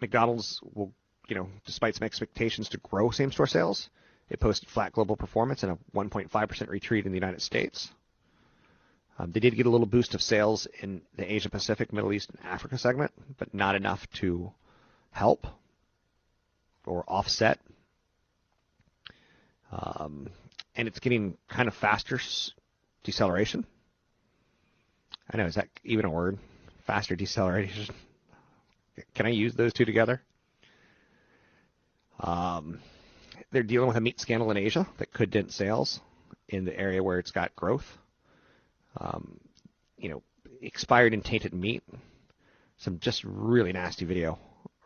McDonald's 0.00 0.60
will, 0.74 0.92
you 1.26 1.34
know, 1.34 1.48
despite 1.66 1.96
some 1.96 2.06
expectations 2.06 2.68
to 2.68 2.78
grow 2.78 3.10
same-store 3.10 3.48
sales, 3.48 3.90
it 4.30 4.38
posted 4.38 4.68
flat 4.68 4.92
global 4.92 5.16
performance 5.16 5.64
and 5.64 5.72
a 5.72 5.78
1.5% 5.96 6.68
retreat 6.68 7.04
in 7.04 7.12
the 7.12 7.16
United 7.16 7.42
States. 7.42 7.90
Um, 9.18 9.32
they 9.32 9.40
did 9.40 9.56
get 9.56 9.66
a 9.66 9.70
little 9.70 9.86
boost 9.86 10.14
of 10.14 10.22
sales 10.22 10.66
in 10.80 11.02
the 11.16 11.30
Asia 11.30 11.50
Pacific, 11.50 11.92
Middle 11.92 12.12
East, 12.12 12.30
and 12.30 12.38
Africa 12.46 12.78
segment, 12.78 13.12
but 13.38 13.52
not 13.52 13.74
enough 13.74 14.08
to 14.14 14.52
help 15.10 15.46
or 16.86 17.04
offset. 17.06 17.58
Um, 19.72 20.28
and 20.76 20.88
it's 20.88 21.00
getting 21.00 21.36
kind 21.48 21.68
of 21.68 21.74
faster 21.74 22.18
deceleration. 23.04 23.66
I 25.30 25.36
know, 25.36 25.46
is 25.46 25.56
that 25.56 25.68
even 25.84 26.06
a 26.06 26.10
word? 26.10 26.38
Faster 26.86 27.14
deceleration. 27.14 27.94
Can 29.14 29.26
I 29.26 29.30
use 29.30 29.54
those 29.54 29.72
two 29.72 29.84
together? 29.84 30.22
Um, 32.20 32.80
they're 33.50 33.62
dealing 33.62 33.88
with 33.88 33.96
a 33.96 34.00
meat 34.00 34.20
scandal 34.20 34.50
in 34.50 34.56
Asia 34.56 34.86
that 34.98 35.12
could 35.12 35.30
dent 35.30 35.52
sales 35.52 36.00
in 36.48 36.64
the 36.64 36.78
area 36.78 37.02
where 37.02 37.18
it's 37.18 37.30
got 37.30 37.54
growth. 37.56 37.98
Um, 38.96 39.38
you 39.96 40.08
know, 40.08 40.22
expired 40.60 41.14
and 41.14 41.24
tainted 41.24 41.54
meat. 41.54 41.82
Some 42.78 42.98
just 42.98 43.24
really 43.24 43.72
nasty 43.72 44.04
video, 44.04 44.38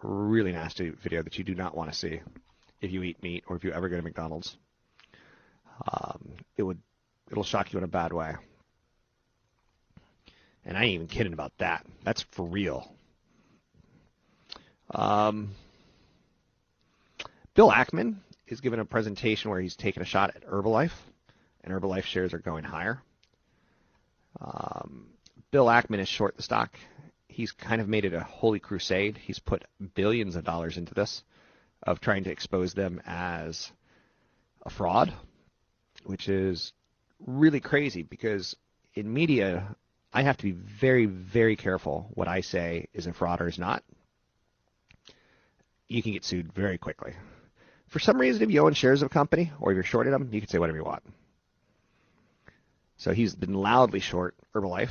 really 0.02 0.52
nasty 0.52 0.90
video 0.90 1.22
that 1.22 1.38
you 1.38 1.44
do 1.44 1.54
not 1.54 1.76
want 1.76 1.92
to 1.92 1.98
see 1.98 2.20
if 2.80 2.90
you 2.90 3.02
eat 3.02 3.22
meat 3.22 3.44
or 3.46 3.56
if 3.56 3.64
you 3.64 3.72
ever 3.72 3.88
go 3.88 3.96
to 3.96 4.02
McDonald's. 4.02 4.56
Um, 5.92 6.34
it 6.56 6.62
would, 6.62 6.78
it'll 7.30 7.44
shock 7.44 7.72
you 7.72 7.78
in 7.78 7.84
a 7.84 7.88
bad 7.88 8.12
way. 8.12 8.34
And 10.64 10.76
I 10.76 10.84
ain't 10.84 10.94
even 10.94 11.06
kidding 11.06 11.32
about 11.32 11.52
that. 11.58 11.84
That's 12.04 12.22
for 12.22 12.46
real. 12.46 12.90
Um, 14.90 15.50
Bill 17.54 17.70
Ackman 17.70 18.16
is 18.46 18.60
giving 18.60 18.80
a 18.80 18.84
presentation 18.84 19.50
where 19.50 19.60
he's 19.60 19.76
taking 19.76 20.02
a 20.02 20.06
shot 20.06 20.32
at 20.36 20.46
Herbalife, 20.46 20.92
and 21.62 21.72
Herbalife 21.72 22.04
shares 22.04 22.34
are 22.34 22.38
going 22.38 22.64
higher. 22.64 23.00
Um, 24.40 25.06
Bill 25.50 25.66
Ackman 25.66 26.00
is 26.00 26.08
short 26.08 26.36
the 26.36 26.42
stock. 26.42 26.76
He's 27.28 27.52
kind 27.52 27.80
of 27.80 27.88
made 27.88 28.04
it 28.04 28.14
a 28.14 28.20
holy 28.20 28.60
crusade. 28.60 29.16
He's 29.16 29.38
put 29.38 29.64
billions 29.94 30.36
of 30.36 30.44
dollars 30.44 30.76
into 30.76 30.94
this, 30.94 31.22
of 31.82 32.00
trying 32.00 32.24
to 32.24 32.30
expose 32.30 32.74
them 32.74 33.00
as 33.06 33.72
a 34.64 34.70
fraud, 34.70 35.12
which 36.04 36.28
is 36.28 36.72
really 37.26 37.60
crazy 37.60 38.02
because 38.02 38.56
in 38.94 39.12
media, 39.12 39.74
I 40.12 40.22
have 40.22 40.36
to 40.38 40.44
be 40.44 40.52
very, 40.52 41.06
very 41.06 41.56
careful 41.56 42.10
what 42.14 42.28
I 42.28 42.40
say 42.40 42.88
is 42.92 43.06
a 43.06 43.12
fraud 43.12 43.40
or 43.40 43.48
is 43.48 43.58
not. 43.58 43.82
You 45.88 46.02
can 46.02 46.12
get 46.12 46.24
sued 46.24 46.52
very 46.52 46.78
quickly. 46.78 47.14
For 47.94 48.00
some 48.00 48.20
reason, 48.20 48.42
if 48.42 48.50
you 48.50 48.66
own 48.66 48.74
shares 48.74 49.02
of 49.02 49.06
a 49.06 49.08
company 49.08 49.52
or 49.60 49.70
if 49.70 49.76
you're 49.76 49.84
shorting 49.84 50.10
them, 50.10 50.28
you 50.32 50.40
can 50.40 50.50
say 50.50 50.58
whatever 50.58 50.76
you 50.76 50.82
want. 50.82 51.04
So 52.96 53.12
he's 53.12 53.36
been 53.36 53.54
loudly 53.54 54.00
short 54.00 54.34
Herbalife, 54.52 54.90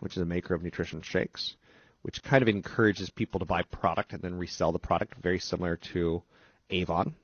which 0.00 0.18
is 0.18 0.22
a 0.22 0.26
maker 0.26 0.52
of 0.52 0.62
nutrition 0.62 1.00
shakes, 1.00 1.56
which 2.02 2.22
kind 2.22 2.42
of 2.42 2.48
encourages 2.50 3.08
people 3.08 3.40
to 3.40 3.46
buy 3.46 3.62
product 3.62 4.12
and 4.12 4.20
then 4.20 4.36
resell 4.36 4.70
the 4.70 4.78
product, 4.78 5.14
very 5.22 5.38
similar 5.38 5.76
to 5.94 6.22
Avon. 6.68 7.14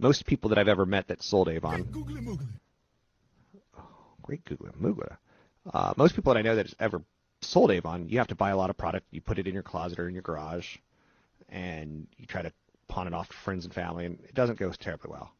Most 0.00 0.26
people 0.26 0.48
that 0.48 0.58
I've 0.58 0.66
ever 0.66 0.84
met 0.84 1.06
that 1.06 1.22
sold 1.22 1.48
Avon. 1.48 1.86
Oh, 3.78 3.84
great 4.20 4.44
googly 4.44 4.72
moogly. 4.72 5.16
Uh, 5.72 5.94
most 5.96 6.16
people 6.16 6.34
that 6.34 6.40
I 6.40 6.42
know 6.42 6.56
that 6.56 6.66
has 6.66 6.74
ever 6.80 7.04
sold 7.40 7.70
Avon, 7.70 8.08
you 8.08 8.18
have 8.18 8.26
to 8.26 8.34
buy 8.34 8.50
a 8.50 8.56
lot 8.56 8.68
of 8.68 8.76
product. 8.76 9.06
You 9.12 9.20
put 9.20 9.38
it 9.38 9.46
in 9.46 9.54
your 9.54 9.62
closet 9.62 10.00
or 10.00 10.08
in 10.08 10.14
your 10.14 10.22
garage, 10.22 10.78
and 11.48 12.08
you 12.18 12.26
try 12.26 12.42
to 12.42 12.52
pawn 12.94 13.06
it 13.06 13.14
off 13.14 13.28
to 13.28 13.36
friends 13.36 13.64
and 13.64 13.74
family, 13.74 14.06
and 14.06 14.18
it 14.24 14.34
doesn't 14.34 14.58
go 14.58 14.70
terribly 14.70 15.10
well. 15.10 15.32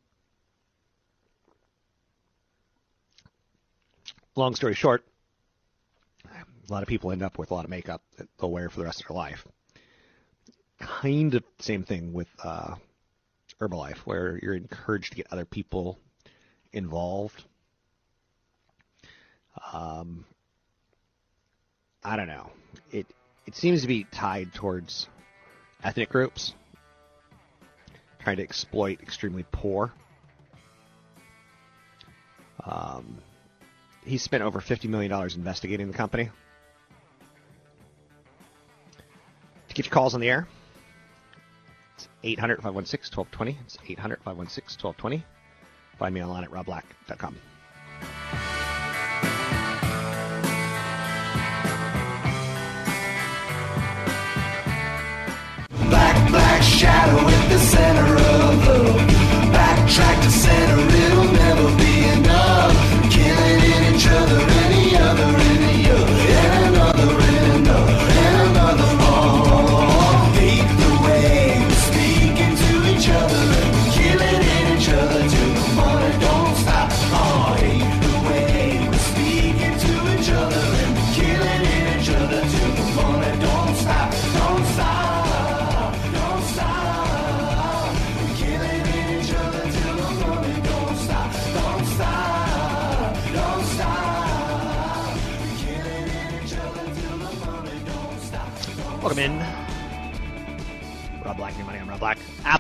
Long 4.36 4.54
story 4.56 4.74
short, 4.74 5.04
a 6.26 6.72
lot 6.72 6.82
of 6.82 6.88
people 6.88 7.12
end 7.12 7.22
up 7.22 7.38
with 7.38 7.50
a 7.52 7.54
lot 7.54 7.64
of 7.64 7.70
makeup 7.70 8.02
that 8.16 8.28
they'll 8.38 8.50
wear 8.50 8.68
for 8.68 8.80
the 8.80 8.84
rest 8.84 9.02
of 9.02 9.08
their 9.08 9.16
life. 9.16 9.46
Kind 10.80 11.34
of 11.34 11.44
same 11.60 11.84
thing 11.84 12.12
with 12.12 12.28
uh, 12.42 12.74
Herbalife, 13.60 13.98
where 13.98 14.38
you're 14.42 14.56
encouraged 14.56 15.12
to 15.12 15.16
get 15.16 15.28
other 15.30 15.44
people 15.44 15.98
involved 16.72 17.44
um, 19.72 20.24
I 22.02 22.16
don't 22.16 22.26
know. 22.26 22.50
It 22.90 23.06
it 23.46 23.54
seems 23.54 23.82
to 23.82 23.88
be 23.88 24.04
tied 24.04 24.52
towards 24.52 25.08
ethnic 25.82 26.10
groups 26.10 26.54
trying 28.24 28.38
to 28.38 28.42
exploit 28.42 29.00
extremely 29.02 29.44
poor. 29.52 29.92
Um, 32.64 33.18
he 34.04 34.16
spent 34.18 34.42
over 34.42 34.60
$50 34.60 34.88
million 34.88 35.12
investigating 35.12 35.88
the 35.88 35.96
company. 35.96 36.30
To 39.68 39.74
get 39.74 39.86
your 39.86 39.92
calls 39.92 40.14
on 40.14 40.20
the 40.20 40.28
air, 40.28 40.48
it's 41.94 42.08
800 42.22 42.56
516 42.56 43.16
1220. 43.16 43.58
It's 43.66 43.78
800 43.90 44.18
516 44.18 44.88
1220. 44.88 45.24
Find 45.98 46.14
me 46.14 46.22
online 46.22 46.44
at 46.44 46.50
robblack.com. 46.50 47.36
shadow 56.74 57.20
in 57.20 57.48
the 57.50 57.58
center 57.58 58.16
of 58.16 58.66
love. 58.66 59.00
Backtrack 59.54 60.22
to 60.24 60.30
center, 60.30 60.80
it'll 61.02 61.13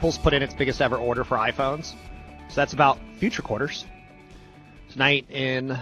Apple's 0.04 0.18
put 0.18 0.34
in 0.34 0.42
its 0.42 0.52
biggest 0.52 0.82
ever 0.82 0.96
order 0.96 1.24
for 1.24 1.38
iPhones. 1.38 1.94
So 2.50 2.54
that's 2.54 2.74
about 2.74 2.98
future 3.16 3.40
quarters. 3.40 3.86
Tonight 4.90 5.30
in, 5.30 5.78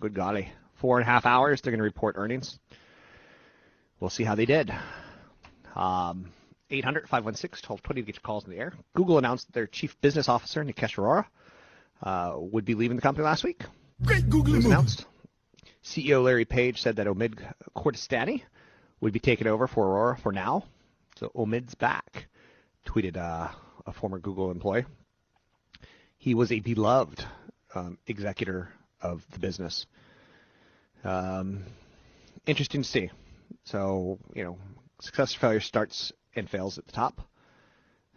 good 0.00 0.12
golly, 0.12 0.48
four 0.74 0.98
and 0.98 1.06
a 1.06 1.08
half 1.08 1.24
hours, 1.24 1.60
they're 1.60 1.70
going 1.70 1.78
to 1.78 1.84
report 1.84 2.16
earnings. 2.18 2.58
We'll 4.00 4.10
see 4.10 4.24
how 4.24 4.34
they 4.34 4.44
did. 4.44 4.72
Um, 5.76 6.32
800 6.68 7.08
516 7.08 7.64
1220 7.64 8.00
to 8.00 8.06
get 8.06 8.16
your 8.16 8.22
calls 8.22 8.44
in 8.44 8.50
the 8.50 8.58
air. 8.58 8.72
Google 8.96 9.18
announced 9.18 9.46
that 9.46 9.52
their 9.52 9.68
chief 9.68 9.96
business 10.00 10.28
officer, 10.28 10.64
Nikesh 10.64 10.96
Arora, 10.96 11.26
uh, 12.02 12.40
would 12.40 12.64
be 12.64 12.74
leaving 12.74 12.96
the 12.96 13.02
company 13.02 13.24
last 13.24 13.44
week. 13.44 13.62
Great 14.04 14.28
Google 14.28 14.56
announced. 14.56 15.04
CEO 15.84 16.24
Larry 16.24 16.44
Page 16.44 16.82
said 16.82 16.96
that 16.96 17.06
Omid 17.06 17.38
Kordestani 17.76 18.42
would 19.00 19.12
be 19.12 19.20
taking 19.20 19.46
over 19.46 19.68
for 19.68 19.86
Arora 19.86 20.18
for 20.18 20.32
now. 20.32 20.64
So 21.14 21.30
Omid's 21.36 21.76
back, 21.76 22.26
tweeted 22.86 23.16
uh, 23.16 23.48
a 23.86 23.92
former 23.92 24.18
Google 24.18 24.50
employee. 24.50 24.84
He 26.18 26.34
was 26.34 26.52
a 26.52 26.60
beloved 26.60 27.24
um, 27.74 27.98
executor 28.06 28.68
of 29.00 29.24
the 29.32 29.38
business. 29.38 29.86
Um, 31.04 31.64
interesting 32.46 32.82
to 32.82 32.88
see. 32.88 33.10
So, 33.64 34.18
you 34.34 34.44
know, 34.44 34.58
success 35.00 35.34
or 35.34 35.38
failure 35.38 35.60
starts 35.60 36.12
and 36.34 36.48
fails 36.48 36.78
at 36.78 36.86
the 36.86 36.92
top. 36.92 37.20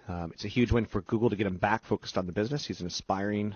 Um, 0.08 0.32
it's 0.34 0.44
a 0.44 0.50
huge 0.50 0.72
win 0.72 0.86
for 0.86 1.02
Google 1.02 1.30
to 1.30 1.36
get 1.36 1.48
him 1.48 1.58
back 1.58 1.86
focused 1.86 2.18
on 2.18 2.26
the 2.26 2.34
business. 2.34 2.66
He's 2.66 2.82
an 2.82 2.88
aspiring, 2.88 3.56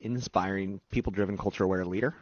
inspiring, 0.00 0.80
people-driven, 0.90 1.38
culture-aware 1.38 1.84
leader. 1.84 2.14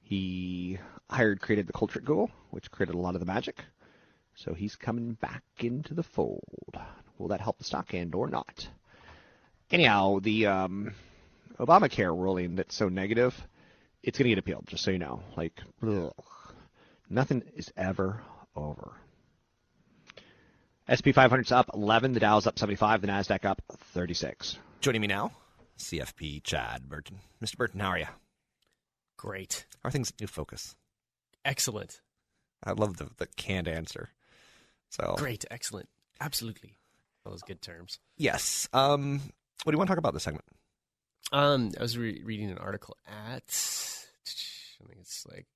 He 0.00 0.78
hired, 1.10 1.40
created 1.40 1.66
the 1.66 1.72
culture 1.72 1.98
at 1.98 2.04
Google, 2.04 2.30
which 2.50 2.70
created 2.70 2.94
a 2.94 2.98
lot 2.98 3.14
of 3.14 3.20
the 3.20 3.26
magic. 3.26 3.64
So 4.36 4.54
he's 4.54 4.76
coming 4.76 5.14
back 5.14 5.42
into 5.58 5.94
the 5.94 6.02
fold. 6.02 6.78
Will 7.18 7.28
that 7.28 7.40
help 7.40 7.58
the 7.58 7.64
stock 7.64 7.94
end 7.94 8.14
or 8.14 8.28
not? 8.28 8.68
Anyhow, 9.70 10.18
the 10.20 10.46
um, 10.46 10.94
Obamacare 11.58 12.16
ruling 12.16 12.56
that's 12.56 12.74
so 12.74 12.88
negative, 12.88 13.34
it's 14.02 14.18
going 14.18 14.24
to 14.24 14.30
get 14.30 14.38
appealed. 14.38 14.66
Just 14.66 14.84
so 14.84 14.90
you 14.90 14.98
know, 14.98 15.22
like 15.36 15.60
ugh. 15.82 16.12
nothing 17.08 17.42
is 17.56 17.72
ever 17.76 18.22
over. 18.56 18.92
SP 20.84 21.16
500's 21.16 21.50
up 21.50 21.70
11, 21.72 22.12
the 22.12 22.20
Dow's 22.20 22.46
up 22.46 22.58
75, 22.58 23.00
the 23.00 23.06
Nasdaq 23.06 23.44
up 23.46 23.62
36. 23.94 24.58
Joining 24.80 25.00
me 25.00 25.06
now, 25.06 25.32
CFP 25.78 26.42
Chad 26.42 26.88
Burton. 26.88 27.20
Mr. 27.42 27.56
Burton, 27.56 27.80
how 27.80 27.88
are 27.88 27.98
you? 27.98 28.06
Great. 29.16 29.64
How 29.82 29.88
are 29.88 29.90
things 29.90 30.10
at 30.10 30.20
New 30.20 30.26
Focus? 30.26 30.76
Excellent. 31.42 32.02
I 32.62 32.72
love 32.72 32.98
the, 32.98 33.08
the 33.16 33.26
canned 33.36 33.68
answer. 33.68 34.10
So 34.90 35.14
Great. 35.16 35.46
Excellent. 35.50 35.88
Absolutely. 36.20 36.74
Those 37.24 37.42
good 37.42 37.62
terms. 37.62 37.98
Yes. 38.18 38.68
Um, 38.72 39.20
what 39.64 39.72
do 39.72 39.74
you 39.74 39.78
want 39.78 39.88
to 39.88 39.92
talk 39.92 39.98
about 39.98 40.12
this 40.14 40.22
segment? 40.24 40.44
Um, 41.32 41.72
I 41.78 41.82
was 41.82 41.96
re- 41.96 42.22
reading 42.24 42.50
an 42.50 42.58
article 42.58 42.96
at 43.06 43.42
I 44.80 44.86
think 44.86 44.98
it's 45.00 45.26
like 45.26 45.46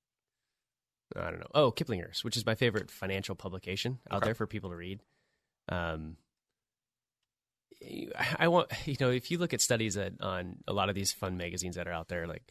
I 1.15 1.29
don't 1.29 1.39
know. 1.39 1.47
Oh, 1.53 1.71
Kiplinger's, 1.71 2.23
which 2.23 2.37
is 2.37 2.45
my 2.45 2.55
favorite 2.55 2.89
financial 2.89 3.35
publication 3.35 3.99
out 4.09 4.17
Okay. 4.17 4.27
there 4.29 4.35
for 4.35 4.47
people 4.47 4.69
to 4.71 4.75
read. 4.75 5.01
Um, 5.69 6.17
I 8.37 8.47
want 8.49 8.69
you 8.85 8.95
know 8.99 9.09
if 9.11 9.31
you 9.31 9.37
look 9.37 9.53
at 9.53 9.61
studies 9.61 9.93
that 9.95 10.13
on 10.21 10.57
a 10.67 10.73
lot 10.73 10.89
of 10.89 10.95
these 10.95 11.11
fun 11.13 11.37
magazines 11.37 11.75
that 11.75 11.87
are 11.87 11.93
out 11.93 12.07
there, 12.09 12.27
like 12.27 12.43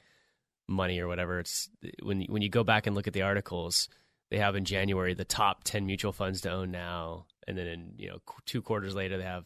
Money 0.68 1.00
or 1.00 1.08
whatever, 1.08 1.40
it's 1.40 1.68
when 2.02 2.22
when 2.24 2.42
you 2.42 2.48
go 2.48 2.62
back 2.64 2.86
and 2.86 2.94
look 2.94 3.06
at 3.06 3.12
the 3.14 3.22
articles, 3.22 3.88
they 4.30 4.38
have 4.38 4.54
in 4.54 4.64
January 4.64 5.14
the 5.14 5.24
top 5.24 5.64
ten 5.64 5.86
mutual 5.86 6.12
funds 6.12 6.40
to 6.42 6.50
own 6.50 6.70
now, 6.70 7.26
and 7.49 7.59
then 7.59 7.66
in 7.66 7.92
you 7.96 8.09
know 8.11 8.18
two 8.46 8.62
quarters 8.62 8.94
later 8.94 9.16
they 9.18 9.24
have 9.24 9.44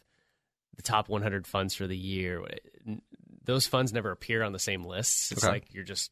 the 0.76 0.82
top 0.82 1.08
100 1.08 1.46
funds 1.46 1.74
for 1.74 1.86
the 1.86 1.96
year. 1.96 2.42
Those 3.44 3.66
funds 3.66 3.92
never 3.92 4.10
appear 4.10 4.42
on 4.42 4.52
the 4.52 4.58
same 4.58 4.84
lists. 4.84 5.32
It's 5.32 5.44
Okay. 5.44 5.52
like 5.52 5.74
you're 5.74 5.84
just 5.84 6.10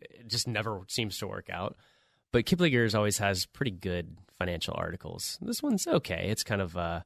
it 0.00 0.28
just 0.28 0.46
never 0.48 0.80
seems 0.88 1.18
to 1.18 1.26
work 1.26 1.48
out. 1.50 1.76
But 2.32 2.46
Kiplinger's 2.46 2.94
always 2.94 3.18
has 3.18 3.46
pretty 3.46 3.70
good 3.70 4.16
financial 4.38 4.74
articles. 4.76 5.38
This 5.40 5.62
one's 5.62 5.86
okay. 5.86 6.26
It's 6.30 6.42
kind 6.42 6.60
of 6.60 6.76
uh, 6.76 7.00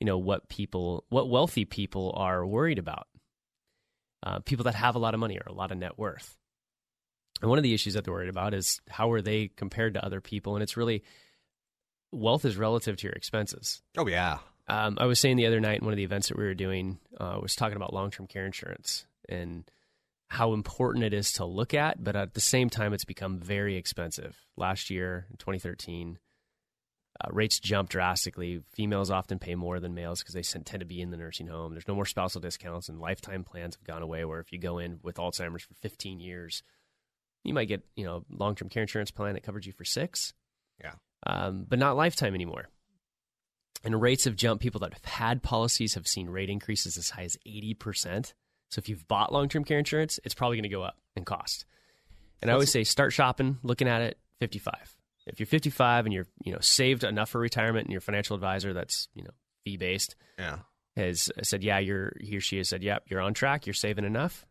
you 0.00 0.06
know 0.06 0.18
what 0.18 0.48
people, 0.48 1.04
what 1.08 1.28
wealthy 1.30 1.64
people 1.64 2.12
are 2.16 2.44
worried 2.44 2.78
about. 2.80 3.06
Uh, 4.24 4.38
people 4.40 4.64
that 4.64 4.74
have 4.74 4.94
a 4.96 4.98
lot 4.98 5.14
of 5.14 5.20
money 5.20 5.36
or 5.38 5.44
a 5.46 5.52
lot 5.52 5.70
of 5.72 5.78
net 5.78 5.98
worth. 5.98 6.36
And 7.40 7.48
one 7.48 7.58
of 7.58 7.64
the 7.64 7.74
issues 7.74 7.94
that 7.94 8.04
they're 8.04 8.14
worried 8.14 8.28
about 8.28 8.54
is 8.54 8.80
how 8.88 9.10
are 9.12 9.20
they 9.20 9.48
compared 9.48 9.94
to 9.94 10.04
other 10.04 10.20
people? 10.20 10.54
And 10.54 10.62
it's 10.62 10.76
really 10.76 11.02
wealth 12.12 12.44
is 12.44 12.56
relative 12.56 12.96
to 12.98 13.06
your 13.06 13.14
expenses. 13.14 13.82
Oh 13.96 14.06
yeah. 14.06 14.38
Um, 14.68 14.96
I 15.00 15.06
was 15.06 15.18
saying 15.18 15.36
the 15.36 15.46
other 15.46 15.60
night 15.60 15.80
in 15.80 15.84
one 15.84 15.92
of 15.92 15.96
the 15.96 16.04
events 16.04 16.28
that 16.28 16.38
we 16.38 16.44
were 16.44 16.54
doing, 16.54 16.98
uh, 17.18 17.38
was 17.42 17.56
talking 17.56 17.76
about 17.76 17.92
long 17.92 18.10
term 18.10 18.26
care 18.26 18.46
insurance 18.46 19.06
and 19.28 19.64
how 20.28 20.52
important 20.54 21.04
it 21.04 21.12
is 21.12 21.32
to 21.32 21.44
look 21.44 21.74
at, 21.74 22.02
but 22.02 22.16
at 22.16 22.32
the 22.32 22.40
same 22.40 22.70
time, 22.70 22.94
it's 22.94 23.04
become 23.04 23.38
very 23.38 23.76
expensive. 23.76 24.34
Last 24.56 24.88
year, 24.88 25.26
in 25.30 25.36
2013, 25.36 26.18
uh, 27.20 27.28
rates 27.30 27.60
jumped 27.60 27.92
drastically. 27.92 28.62
Females 28.74 29.10
often 29.10 29.38
pay 29.38 29.54
more 29.54 29.78
than 29.78 29.94
males 29.94 30.20
because 30.20 30.34
they 30.34 30.42
tend 30.42 30.80
to 30.80 30.86
be 30.86 31.02
in 31.02 31.10
the 31.10 31.18
nursing 31.18 31.48
home. 31.48 31.72
There's 31.72 31.86
no 31.86 31.94
more 31.94 32.06
spousal 32.06 32.40
discounts, 32.40 32.88
and 32.88 32.98
lifetime 32.98 33.44
plans 33.44 33.74
have 33.74 33.84
gone 33.84 34.02
away. 34.02 34.24
Where 34.24 34.40
if 34.40 34.52
you 34.52 34.58
go 34.58 34.78
in 34.78 35.00
with 35.02 35.16
Alzheimer's 35.16 35.64
for 35.64 35.74
15 35.74 36.18
years, 36.18 36.62
you 37.44 37.52
might 37.52 37.68
get 37.68 37.82
you 37.94 38.04
know 38.04 38.24
long 38.30 38.54
term 38.54 38.70
care 38.70 38.82
insurance 38.82 39.10
plan 39.10 39.34
that 39.34 39.42
covers 39.42 39.66
you 39.66 39.72
for 39.72 39.84
six 39.84 40.32
Yeah. 40.80 40.94
Um, 41.26 41.64
but 41.68 41.78
not 41.78 41.96
lifetime 41.96 42.34
anymore. 42.34 42.68
And 43.84 44.00
rates 44.00 44.24
have 44.24 44.36
jumped. 44.36 44.62
People 44.62 44.80
that 44.80 44.92
have 44.92 45.04
had 45.04 45.42
policies 45.42 45.94
have 45.94 46.06
seen 46.06 46.28
rate 46.30 46.50
increases 46.50 46.96
as 46.96 47.10
high 47.10 47.24
as 47.24 47.36
80%. 47.46 48.32
So 48.70 48.78
if 48.78 48.88
you've 48.88 49.06
bought 49.08 49.32
long 49.32 49.48
term 49.48 49.64
care 49.64 49.78
insurance, 49.78 50.20
it's 50.24 50.34
probably 50.34 50.56
going 50.56 50.62
to 50.62 50.68
go 50.68 50.82
up 50.82 50.98
in 51.16 51.24
cost. 51.24 51.64
And 52.40 52.50
I 52.50 52.54
always 52.54 52.70
say 52.72 52.84
start 52.84 53.12
shopping, 53.12 53.58
looking 53.62 53.88
at 53.88 54.02
it 54.02 54.18
55. 54.40 54.96
If 55.26 55.38
you're 55.38 55.46
55 55.46 56.06
and 56.06 56.12
you're 56.12 56.26
you 56.44 56.52
know 56.52 56.58
saved 56.60 57.04
enough 57.04 57.30
for 57.30 57.40
retirement, 57.40 57.86
and 57.86 57.92
your 57.92 58.00
financial 58.00 58.34
advisor 58.34 58.72
that's 58.72 59.08
you 59.14 59.22
know 59.22 59.30
fee 59.64 59.76
based 59.76 60.16
Yeah. 60.38 60.58
has 60.96 61.30
said, 61.42 61.62
yeah, 61.62 61.78
you're 61.78 62.12
he 62.20 62.36
or 62.36 62.40
she 62.40 62.56
has 62.58 62.68
said, 62.68 62.82
yep, 62.82 63.04
you're 63.08 63.20
on 63.20 63.34
track, 63.34 63.66
you're 63.66 63.74
saving 63.74 64.04
enough. 64.04 64.44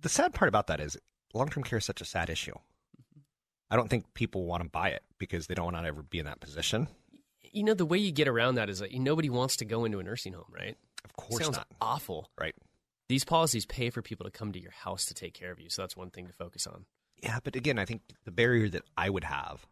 The 0.00 0.08
sad 0.08 0.32
part 0.34 0.48
about 0.48 0.66
that 0.68 0.80
is 0.80 0.96
long 1.34 1.48
term 1.48 1.62
care 1.62 1.78
is 1.78 1.84
such 1.84 2.00
a 2.00 2.04
sad 2.06 2.30
issue. 2.30 2.54
I 3.74 3.76
don't 3.76 3.88
think 3.90 4.14
people 4.14 4.44
want 4.44 4.62
to 4.62 4.68
buy 4.68 4.90
it 4.90 5.02
because 5.18 5.48
they 5.48 5.54
don't 5.56 5.64
want 5.64 5.76
to 5.76 5.84
ever 5.84 6.04
be 6.04 6.20
in 6.20 6.26
that 6.26 6.38
position. 6.38 6.86
You 7.42 7.64
know 7.64 7.74
the 7.74 7.84
way 7.84 7.98
you 7.98 8.12
get 8.12 8.28
around 8.28 8.54
that 8.54 8.70
is 8.70 8.78
that 8.78 8.94
nobody 8.94 9.28
wants 9.28 9.56
to 9.56 9.64
go 9.64 9.84
into 9.84 9.98
a 9.98 10.02
nursing 10.04 10.32
home, 10.32 10.44
right? 10.48 10.76
Of 11.04 11.16
course 11.16 11.42
Sounds 11.42 11.56
not. 11.56 11.66
awful. 11.80 12.30
Right. 12.40 12.54
These 13.08 13.24
policies 13.24 13.66
pay 13.66 13.90
for 13.90 14.00
people 14.00 14.26
to 14.26 14.30
come 14.30 14.52
to 14.52 14.60
your 14.60 14.70
house 14.70 15.06
to 15.06 15.14
take 15.14 15.34
care 15.34 15.50
of 15.50 15.58
you, 15.58 15.70
so 15.70 15.82
that's 15.82 15.96
one 15.96 16.10
thing 16.10 16.28
to 16.28 16.32
focus 16.32 16.68
on. 16.68 16.84
Yeah, 17.20 17.40
but 17.42 17.56
again, 17.56 17.80
I 17.80 17.84
think 17.84 18.02
the 18.24 18.30
barrier 18.30 18.68
that 18.68 18.84
I 18.96 19.10
would 19.10 19.24
have 19.24 19.66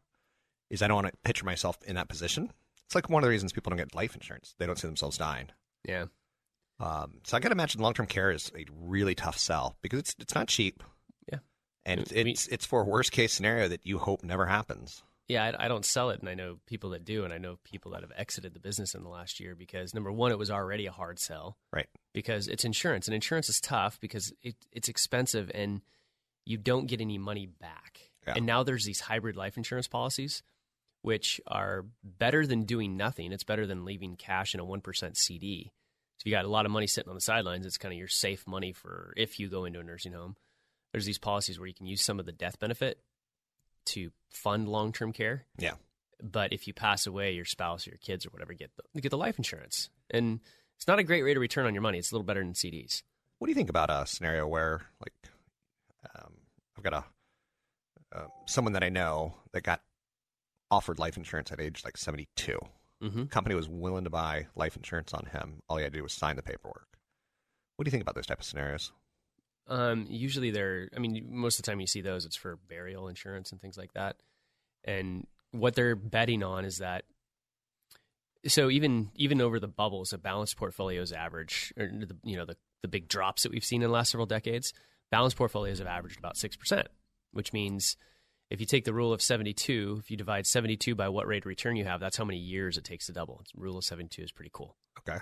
is 0.68 0.82
I 0.82 0.88
don't 0.88 0.96
want 0.96 1.06
to 1.06 1.12
picture 1.22 1.44
myself 1.44 1.78
in 1.86 1.94
that 1.94 2.08
position. 2.08 2.52
It's 2.84 2.96
like 2.96 3.08
one 3.08 3.22
of 3.22 3.24
the 3.24 3.30
reasons 3.30 3.52
people 3.52 3.70
don't 3.70 3.78
get 3.78 3.94
life 3.94 4.16
insurance. 4.16 4.56
They 4.58 4.66
don't 4.66 4.80
see 4.80 4.88
themselves 4.88 5.16
dying. 5.16 5.50
Yeah. 5.86 6.06
Um, 6.80 7.20
so 7.22 7.36
I 7.36 7.40
got 7.40 7.50
to 7.50 7.54
imagine 7.54 7.80
long 7.80 7.94
term 7.94 8.06
care 8.06 8.32
is 8.32 8.50
a 8.58 8.66
really 8.80 9.14
tough 9.14 9.38
sell 9.38 9.76
because 9.80 10.00
it's 10.00 10.16
it's 10.18 10.34
not 10.34 10.48
cheap. 10.48 10.82
And 11.84 12.00
it's 12.00 12.12
it's, 12.12 12.46
it's 12.48 12.66
for 12.66 12.84
worst 12.84 13.12
case 13.12 13.32
scenario 13.32 13.68
that 13.68 13.86
you 13.86 13.98
hope 13.98 14.22
never 14.22 14.46
happens. 14.46 15.02
Yeah, 15.28 15.44
I, 15.44 15.64
I 15.64 15.68
don't 15.68 15.84
sell 15.84 16.10
it, 16.10 16.20
and 16.20 16.28
I 16.28 16.34
know 16.34 16.58
people 16.66 16.90
that 16.90 17.04
do, 17.04 17.24
and 17.24 17.32
I 17.32 17.38
know 17.38 17.58
people 17.64 17.92
that 17.92 18.02
have 18.02 18.12
exited 18.16 18.54
the 18.54 18.60
business 18.60 18.94
in 18.94 19.02
the 19.02 19.08
last 19.08 19.40
year 19.40 19.54
because 19.54 19.94
number 19.94 20.12
one, 20.12 20.32
it 20.32 20.38
was 20.38 20.50
already 20.50 20.86
a 20.86 20.92
hard 20.92 21.18
sell, 21.18 21.56
Right. 21.72 21.88
Because 22.12 22.48
it's 22.48 22.64
insurance, 22.64 23.06
and 23.08 23.14
insurance 23.14 23.48
is 23.48 23.60
tough 23.60 23.98
because 24.00 24.32
it, 24.42 24.56
it's 24.72 24.88
expensive, 24.88 25.50
and 25.54 25.80
you 26.44 26.58
don't 26.58 26.86
get 26.86 27.00
any 27.00 27.18
money 27.18 27.46
back. 27.46 28.10
Yeah. 28.26 28.34
And 28.36 28.46
now 28.46 28.62
there's 28.62 28.84
these 28.84 29.00
hybrid 29.00 29.36
life 29.36 29.56
insurance 29.56 29.88
policies, 29.88 30.42
which 31.02 31.40
are 31.46 31.86
better 32.04 32.46
than 32.46 32.64
doing 32.64 32.96
nothing. 32.96 33.32
It's 33.32 33.44
better 33.44 33.66
than 33.66 33.84
leaving 33.84 34.16
cash 34.16 34.54
in 34.54 34.60
a 34.60 34.64
one 34.64 34.80
percent 34.80 35.16
CD. 35.16 35.72
So 36.18 36.22
if 36.22 36.26
you 36.26 36.32
got 36.32 36.44
a 36.44 36.48
lot 36.48 36.66
of 36.66 36.72
money 36.72 36.86
sitting 36.86 37.08
on 37.08 37.14
the 37.16 37.20
sidelines, 37.20 37.64
it's 37.64 37.78
kind 37.78 37.92
of 37.92 37.98
your 37.98 38.08
safe 38.08 38.46
money 38.46 38.72
for 38.72 39.12
if 39.16 39.40
you 39.40 39.48
go 39.48 39.64
into 39.64 39.80
a 39.80 39.84
nursing 39.84 40.12
home. 40.12 40.36
There's 40.92 41.06
these 41.06 41.18
policies 41.18 41.58
where 41.58 41.66
you 41.68 41.74
can 41.74 41.86
use 41.86 42.02
some 42.02 42.20
of 42.20 42.26
the 42.26 42.32
death 42.32 42.58
benefit 42.58 42.98
to 43.86 44.10
fund 44.30 44.68
long 44.68 44.92
term 44.92 45.12
care. 45.12 45.46
Yeah. 45.58 45.74
But 46.22 46.52
if 46.52 46.66
you 46.68 46.74
pass 46.74 47.06
away, 47.06 47.32
your 47.32 47.44
spouse 47.44 47.86
or 47.86 47.90
your 47.90 47.98
kids 47.98 48.24
or 48.26 48.30
whatever 48.30 48.52
get 48.54 48.70
the, 48.76 49.00
get 49.00 49.10
the 49.10 49.16
life 49.18 49.38
insurance, 49.38 49.90
and 50.10 50.40
it's 50.76 50.86
not 50.86 50.98
a 50.98 51.02
great 51.02 51.22
rate 51.22 51.36
of 51.36 51.40
return 51.40 51.66
on 51.66 51.74
your 51.74 51.82
money. 51.82 51.98
It's 51.98 52.12
a 52.12 52.14
little 52.14 52.24
better 52.26 52.42
than 52.42 52.52
CDs. 52.52 53.02
What 53.38 53.46
do 53.46 53.50
you 53.50 53.56
think 53.56 53.70
about 53.70 53.90
a 53.90 54.06
scenario 54.06 54.46
where, 54.46 54.82
like, 55.00 55.12
um, 56.14 56.34
I've 56.76 56.84
got 56.84 56.94
a 56.94 57.04
uh, 58.14 58.26
someone 58.46 58.74
that 58.74 58.84
I 58.84 58.88
know 58.88 59.34
that 59.52 59.62
got 59.62 59.80
offered 60.70 60.98
life 60.98 61.16
insurance 61.16 61.50
at 61.50 61.60
age 61.60 61.82
like 61.84 61.96
seventy 61.96 62.28
Mhm. 63.02 63.28
Company 63.30 63.56
was 63.56 63.68
willing 63.68 64.04
to 64.04 64.10
buy 64.10 64.46
life 64.54 64.76
insurance 64.76 65.12
on 65.12 65.26
him. 65.26 65.60
All 65.68 65.76
he 65.76 65.82
had 65.82 65.92
to 65.92 65.98
do 65.98 66.02
was 66.04 66.12
sign 66.12 66.36
the 66.36 66.42
paperwork. 66.42 66.86
What 67.76 67.84
do 67.84 67.88
you 67.88 67.90
think 67.90 68.02
about 68.02 68.14
those 68.14 68.26
type 68.26 68.38
of 68.38 68.44
scenarios? 68.44 68.92
Um, 69.72 70.06
usually 70.10 70.50
they're, 70.50 70.90
I 70.94 70.98
mean, 70.98 71.26
most 71.30 71.58
of 71.58 71.64
the 71.64 71.70
time 71.70 71.80
you 71.80 71.86
see 71.86 72.02
those, 72.02 72.26
it's 72.26 72.36
for 72.36 72.58
burial 72.68 73.08
insurance 73.08 73.52
and 73.52 73.60
things 73.60 73.78
like 73.78 73.94
that. 73.94 74.16
And 74.84 75.26
what 75.50 75.74
they're 75.74 75.96
betting 75.96 76.42
on 76.42 76.66
is 76.66 76.78
that, 76.78 77.04
so 78.46 78.68
even 78.68 79.10
even 79.14 79.40
over 79.40 79.58
the 79.58 79.68
bubbles, 79.68 80.12
a 80.12 80.18
balanced 80.18 80.56
portfolio's 80.56 81.10
average, 81.10 81.72
or 81.78 81.86
the, 81.86 82.16
you 82.22 82.36
know, 82.36 82.44
the, 82.44 82.56
the 82.82 82.88
big 82.88 83.08
drops 83.08 83.44
that 83.44 83.52
we've 83.52 83.64
seen 83.64 83.80
in 83.80 83.88
the 83.88 83.94
last 83.94 84.10
several 84.10 84.26
decades, 84.26 84.74
balanced 85.10 85.36
portfolios 85.36 85.78
have 85.78 85.86
averaged 85.86 86.18
about 86.18 86.34
6%, 86.34 86.84
which 87.30 87.52
means 87.54 87.96
if 88.50 88.60
you 88.60 88.66
take 88.66 88.84
the 88.84 88.92
rule 88.92 89.14
of 89.14 89.22
72, 89.22 90.00
if 90.00 90.10
you 90.10 90.18
divide 90.18 90.46
72 90.46 90.94
by 90.94 91.08
what 91.08 91.26
rate 91.26 91.44
of 91.44 91.46
return 91.46 91.76
you 91.76 91.86
have, 91.86 92.00
that's 92.00 92.18
how 92.18 92.24
many 92.24 92.38
years 92.38 92.76
it 92.76 92.84
takes 92.84 93.06
to 93.06 93.12
double. 93.12 93.38
It's, 93.40 93.52
rule 93.54 93.78
of 93.78 93.84
72 93.84 94.20
is 94.20 94.32
pretty 94.32 94.50
cool. 94.52 94.76
Okay. 94.98 95.18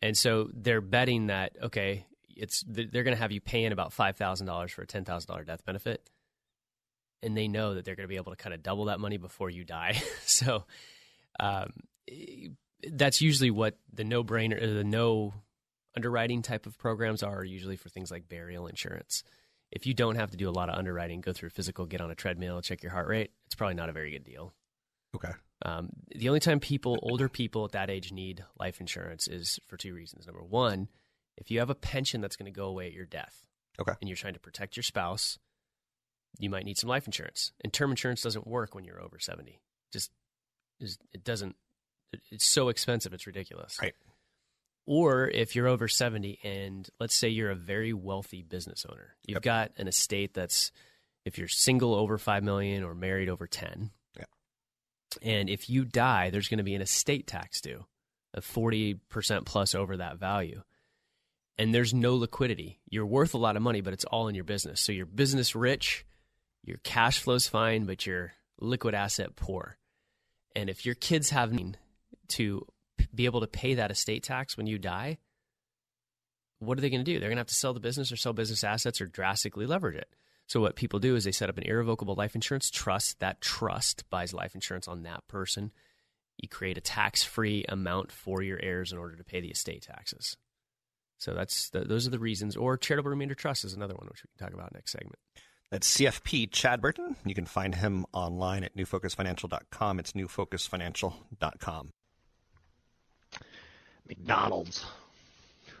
And 0.00 0.16
so 0.16 0.50
they're 0.52 0.80
betting 0.80 1.28
that, 1.28 1.52
okay, 1.62 2.06
it's 2.36 2.64
they're 2.66 3.04
going 3.04 3.16
to 3.16 3.20
have 3.20 3.32
you 3.32 3.40
paying 3.40 3.72
about 3.72 3.92
five 3.92 4.16
thousand 4.16 4.46
dollars 4.46 4.72
for 4.72 4.82
a 4.82 4.86
ten 4.86 5.04
thousand 5.04 5.28
dollar 5.28 5.44
death 5.44 5.64
benefit, 5.64 6.08
and 7.22 7.36
they 7.36 7.48
know 7.48 7.74
that 7.74 7.84
they're 7.84 7.96
going 7.96 8.04
to 8.04 8.12
be 8.12 8.16
able 8.16 8.32
to 8.32 8.36
kind 8.36 8.54
of 8.54 8.62
double 8.62 8.86
that 8.86 9.00
money 9.00 9.16
before 9.16 9.50
you 9.50 9.64
die. 9.64 10.00
so 10.24 10.64
um, 11.40 11.72
that's 12.90 13.20
usually 13.20 13.50
what 13.50 13.78
the 13.92 14.04
no 14.04 14.24
brainer, 14.24 14.60
the 14.60 14.84
no 14.84 15.34
underwriting 15.96 16.42
type 16.42 16.66
of 16.66 16.78
programs 16.78 17.22
are 17.22 17.44
usually 17.44 17.76
for 17.76 17.88
things 17.88 18.10
like 18.10 18.28
burial 18.28 18.66
insurance. 18.66 19.22
If 19.70 19.86
you 19.86 19.94
don't 19.94 20.16
have 20.16 20.30
to 20.32 20.36
do 20.36 20.48
a 20.48 20.52
lot 20.52 20.68
of 20.68 20.76
underwriting, 20.76 21.22
go 21.22 21.32
through 21.32 21.50
physical, 21.50 21.86
get 21.86 22.00
on 22.00 22.10
a 22.10 22.14
treadmill, 22.14 22.60
check 22.60 22.82
your 22.82 22.92
heart 22.92 23.08
rate, 23.08 23.30
it's 23.46 23.54
probably 23.54 23.74
not 23.74 23.88
a 23.88 23.92
very 23.92 24.10
good 24.10 24.24
deal. 24.24 24.52
Okay. 25.14 25.32
Um, 25.64 25.90
the 26.14 26.28
only 26.28 26.40
time 26.40 26.60
people, 26.60 26.98
older 27.02 27.28
people 27.28 27.64
at 27.64 27.72
that 27.72 27.90
age, 27.90 28.12
need 28.12 28.44
life 28.58 28.80
insurance 28.80 29.28
is 29.28 29.60
for 29.68 29.76
two 29.76 29.94
reasons. 29.94 30.26
Number 30.26 30.42
one, 30.42 30.88
if 31.36 31.50
you 31.50 31.58
have 31.60 31.70
a 31.70 31.74
pension 31.74 32.20
that's 32.20 32.36
going 32.36 32.52
to 32.52 32.56
go 32.56 32.66
away 32.66 32.86
at 32.86 32.92
your 32.92 33.06
death, 33.06 33.46
okay, 33.80 33.92
and 34.00 34.08
you're 34.08 34.16
trying 34.16 34.34
to 34.34 34.40
protect 34.40 34.76
your 34.76 34.82
spouse, 34.84 35.38
you 36.38 36.50
might 36.50 36.64
need 36.64 36.78
some 36.78 36.88
life 36.88 37.06
insurance. 37.06 37.52
And 37.62 37.72
term 37.72 37.90
insurance 37.90 38.22
doesn't 38.22 38.46
work 38.46 38.74
when 38.74 38.84
you're 38.84 39.02
over 39.02 39.18
seventy. 39.18 39.60
Just 39.92 40.10
it 40.80 41.24
doesn't. 41.24 41.56
It's 42.30 42.44
so 42.44 42.68
expensive, 42.68 43.12
it's 43.12 43.26
ridiculous. 43.26 43.78
Right. 43.80 43.94
Or 44.84 45.28
if 45.28 45.54
you're 45.54 45.68
over 45.68 45.86
70 45.86 46.40
and 46.42 46.88
let's 46.98 47.14
say 47.14 47.28
you're 47.28 47.52
a 47.52 47.54
very 47.54 47.92
wealthy 47.92 48.42
business 48.42 48.84
owner, 48.90 49.14
you've 49.24 49.36
Yep. 49.36 49.42
got 49.42 49.72
an 49.76 49.86
estate 49.86 50.34
that's 50.34 50.72
if 51.24 51.38
you're 51.38 51.46
single 51.46 51.94
over 51.94 52.18
5 52.18 52.42
million 52.42 52.82
or 52.82 52.92
married 52.94 53.28
over 53.28 53.46
10. 53.46 53.92
Yeah. 54.18 54.24
And 55.22 55.48
if 55.48 55.70
you 55.70 55.84
die, 55.84 56.30
there's 56.30 56.48
going 56.48 56.58
to 56.58 56.64
be 56.64 56.74
an 56.74 56.82
estate 56.82 57.28
tax 57.28 57.60
due 57.60 57.86
of 58.34 58.44
40% 58.44 59.44
plus 59.46 59.74
over 59.74 59.96
that 59.98 60.18
value. 60.18 60.62
And 61.58 61.74
there's 61.74 61.92
no 61.92 62.16
liquidity. 62.16 62.80
You're 62.88 63.06
worth 63.06 63.34
a 63.34 63.38
lot 63.38 63.56
of 63.56 63.62
money, 63.62 63.82
but 63.82 63.92
it's 63.92 64.06
all 64.06 64.28
in 64.28 64.34
your 64.34 64.44
business. 64.44 64.80
So 64.80 64.92
you're 64.92 65.06
business 65.06 65.54
rich, 65.54 66.06
your 66.64 66.78
cash 66.78 67.18
flow's 67.20 67.46
fine, 67.46 67.84
but 67.84 68.06
your 68.06 68.32
liquid 68.58 68.94
asset 68.94 69.36
poor. 69.36 69.76
And 70.56 70.70
if 70.70 70.86
your 70.86 70.94
kids 70.94 71.30
have 71.30 71.52
to 72.28 72.66
be 73.14 73.26
able 73.26 73.40
to 73.40 73.46
pay 73.46 73.74
that 73.74 73.90
estate 73.90 74.22
tax 74.22 74.56
when 74.56 74.66
you 74.66 74.78
die, 74.78 75.18
what 76.58 76.78
are 76.78 76.80
they 76.80 76.90
going 76.90 77.04
to 77.04 77.12
do? 77.12 77.18
They're 77.18 77.28
going 77.28 77.36
to 77.36 77.40
have 77.40 77.48
to 77.48 77.54
sell 77.54 77.74
the 77.74 77.80
business 77.80 78.12
or 78.12 78.16
sell 78.16 78.32
business 78.32 78.64
assets 78.64 79.00
or 79.00 79.06
drastically 79.06 79.66
leverage 79.66 79.96
it. 79.96 80.08
So 80.46 80.60
what 80.60 80.76
people 80.76 81.00
do 81.00 81.16
is 81.16 81.24
they 81.24 81.32
set 81.32 81.48
up 81.48 81.58
an 81.58 81.64
irrevocable 81.64 82.14
life 82.14 82.34
insurance 82.34 82.70
trust. 82.70 83.20
That 83.20 83.40
trust 83.40 84.08
buys 84.10 84.32
life 84.32 84.54
insurance 84.54 84.86
on 84.86 85.02
that 85.02 85.26
person. 85.28 85.72
You 86.38 86.48
create 86.48 86.78
a 86.78 86.82
tax-free 86.82 87.66
amount 87.68 88.12
for 88.12 88.42
your 88.42 88.60
heirs 88.62 88.92
in 88.92 88.98
order 88.98 89.16
to 89.16 89.24
pay 89.24 89.40
the 89.40 89.50
estate 89.50 89.82
taxes. 89.82 90.36
So 91.22 91.34
that's 91.34 91.70
the, 91.70 91.80
those 91.80 92.04
are 92.04 92.10
the 92.10 92.18
reasons. 92.18 92.56
Or 92.56 92.76
charitable 92.76 93.10
remainder 93.10 93.36
trust 93.36 93.64
is 93.64 93.74
another 93.74 93.94
one 93.94 94.08
which 94.08 94.24
we 94.24 94.28
can 94.36 94.44
talk 94.44 94.54
about 94.54 94.74
next 94.74 94.90
segment. 94.90 95.20
That's 95.70 95.96
CFP 95.96 96.50
Chad 96.50 96.82
Burton. 96.82 97.14
You 97.24 97.36
can 97.36 97.46
find 97.46 97.76
him 97.76 98.04
online 98.12 98.64
at 98.64 98.76
newfocusfinancial.com. 98.76 100.00
It's 100.00 100.12
newfocusfinancial.com. 100.14 101.92
McDonald's. 104.08 104.84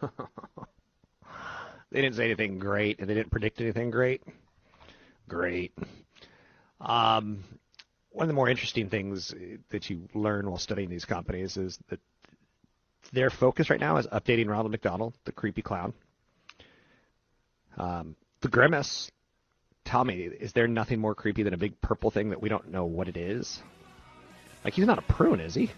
they 1.90 2.00
didn't 2.00 2.14
say 2.14 2.24
anything 2.26 2.60
great, 2.60 3.00
and 3.00 3.10
they 3.10 3.14
didn't 3.14 3.30
predict 3.30 3.60
anything 3.60 3.90
great. 3.90 4.22
Great. 5.28 5.72
Um, 6.80 7.42
one 8.10 8.22
of 8.24 8.28
the 8.28 8.34
more 8.34 8.48
interesting 8.48 8.88
things 8.88 9.34
that 9.70 9.90
you 9.90 10.08
learn 10.14 10.48
while 10.48 10.58
studying 10.58 10.88
these 10.88 11.04
companies 11.04 11.56
is 11.56 11.80
that 11.88 11.98
their 13.12 13.30
focus 13.30 13.70
right 13.70 13.80
now 13.80 13.98
is 13.98 14.06
updating 14.06 14.48
Ronald 14.48 14.70
McDonald, 14.70 15.14
the 15.24 15.32
creepy 15.32 15.62
clown. 15.62 15.92
Um, 17.76 18.16
the 18.40 18.48
grimace. 18.48 19.10
Tell 19.84 20.04
me, 20.04 20.14
is 20.14 20.52
there 20.52 20.68
nothing 20.68 21.00
more 21.00 21.14
creepy 21.14 21.42
than 21.42 21.54
a 21.54 21.56
big 21.56 21.80
purple 21.80 22.10
thing 22.10 22.30
that 22.30 22.40
we 22.40 22.48
don't 22.48 22.70
know 22.70 22.84
what 22.84 23.08
it 23.08 23.16
is? 23.16 23.60
Like 24.64 24.74
he's 24.74 24.86
not 24.86 24.98
a 24.98 25.02
prune, 25.02 25.40
is 25.40 25.54
he? 25.54 25.70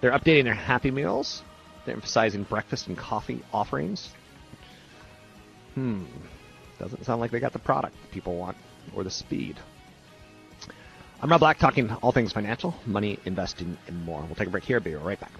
They're 0.00 0.12
updating 0.12 0.44
their 0.44 0.54
Happy 0.54 0.90
Meals. 0.90 1.42
They're 1.84 1.94
emphasizing 1.94 2.44
breakfast 2.44 2.86
and 2.86 2.96
coffee 2.96 3.42
offerings. 3.52 4.10
Hmm. 5.74 6.04
Doesn't 6.78 7.04
sound 7.04 7.20
like 7.20 7.30
they 7.30 7.40
got 7.40 7.52
the 7.52 7.58
product 7.58 7.96
people 8.12 8.36
want 8.36 8.56
or 8.94 9.04
the 9.04 9.10
speed. 9.10 9.56
I'm 11.22 11.30
Rob 11.30 11.38
Black, 11.38 11.58
talking 11.58 11.88
all 12.02 12.10
things 12.10 12.32
financial, 12.32 12.74
money, 12.84 13.16
investing, 13.24 13.78
and 13.86 14.04
more. 14.04 14.22
We'll 14.22 14.34
take 14.34 14.48
a 14.48 14.50
break 14.50 14.64
here. 14.64 14.80
Be 14.80 14.96
right 14.96 15.20
back. 15.20 15.30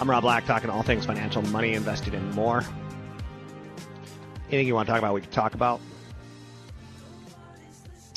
I'm 0.00 0.08
Rob 0.08 0.22
Black, 0.22 0.46
talking 0.46 0.70
all 0.70 0.84
things 0.84 1.06
financial, 1.06 1.42
money, 1.42 1.74
invested, 1.74 2.14
and 2.14 2.32
more. 2.32 2.62
Anything 4.46 4.68
you 4.68 4.74
want 4.76 4.86
to 4.86 4.92
talk 4.92 5.00
about, 5.00 5.12
we 5.12 5.22
can 5.22 5.30
talk 5.32 5.54
about. 5.54 5.80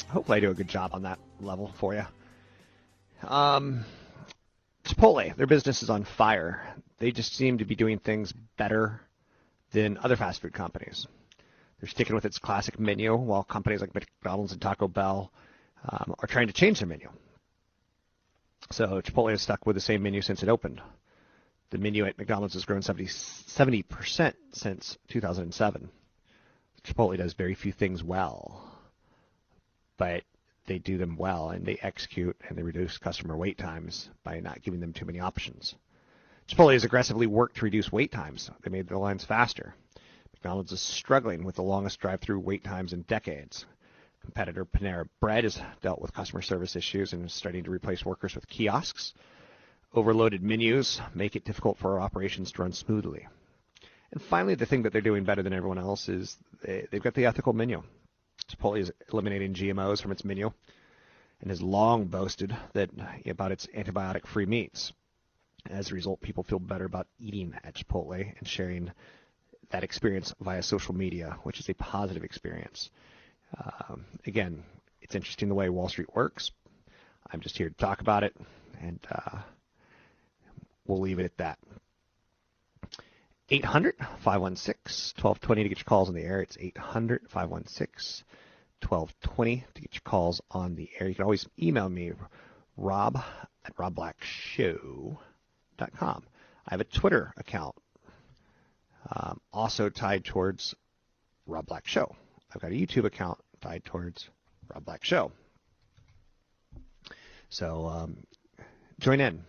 Hopefully, 0.09 0.37
I 0.37 0.41
do 0.41 0.51
a 0.51 0.53
good 0.53 0.67
job 0.67 0.91
on 0.93 1.01
that 1.03 1.17
level 1.39 1.73
for 1.79 1.95
you. 1.95 2.05
Um, 3.27 3.83
Chipotle, 4.83 5.35
their 5.35 5.47
business 5.47 5.81
is 5.81 5.89
on 5.89 6.03
fire. 6.03 6.61
They 6.99 7.11
just 7.11 7.35
seem 7.35 7.57
to 7.57 7.65
be 7.65 7.73
doing 7.73 7.97
things 7.97 8.31
better 8.57 9.01
than 9.71 9.97
other 10.03 10.15
fast 10.15 10.41
food 10.41 10.53
companies. 10.53 11.07
They're 11.79 11.89
sticking 11.89 12.13
with 12.13 12.25
its 12.25 12.37
classic 12.37 12.79
menu, 12.79 13.15
while 13.15 13.43
companies 13.43 13.81
like 13.81 13.95
McDonald's 13.95 14.51
and 14.51 14.61
Taco 14.61 14.87
Bell 14.87 15.31
um, 15.89 16.13
are 16.19 16.27
trying 16.27 16.45
to 16.45 16.53
change 16.53 16.77
their 16.77 16.87
menu. 16.87 17.09
So 18.69 19.01
Chipotle 19.01 19.31
has 19.31 19.41
stuck 19.41 19.65
with 19.65 19.75
the 19.75 19.81
same 19.81 20.03
menu 20.03 20.21
since 20.21 20.43
it 20.43 20.49
opened. 20.49 20.79
The 21.71 21.77
menu 21.77 22.05
at 22.05 22.17
McDonald's 22.17 22.53
has 22.55 22.65
grown 22.65 22.81
70, 22.81 23.83
percent 23.83 24.35
since 24.51 24.97
2007. 25.07 25.89
Chipotle 26.83 27.17
does 27.17 27.33
very 27.33 27.55
few 27.55 27.71
things 27.71 28.03
well, 28.03 28.77
but 29.97 30.23
they 30.65 30.79
do 30.79 30.97
them 30.97 31.15
well 31.15 31.51
and 31.51 31.65
they 31.65 31.77
execute 31.81 32.35
and 32.47 32.57
they 32.57 32.63
reduce 32.63 32.97
customer 32.97 33.37
wait 33.37 33.57
times 33.57 34.09
by 34.25 34.41
not 34.41 34.61
giving 34.61 34.81
them 34.81 34.91
too 34.91 35.05
many 35.05 35.21
options. 35.21 35.75
Chipotle 36.49 36.73
has 36.73 36.83
aggressively 36.83 37.25
worked 37.25 37.55
to 37.57 37.65
reduce 37.65 37.89
wait 37.89 38.11
times. 38.11 38.51
They 38.63 38.69
made 38.69 38.89
the 38.89 38.97
lines 38.97 39.23
faster. 39.23 39.73
McDonald's 40.33 40.73
is 40.73 40.81
struggling 40.81 41.45
with 41.45 41.55
the 41.55 41.63
longest 41.63 42.01
drive-through 42.01 42.39
wait 42.39 42.65
times 42.65 42.91
in 42.91 43.03
decades. 43.03 43.65
Competitor 44.19 44.65
Panera 44.65 45.07
Bread 45.21 45.45
has 45.45 45.61
dealt 45.81 46.01
with 46.01 46.13
customer 46.13 46.41
service 46.41 46.75
issues 46.75 47.13
and 47.13 47.25
is 47.25 47.33
starting 47.33 47.63
to 47.63 47.71
replace 47.71 48.03
workers 48.03 48.35
with 48.35 48.49
kiosks. 48.49 49.13
Overloaded 49.93 50.41
menus 50.41 51.01
make 51.13 51.35
it 51.35 51.43
difficult 51.43 51.77
for 51.77 51.93
our 51.93 51.99
operations 51.99 52.51
to 52.51 52.61
run 52.61 52.71
smoothly. 52.71 53.27
And 54.11 54.21
finally, 54.21 54.55
the 54.55 54.65
thing 54.65 54.83
that 54.83 54.93
they're 54.93 55.01
doing 55.01 55.23
better 55.23 55.43
than 55.43 55.53
everyone 55.53 55.77
else 55.77 56.09
is 56.09 56.37
they, 56.63 56.87
they've 56.91 57.01
got 57.01 57.13
the 57.13 57.25
ethical 57.25 57.53
menu. 57.53 57.83
Chipotle 58.49 58.79
is 58.79 58.91
eliminating 59.11 59.53
GMOs 59.53 60.01
from 60.01 60.11
its 60.11 60.25
menu 60.25 60.51
and 61.41 61.49
has 61.49 61.61
long 61.61 62.05
boasted 62.05 62.55
that 62.73 62.89
about 63.25 63.51
its 63.51 63.67
antibiotic-free 63.67 64.45
meats. 64.45 64.93
As 65.69 65.91
a 65.91 65.95
result, 65.95 66.21
people 66.21 66.43
feel 66.43 66.59
better 66.59 66.85
about 66.85 67.07
eating 67.19 67.53
at 67.63 67.75
Chipotle 67.75 68.33
and 68.37 68.47
sharing 68.47 68.91
that 69.71 69.83
experience 69.83 70.33
via 70.39 70.63
social 70.63 70.95
media, 70.95 71.37
which 71.43 71.59
is 71.59 71.69
a 71.69 71.73
positive 71.73 72.23
experience. 72.23 72.89
Um, 73.89 74.05
again, 74.25 74.63
it's 75.01 75.15
interesting 75.15 75.49
the 75.49 75.55
way 75.55 75.69
Wall 75.69 75.89
Street 75.89 76.13
works. 76.15 76.51
I'm 77.31 77.41
just 77.41 77.57
here 77.57 77.69
to 77.69 77.75
talk 77.75 78.01
about 78.01 78.23
it, 78.23 78.35
and 78.81 78.99
uh, 79.11 79.39
we'll 80.85 80.99
leave 80.99 81.19
it 81.19 81.25
at 81.25 81.37
that. 81.37 81.59
800 83.49 83.95
516 83.97 85.21
1220 85.21 85.63
to 85.63 85.69
get 85.69 85.79
your 85.79 85.85
calls 85.85 86.07
on 86.07 86.15
the 86.15 86.21
air. 86.21 86.41
It's 86.41 86.57
800 86.59 87.29
516 87.29 88.25
1220 88.81 89.65
to 89.75 89.81
get 89.81 89.93
your 89.93 90.01
calls 90.05 90.41
on 90.51 90.75
the 90.75 90.89
air. 90.99 91.07
You 91.07 91.15
can 91.15 91.23
always 91.23 91.47
email 91.61 91.89
me, 91.89 92.13
rob 92.77 93.21
at 93.65 93.75
robblackshow.com. 93.75 95.17
I 96.67 96.73
have 96.73 96.81
a 96.81 96.85
Twitter 96.85 97.33
account 97.37 97.75
um, 99.09 99.41
also 99.51 99.89
tied 99.89 100.23
towards 100.23 100.75
Rob 101.45 101.65
Black 101.65 101.87
Show. 101.87 102.15
I've 102.53 102.61
got 102.61 102.71
a 102.71 102.75
YouTube 102.75 103.05
account 103.05 103.39
tied 103.59 103.83
towards 103.83 104.29
Rob 104.73 104.85
Black 104.85 105.03
Show. 105.03 105.31
So 107.49 107.87
um, 107.87 108.17
join 108.99 109.19
in. 109.19 109.43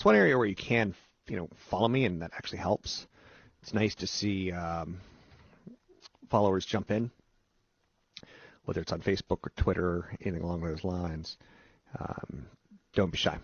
That's 0.00 0.06
one 0.06 0.16
area 0.16 0.38
where 0.38 0.46
you 0.46 0.56
can, 0.56 0.94
you 1.28 1.36
know, 1.36 1.50
follow 1.68 1.86
me, 1.86 2.06
and 2.06 2.22
that 2.22 2.30
actually 2.34 2.60
helps. 2.60 3.06
It's 3.60 3.74
nice 3.74 3.94
to 3.96 4.06
see 4.06 4.50
um, 4.50 4.98
followers 6.30 6.64
jump 6.64 6.90
in, 6.90 7.10
whether 8.64 8.80
it's 8.80 8.92
on 8.92 9.02
Facebook 9.02 9.40
or 9.42 9.52
Twitter 9.58 9.86
or 9.86 10.16
anything 10.22 10.42
along 10.42 10.62
those 10.62 10.84
lines. 10.84 11.36
Um, 11.98 12.46
don't 12.94 13.12
be 13.12 13.18
shy. 13.18 13.36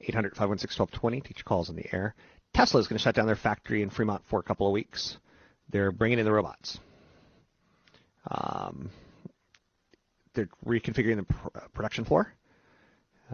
800 0.00 0.30
516 0.30 0.76
1220. 0.76 1.20
Teacher 1.20 1.44
calls 1.44 1.70
in 1.70 1.76
the 1.76 1.86
air. 1.94 2.16
Tesla 2.52 2.80
is 2.80 2.88
going 2.88 2.98
to 2.98 3.02
shut 3.04 3.14
down 3.14 3.26
their 3.26 3.36
factory 3.36 3.82
in 3.82 3.90
Fremont 3.90 4.22
for 4.28 4.40
a 4.40 4.42
couple 4.42 4.66
of 4.66 4.72
weeks. 4.72 5.18
They're 5.70 5.92
bringing 5.92 6.18
in 6.18 6.24
the 6.24 6.32
robots. 6.32 6.80
Um, 8.28 8.90
they're 10.32 10.48
reconfiguring 10.66 11.18
the 11.18 11.32
pr- 11.32 11.58
production 11.72 12.04
floor. 12.04 12.32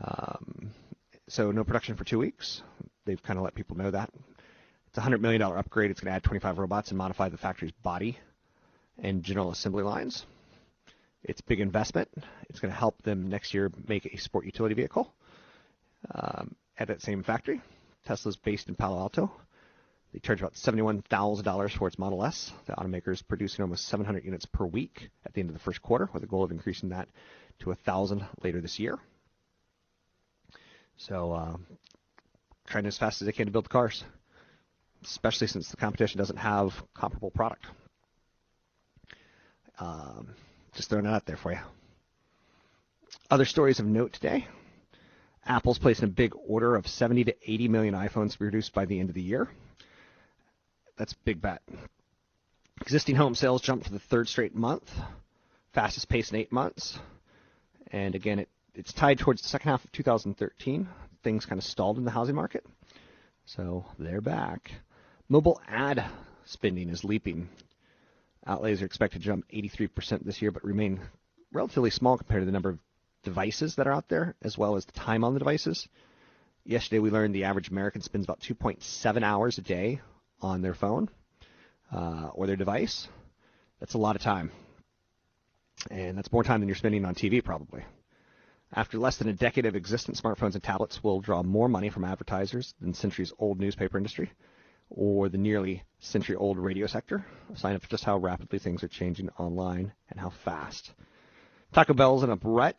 Um, 0.04 0.72
so 1.30 1.52
no 1.52 1.62
production 1.62 1.94
for 1.94 2.04
two 2.04 2.18
weeks. 2.18 2.62
They've 3.04 3.22
kind 3.22 3.38
of 3.38 3.44
let 3.44 3.54
people 3.54 3.76
know 3.76 3.90
that. 3.90 4.10
It's 4.88 4.98
a 4.98 5.00
$100 5.00 5.20
million 5.20 5.40
upgrade. 5.40 5.90
It's 5.92 6.00
going 6.00 6.10
to 6.10 6.16
add 6.16 6.24
25 6.24 6.58
robots 6.58 6.90
and 6.90 6.98
modify 6.98 7.28
the 7.28 7.36
factory's 7.36 7.72
body 7.82 8.18
and 8.98 9.22
general 9.22 9.52
assembly 9.52 9.84
lines. 9.84 10.26
It's 11.22 11.40
big 11.40 11.60
investment. 11.60 12.08
It's 12.48 12.58
going 12.58 12.72
to 12.72 12.78
help 12.78 13.00
them 13.02 13.28
next 13.28 13.54
year 13.54 13.70
make 13.86 14.06
a 14.06 14.16
sport 14.16 14.44
utility 14.44 14.74
vehicle 14.74 15.14
um, 16.12 16.56
at 16.76 16.88
that 16.88 17.00
same 17.00 17.22
factory. 17.22 17.60
Tesla's 18.06 18.36
based 18.36 18.68
in 18.68 18.74
Palo 18.74 18.98
Alto. 18.98 19.30
They 20.12 20.18
charge 20.18 20.40
about 20.40 20.54
$71,000 20.54 21.70
for 21.78 21.86
its 21.86 21.98
Model 21.98 22.24
S. 22.24 22.52
The 22.66 22.72
automaker 22.72 23.12
is 23.12 23.22
producing 23.22 23.62
almost 23.62 23.86
700 23.86 24.24
units 24.24 24.46
per 24.46 24.66
week 24.66 25.10
at 25.24 25.32
the 25.32 25.40
end 25.40 25.50
of 25.50 25.54
the 25.54 25.60
first 25.60 25.80
quarter, 25.80 26.08
with 26.12 26.24
a 26.24 26.26
goal 26.26 26.42
of 26.42 26.50
increasing 26.50 26.88
that 26.88 27.08
to 27.60 27.68
1,000 27.68 28.26
later 28.42 28.60
this 28.60 28.80
year. 28.80 28.98
So, 31.00 31.32
uh, 31.32 31.56
trying 32.66 32.84
as 32.84 32.98
fast 32.98 33.22
as 33.22 33.26
they 33.26 33.32
can 33.32 33.46
to 33.46 33.52
build 33.52 33.64
the 33.64 33.70
cars, 33.70 34.04
especially 35.02 35.46
since 35.46 35.70
the 35.70 35.78
competition 35.78 36.18
doesn't 36.18 36.36
have 36.36 36.74
comparable 36.92 37.30
product. 37.30 37.64
Um, 39.78 40.34
just 40.74 40.90
throwing 40.90 41.06
it 41.06 41.08
out 41.08 41.24
there 41.24 41.38
for 41.38 41.52
you. 41.52 41.58
Other 43.30 43.46
stories 43.46 43.80
of 43.80 43.86
note 43.86 44.12
today. 44.12 44.46
Apple's 45.46 45.78
placing 45.78 46.04
a 46.04 46.08
big 46.08 46.34
order 46.46 46.76
of 46.76 46.86
70 46.86 47.24
to 47.24 47.50
80 47.50 47.68
million 47.68 47.94
iPhones 47.94 48.32
to 48.32 48.38
be 48.38 48.44
produced 48.44 48.74
by 48.74 48.84
the 48.84 49.00
end 49.00 49.08
of 49.08 49.14
the 49.14 49.22
year. 49.22 49.48
That's 50.98 51.14
big 51.14 51.40
bet. 51.40 51.62
Existing 52.82 53.16
home 53.16 53.34
sales 53.34 53.62
jumped 53.62 53.86
for 53.86 53.92
the 53.92 54.00
third 54.00 54.28
straight 54.28 54.54
month, 54.54 54.92
fastest 55.72 56.10
pace 56.10 56.30
in 56.30 56.36
eight 56.36 56.52
months. 56.52 56.98
And 57.90 58.14
again, 58.14 58.40
it, 58.40 58.48
it's 58.74 58.92
tied 58.92 59.18
towards 59.18 59.42
the 59.42 59.48
second 59.48 59.70
half 59.70 59.84
of 59.84 59.92
2013. 59.92 60.88
Things 61.22 61.46
kind 61.46 61.58
of 61.58 61.64
stalled 61.64 61.98
in 61.98 62.04
the 62.04 62.10
housing 62.10 62.34
market. 62.34 62.64
So 63.44 63.84
they're 63.98 64.20
back. 64.20 64.70
Mobile 65.28 65.60
ad 65.68 66.04
spending 66.44 66.88
is 66.88 67.04
leaping. 67.04 67.48
Outlays 68.46 68.82
are 68.82 68.86
expected 68.86 69.20
to 69.20 69.26
jump 69.26 69.44
83% 69.52 70.24
this 70.24 70.40
year, 70.40 70.50
but 70.50 70.64
remain 70.64 71.00
relatively 71.52 71.90
small 71.90 72.16
compared 72.16 72.42
to 72.42 72.46
the 72.46 72.52
number 72.52 72.70
of 72.70 72.78
devices 73.22 73.76
that 73.76 73.86
are 73.86 73.92
out 73.92 74.08
there, 74.08 74.34
as 74.42 74.56
well 74.56 74.76
as 74.76 74.84
the 74.84 74.92
time 74.92 75.24
on 75.24 75.34
the 75.34 75.38
devices. 75.38 75.88
Yesterday, 76.64 77.00
we 77.00 77.10
learned 77.10 77.34
the 77.34 77.44
average 77.44 77.68
American 77.70 78.02
spends 78.02 78.24
about 78.24 78.40
2.7 78.40 79.22
hours 79.22 79.58
a 79.58 79.62
day 79.62 80.00
on 80.40 80.62
their 80.62 80.74
phone 80.74 81.08
uh, 81.92 82.30
or 82.34 82.46
their 82.46 82.56
device. 82.56 83.08
That's 83.78 83.94
a 83.94 83.98
lot 83.98 84.16
of 84.16 84.22
time. 84.22 84.52
And 85.90 86.16
that's 86.16 86.32
more 86.32 86.44
time 86.44 86.60
than 86.60 86.68
you're 86.68 86.76
spending 86.76 87.04
on 87.04 87.14
TV, 87.14 87.42
probably. 87.42 87.84
After 88.72 88.98
less 88.98 89.16
than 89.16 89.28
a 89.28 89.32
decade 89.32 89.66
of 89.66 89.74
existence, 89.74 90.20
smartphones 90.20 90.54
and 90.54 90.62
tablets 90.62 91.02
will 91.02 91.20
draw 91.20 91.42
more 91.42 91.68
money 91.68 91.88
from 91.88 92.04
advertisers 92.04 92.72
than 92.80 92.94
centuries 92.94 93.32
old 93.38 93.58
newspaper 93.58 93.96
industry 93.96 94.30
or 94.90 95.28
the 95.28 95.38
nearly 95.38 95.82
century 95.98 96.36
old 96.36 96.58
radio 96.58 96.86
sector, 96.86 97.24
a 97.52 97.56
sign 97.56 97.74
of 97.74 97.88
just 97.88 98.04
how 98.04 98.16
rapidly 98.16 98.58
things 98.58 98.84
are 98.84 98.88
changing 98.88 99.28
online 99.38 99.92
and 100.08 100.20
how 100.20 100.30
fast. 100.44 100.92
Taco 101.72 101.94
Bell's 101.94 102.22
in 102.22 102.30
a 102.30 102.38
rut. 102.42 102.78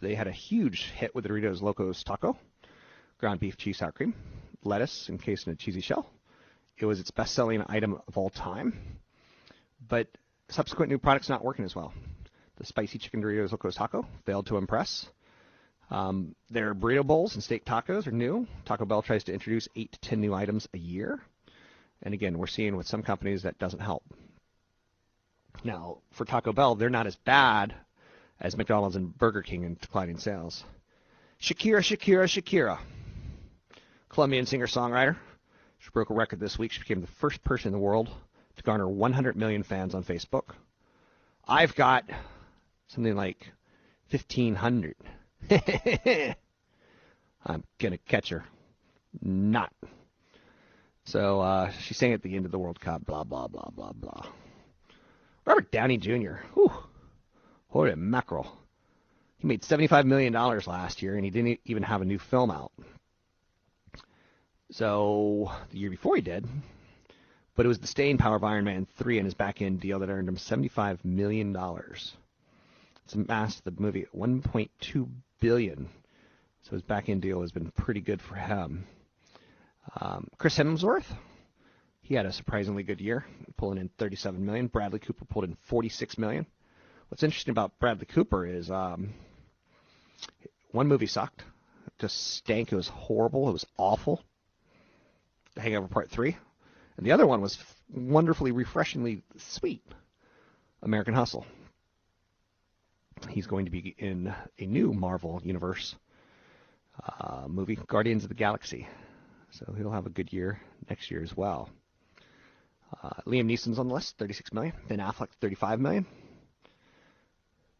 They 0.00 0.14
had 0.14 0.26
a 0.26 0.32
huge 0.32 0.90
hit 0.96 1.14
with 1.14 1.26
Doritos 1.26 1.62
Locos 1.62 2.02
Taco, 2.02 2.36
ground 3.18 3.40
beef 3.40 3.56
cheese 3.56 3.78
sour 3.78 3.92
cream, 3.92 4.14
lettuce 4.64 5.08
encased 5.08 5.46
in 5.46 5.52
a 5.52 5.56
cheesy 5.56 5.80
shell. 5.80 6.10
It 6.76 6.86
was 6.86 7.00
its 7.00 7.10
best 7.10 7.34
selling 7.34 7.62
item 7.68 7.98
of 8.06 8.18
all 8.18 8.30
time, 8.30 8.98
but 9.88 10.08
subsequent 10.48 10.90
new 10.90 10.98
products 10.98 11.28
not 11.28 11.44
working 11.44 11.64
as 11.64 11.74
well. 11.74 11.92
The 12.56 12.66
spicy 12.66 12.98
chicken 12.98 13.22
Doritos 13.22 13.52
Locos 13.52 13.76
Taco 13.76 14.06
failed 14.24 14.46
to 14.46 14.56
impress. 14.56 15.06
Um, 15.92 16.34
their 16.50 16.74
burrito 16.74 17.04
bowls 17.04 17.34
and 17.34 17.44
steak 17.44 17.66
tacos 17.66 18.06
are 18.06 18.12
new. 18.12 18.46
Taco 18.64 18.86
Bell 18.86 19.02
tries 19.02 19.24
to 19.24 19.32
introduce 19.34 19.68
8 19.76 19.92
to 19.92 20.00
10 20.00 20.22
new 20.22 20.32
items 20.32 20.66
a 20.72 20.78
year. 20.78 21.20
And 22.02 22.14
again, 22.14 22.38
we're 22.38 22.46
seeing 22.46 22.78
with 22.78 22.86
some 22.86 23.02
companies 23.02 23.42
that 23.42 23.58
doesn't 23.58 23.80
help. 23.80 24.02
Now, 25.64 25.98
for 26.12 26.24
Taco 26.24 26.54
Bell, 26.54 26.76
they're 26.76 26.88
not 26.88 27.06
as 27.06 27.16
bad 27.16 27.74
as 28.40 28.56
McDonald's 28.56 28.96
and 28.96 29.16
Burger 29.16 29.42
King 29.42 29.64
in 29.64 29.74
declining 29.74 30.16
sales. 30.16 30.64
Shakira, 31.42 31.80
Shakira, 31.80 32.24
Shakira. 32.24 32.78
Colombian 34.08 34.46
singer 34.46 34.66
songwriter. 34.66 35.16
She 35.78 35.90
broke 35.90 36.08
a 36.08 36.14
record 36.14 36.40
this 36.40 36.58
week. 36.58 36.72
She 36.72 36.80
became 36.80 37.02
the 37.02 37.06
first 37.06 37.44
person 37.44 37.68
in 37.68 37.72
the 37.72 37.78
world 37.78 38.08
to 38.56 38.62
garner 38.62 38.88
100 38.88 39.36
million 39.36 39.62
fans 39.62 39.94
on 39.94 40.04
Facebook. 40.04 40.54
I've 41.46 41.74
got 41.74 42.08
something 42.88 43.14
like 43.14 43.52
1,500. 44.10 44.96
I'm 47.44 47.64
going 47.78 47.92
to 47.92 47.98
catch 47.98 48.28
her. 48.30 48.44
Not. 49.20 49.72
So 51.04 51.40
uh, 51.40 51.70
she 51.70 51.94
sang 51.94 52.12
at 52.12 52.22
the 52.22 52.36
end 52.36 52.46
of 52.46 52.52
the 52.52 52.58
World 52.58 52.80
Cup, 52.80 53.04
blah, 53.04 53.24
blah, 53.24 53.48
blah, 53.48 53.70
blah, 53.74 53.92
blah. 53.92 54.26
Robert 55.44 55.70
Downey 55.72 55.98
Jr. 55.98 56.34
Whew. 56.54 56.72
Holy 57.68 57.94
mackerel. 57.94 58.46
He 59.38 59.46
made 59.48 59.62
$75 59.62 60.04
million 60.04 60.32
last 60.32 61.02
year, 61.02 61.16
and 61.16 61.24
he 61.24 61.30
didn't 61.30 61.60
even 61.64 61.82
have 61.82 62.00
a 62.00 62.04
new 62.04 62.18
film 62.18 62.50
out. 62.50 62.72
So 64.70 65.50
the 65.70 65.78
year 65.78 65.90
before 65.90 66.16
he 66.16 66.22
did, 66.22 66.46
but 67.56 67.66
it 67.66 67.68
was 67.68 67.80
the 67.80 67.86
staying 67.86 68.18
power 68.18 68.36
of 68.36 68.44
Iron 68.44 68.64
Man 68.64 68.86
3 68.96 69.18
and 69.18 69.26
his 69.26 69.34
back 69.34 69.60
end 69.60 69.80
deal 69.80 69.98
that 69.98 70.08
earned 70.08 70.28
him 70.28 70.36
$75 70.36 71.04
million. 71.04 71.56
It's 73.04 73.14
amassed 73.14 73.64
the 73.64 73.74
movie 73.76 74.02
at 74.02 74.14
$1.2 74.14 75.08
billion. 75.42 75.88
So 76.62 76.70
his 76.70 76.82
back 76.82 77.08
end 77.08 77.20
deal 77.20 77.40
has 77.40 77.50
been 77.50 77.72
pretty 77.72 78.00
good 78.00 78.22
for 78.22 78.36
him. 78.36 78.84
Um, 80.00 80.28
Chris 80.38 80.56
Hemsworth, 80.56 81.04
he 82.00 82.14
had 82.14 82.26
a 82.26 82.32
surprisingly 82.32 82.84
good 82.84 83.00
year, 83.00 83.26
pulling 83.56 83.78
in 83.78 83.90
37 83.98 84.46
million. 84.46 84.68
Bradley 84.68 85.00
Cooper 85.00 85.24
pulled 85.24 85.44
in 85.44 85.56
46 85.66 86.16
million. 86.16 86.46
What's 87.08 87.24
interesting 87.24 87.50
about 87.50 87.78
Bradley 87.80 88.06
Cooper 88.06 88.46
is 88.46 88.70
um, 88.70 89.12
one 90.70 90.86
movie 90.86 91.06
sucked, 91.06 91.42
just 91.98 92.36
stank. 92.36 92.72
It 92.72 92.76
was 92.76 92.88
horrible. 92.88 93.48
It 93.48 93.52
was 93.52 93.66
awful. 93.76 94.22
The 95.56 95.60
Hangover 95.60 95.88
Part 95.88 96.08
Three, 96.08 96.36
and 96.96 97.04
the 97.04 97.12
other 97.12 97.26
one 97.26 97.42
was 97.42 97.58
wonderfully, 97.92 98.52
refreshingly 98.52 99.22
sweet. 99.36 99.82
American 100.82 101.14
Hustle. 101.14 101.44
He's 103.28 103.46
going 103.46 103.64
to 103.64 103.70
be 103.70 103.94
in 103.98 104.34
a 104.58 104.66
new 104.66 104.92
Marvel 104.92 105.40
Universe 105.44 105.94
uh, 107.20 107.44
movie, 107.48 107.78
Guardians 107.86 108.24
of 108.24 108.28
the 108.28 108.34
Galaxy. 108.34 108.86
So 109.50 109.74
he'll 109.76 109.90
have 109.90 110.06
a 110.06 110.10
good 110.10 110.32
year 110.32 110.60
next 110.88 111.10
year 111.10 111.22
as 111.22 111.36
well. 111.36 111.70
Uh, 113.02 113.10
Liam 113.26 113.46
Neeson's 113.46 113.78
on 113.78 113.88
the 113.88 113.94
list, 113.94 114.18
36 114.18 114.52
million. 114.52 114.72
Ben 114.88 114.98
Affleck, 114.98 115.28
35 115.40 115.80
million. 115.80 116.06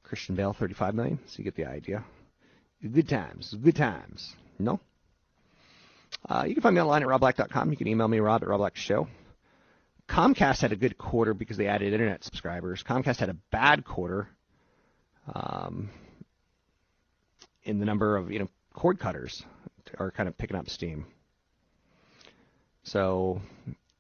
Christian 0.03 0.35
Bale, 0.35 0.53
35 0.53 0.95
million. 0.95 1.19
So 1.27 1.39
you 1.39 1.45
get 1.45 1.55
the 1.55 1.67
idea. 1.67 2.05
Good 2.83 3.09
times, 3.09 3.55
good 3.55 3.77
times. 3.77 4.35
No. 4.59 4.81
Uh, 6.29 6.45
you 6.47 6.55
can 6.55 6.63
find 6.63 6.75
me 6.75 6.81
online 6.81 7.03
at 7.03 7.09
robblack.com. 7.09 7.71
You 7.71 7.77
can 7.77 7.87
email 7.87 8.09
me, 8.09 8.21
rob 8.21 8.43
at 8.43 8.49
robblackshow. 8.49 9.09
Comcast 10.09 10.61
had 10.61 10.73
a 10.73 10.77
good 10.77 10.99
quarter 10.99 11.33
because 11.33 11.57
they 11.57 11.69
added 11.69 11.93
internet 11.93 12.25
subscribers. 12.25 12.83
Comcast 12.83 13.19
had 13.19 13.29
a 13.29 13.37
bad 13.51 13.85
quarter 13.85 14.29
um, 15.33 15.91
in 17.65 17.79
the 17.79 17.85
number 17.85 18.17
of 18.17 18.31
you 18.31 18.39
know 18.39 18.49
cord 18.75 18.99
cutters 18.99 19.45
are 19.99 20.11
kind 20.11 20.29
of 20.29 20.37
picking 20.37 20.57
up 20.57 20.69
steam. 20.69 21.07
So 22.85 23.41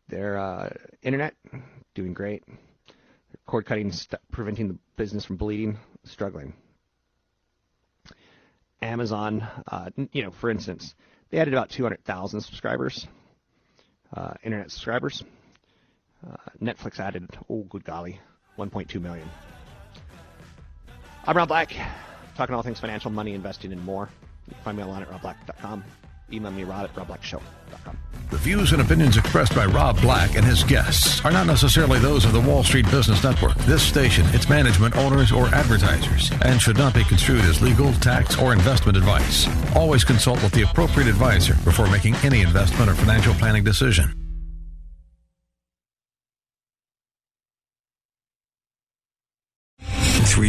their 0.08 0.38
uh, 0.38 0.70
internet 1.02 1.34
doing 1.94 2.14
great. 2.14 2.42
Cord 3.46 3.66
cutting 3.66 3.92
st- 3.92 4.20
preventing 4.30 4.68
the 4.68 4.78
business 4.96 5.24
from 5.24 5.36
bleeding, 5.36 5.78
struggling. 6.04 6.54
Amazon, 8.80 9.46
uh, 9.68 9.90
you 10.12 10.22
know, 10.22 10.30
for 10.30 10.50
instance, 10.50 10.94
they 11.30 11.38
added 11.38 11.54
about 11.54 11.70
200,000 11.70 12.40
subscribers, 12.40 13.06
uh, 14.14 14.34
internet 14.42 14.70
subscribers. 14.70 15.22
Uh, 16.26 16.36
Netflix 16.60 16.98
added, 17.00 17.28
oh, 17.48 17.62
good 17.62 17.84
golly, 17.84 18.20
1.2 18.58 19.00
million. 19.00 19.28
I'm 21.24 21.36
Rob 21.36 21.48
Black, 21.48 21.74
talking 22.36 22.54
all 22.54 22.62
things 22.62 22.80
financial, 22.80 23.10
money, 23.10 23.34
investing, 23.34 23.72
and 23.72 23.84
more. 23.84 24.08
You 24.48 24.54
can 24.54 24.62
find 24.64 24.76
me 24.76 24.82
online 24.82 25.02
at 25.02 25.10
robblack.com. 25.10 25.84
Email 26.32 26.50
me, 26.50 26.64
rob 26.64 26.84
at 26.84 26.94
robblackshow.com. 26.94 27.98
The 28.30 28.38
views 28.38 28.72
and 28.72 28.80
opinions 28.80 29.16
expressed 29.18 29.54
by 29.54 29.66
Rob 29.66 30.00
Black 30.00 30.34
and 30.36 30.44
his 30.44 30.64
guests 30.64 31.22
are 31.24 31.30
not 31.30 31.46
necessarily 31.46 31.98
those 31.98 32.24
of 32.24 32.32
the 32.32 32.40
Wall 32.40 32.64
Street 32.64 32.90
Business 32.90 33.22
Network, 33.22 33.54
this 33.58 33.82
station, 33.82 34.24
its 34.34 34.48
management, 34.48 34.96
owners, 34.96 35.30
or 35.30 35.46
advertisers, 35.54 36.30
and 36.42 36.60
should 36.60 36.78
not 36.78 36.94
be 36.94 37.04
construed 37.04 37.42
as 37.42 37.60
legal, 37.60 37.92
tax, 37.94 38.38
or 38.38 38.52
investment 38.52 38.96
advice. 38.96 39.46
Always 39.76 40.04
consult 40.04 40.42
with 40.42 40.52
the 40.52 40.62
appropriate 40.62 41.08
advisor 41.08 41.54
before 41.64 41.88
making 41.90 42.16
any 42.24 42.40
investment 42.40 42.90
or 42.90 42.94
financial 42.94 43.34
planning 43.34 43.62
decision. 43.62 44.21